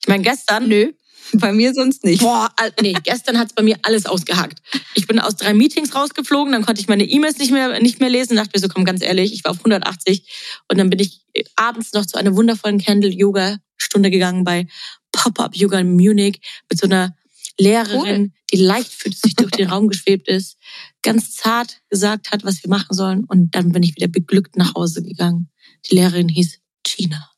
Ich 0.00 0.08
meine, 0.08 0.22
gestern. 0.22 0.68
Nö, 0.68 0.92
bei 1.40 1.52
mir 1.52 1.74
sonst 1.74 2.04
nicht. 2.04 2.20
Boah, 2.20 2.50
nee, 2.80 2.94
gestern 3.02 3.38
hat's 3.38 3.52
bei 3.52 3.62
mir 3.62 3.76
alles 3.82 4.06
ausgehackt. 4.06 4.60
Ich 4.94 5.06
bin 5.06 5.18
aus 5.18 5.36
drei 5.36 5.54
Meetings 5.54 5.94
rausgeflogen, 5.94 6.52
dann 6.52 6.64
konnte 6.64 6.80
ich 6.80 6.88
meine 6.88 7.04
E-Mails 7.04 7.38
nicht 7.38 7.50
mehr, 7.50 7.80
nicht 7.80 8.00
mehr 8.00 8.10
lesen. 8.10 8.36
Dachte 8.36 8.50
mir 8.54 8.60
so, 8.60 8.68
komm, 8.68 8.84
ganz 8.84 9.02
ehrlich, 9.02 9.32
ich 9.32 9.44
war 9.44 9.52
auf 9.52 9.58
180. 9.58 10.62
Und 10.68 10.78
dann 10.78 10.90
bin 10.90 10.98
ich 10.98 11.22
äh, 11.34 11.44
abends 11.56 11.92
noch 11.92 12.06
zu 12.06 12.18
einer 12.18 12.36
wundervollen 12.36 12.78
Candle-Yoga-Stunde 12.78 14.10
gegangen 14.10 14.44
bei 14.44 14.66
Pop-Up 15.12 15.56
Yoga 15.56 15.78
in 15.78 15.94
Munich 15.94 16.40
mit 16.68 16.80
so 16.80 16.86
einer 16.86 17.16
Lehrerin, 17.58 18.32
die 18.52 18.56
leichtfüßig 18.56 19.36
durch 19.36 19.52
den 19.52 19.68
Raum 19.68 19.88
geschwebt 19.88 20.28
ist, 20.28 20.58
ganz 21.02 21.36
zart 21.36 21.80
gesagt 21.88 22.32
hat, 22.32 22.44
was 22.44 22.64
wir 22.64 22.70
machen 22.70 22.94
sollen. 22.94 23.24
Und 23.24 23.54
dann 23.54 23.70
bin 23.70 23.82
ich 23.82 23.94
wieder 23.94 24.08
beglückt 24.08 24.56
nach 24.56 24.74
Hause 24.74 25.02
gegangen. 25.02 25.50
Die 25.88 25.94
Lehrerin 25.94 26.28
hieß 26.28 26.58
Gina. 26.82 27.30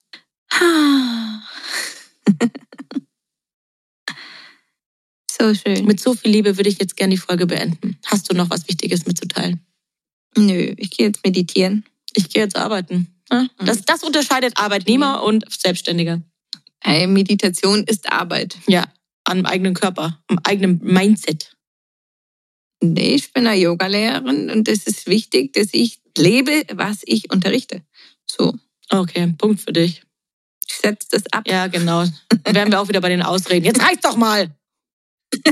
So 5.39 5.55
schön. 5.55 5.85
Mit 5.85 6.01
so 6.01 6.15
viel 6.15 6.31
Liebe 6.31 6.57
würde 6.57 6.69
ich 6.71 6.79
jetzt 6.79 6.97
gerne 6.97 7.15
die 7.15 7.21
Folge 7.21 7.47
beenden. 7.47 7.99
Hast 8.07 8.31
du 8.31 8.35
noch 8.35 8.51
was 8.51 8.69
Wichtiges 8.69 9.07
mitzuteilen? 9.07 9.61
Nö, 10.37 10.75
ich 10.77 10.91
gehe 10.91 11.07
jetzt 11.07 11.25
meditieren. 11.25 11.85
Ich 12.15 12.29
gehe 12.31 12.43
jetzt 12.43 12.57
arbeiten. 12.57 13.09
Ja? 13.31 13.47
Das, 13.59 13.83
das 13.83 14.03
unterscheidet 14.03 14.57
Arbeitnehmer 14.57 15.23
und 15.23 15.45
Selbstständige. 15.51 16.23
Ey, 16.81 17.07
Meditation 17.07 17.85
ist 17.85 18.11
Arbeit. 18.11 18.57
Ja, 18.67 18.87
am 19.25 19.45
eigenen 19.45 19.75
Körper, 19.75 20.23
am 20.29 20.39
eigenen 20.45 20.81
Mindset. 20.83 21.57
Nee, 22.81 23.15
ich 23.17 23.33
bin 23.33 23.47
eine 23.47 23.59
Yogalehrerin 23.59 24.51
und 24.51 24.69
es 24.69 24.87
ist 24.87 25.07
wichtig, 25.07 25.53
dass 25.55 25.69
ich 25.73 26.01
lebe, 26.17 26.63
was 26.75 26.99
ich 27.05 27.33
unterrichte. 27.33 27.83
So, 28.31 28.55
Okay, 28.91 29.35
Punkt 29.39 29.61
für 29.61 29.73
dich. 29.73 30.03
ich 30.69 30.75
setze 30.77 31.09
das 31.11 31.23
ab. 31.33 31.45
Ja, 31.49 31.67
genau. 31.67 32.05
Dann 32.45 32.55
wären 32.55 32.71
wir 32.71 32.81
auch 32.81 32.89
wieder 32.89 33.01
bei 33.01 33.09
den 33.09 33.23
Ausreden. 33.23 33.65
Jetzt 33.65 33.83
reicht 33.83 34.05
doch 34.05 34.17
mal! 34.17 34.55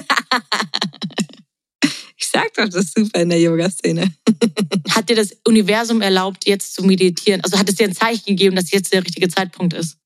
Ich 2.17 2.29
sag 2.29 2.55
doch, 2.55 2.65
das 2.69 2.87
ist 2.87 2.97
super 2.99 3.21
in 3.21 3.29
der 3.29 3.41
Yoga-Szene. 3.41 4.13
Hat 4.91 5.09
dir 5.09 5.17
das 5.17 5.37
Universum 5.47 6.01
erlaubt, 6.01 6.47
jetzt 6.47 6.75
zu 6.75 6.83
meditieren? 6.85 7.41
Also 7.43 7.59
hat 7.59 7.69
es 7.69 7.75
dir 7.77 7.85
ein 7.87 7.95
Zeichen 7.95 8.25
gegeben, 8.27 8.57
dass 8.57 8.71
jetzt 8.71 8.93
der 8.93 9.05
richtige 9.05 9.29
Zeitpunkt 9.29 9.75
ist? 9.75 9.99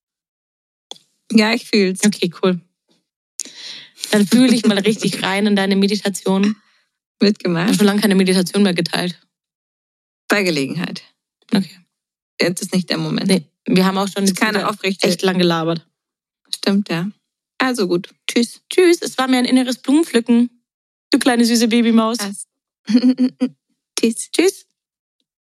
Ja, 1.33 1.53
ich 1.53 1.65
fühl's. 1.67 2.01
Okay, 2.05 2.31
cool. 2.43 2.61
Dann 4.11 4.27
fühle 4.27 4.55
ich 4.55 4.65
mal 4.67 4.79
richtig 4.79 5.23
rein 5.23 5.47
in 5.47 5.57
deine 5.57 5.77
Meditation. 5.77 6.57
Ich 7.21 7.29
Mitgemacht. 7.29 7.67
habe 7.69 7.77
schon 7.77 7.87
lange 7.87 8.01
keine 8.01 8.15
Meditation 8.15 8.63
mehr 8.63 8.75
geteilt. 8.75 9.21
Bei 10.29 10.43
Gelegenheit. 10.43 11.03
Okay. 11.55 11.79
Jetzt 12.41 12.63
ist 12.63 12.75
nicht 12.75 12.89
der 12.91 12.99
Moment. 12.99 13.29
Nee, 13.29 13.45
wir 13.67 13.85
haben 13.85 13.99
auch 13.99 14.09
schon 14.09 14.33
keine 14.35 14.69
aufrichtige- 14.69 15.09
echt 15.09 15.23
lang 15.23 15.39
gelabert. 15.39 15.87
Stimmt, 16.55 16.89
ja. 16.89 17.11
Also 17.59 17.87
gut. 17.89 18.09
Tschüss. 18.39 18.61
Tschüss, 18.71 19.03
es 19.03 19.19
war 19.19 19.27
mir 19.27 19.39
ein 19.39 19.45
inneres 19.45 19.79
Blumenpflücken. 19.79 20.51
Du 21.11 21.19
kleine 21.19 21.45
süße 21.45 21.67
Babymaus. 21.69 22.19
Tschüss. 23.99 24.31
Tschüss. 24.31 24.67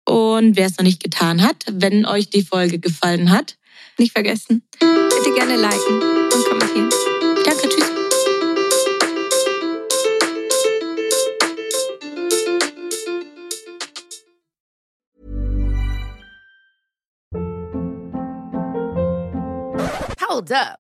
Und 0.07 0.55
wer 0.55 0.67
es 0.67 0.77
noch 0.77 0.83
nicht 0.85 1.01
getan 1.01 1.41
hat, 1.41 1.65
wenn 1.71 2.05
euch 2.05 2.29
die 2.29 2.43
Folge 2.43 2.77
gefallen 2.79 3.31
hat, 3.31 3.57
Nicht 3.97 4.11
vergessen. 4.11 4.61
Bitte 4.79 5.33
gerne 5.33 5.55
liken 5.55 6.01
und 6.31 6.45
kommentieren. 6.45 6.89
danke, 7.43 7.69
tschüss. 7.69 7.91
Hold 20.27 20.51
up. 20.51 20.84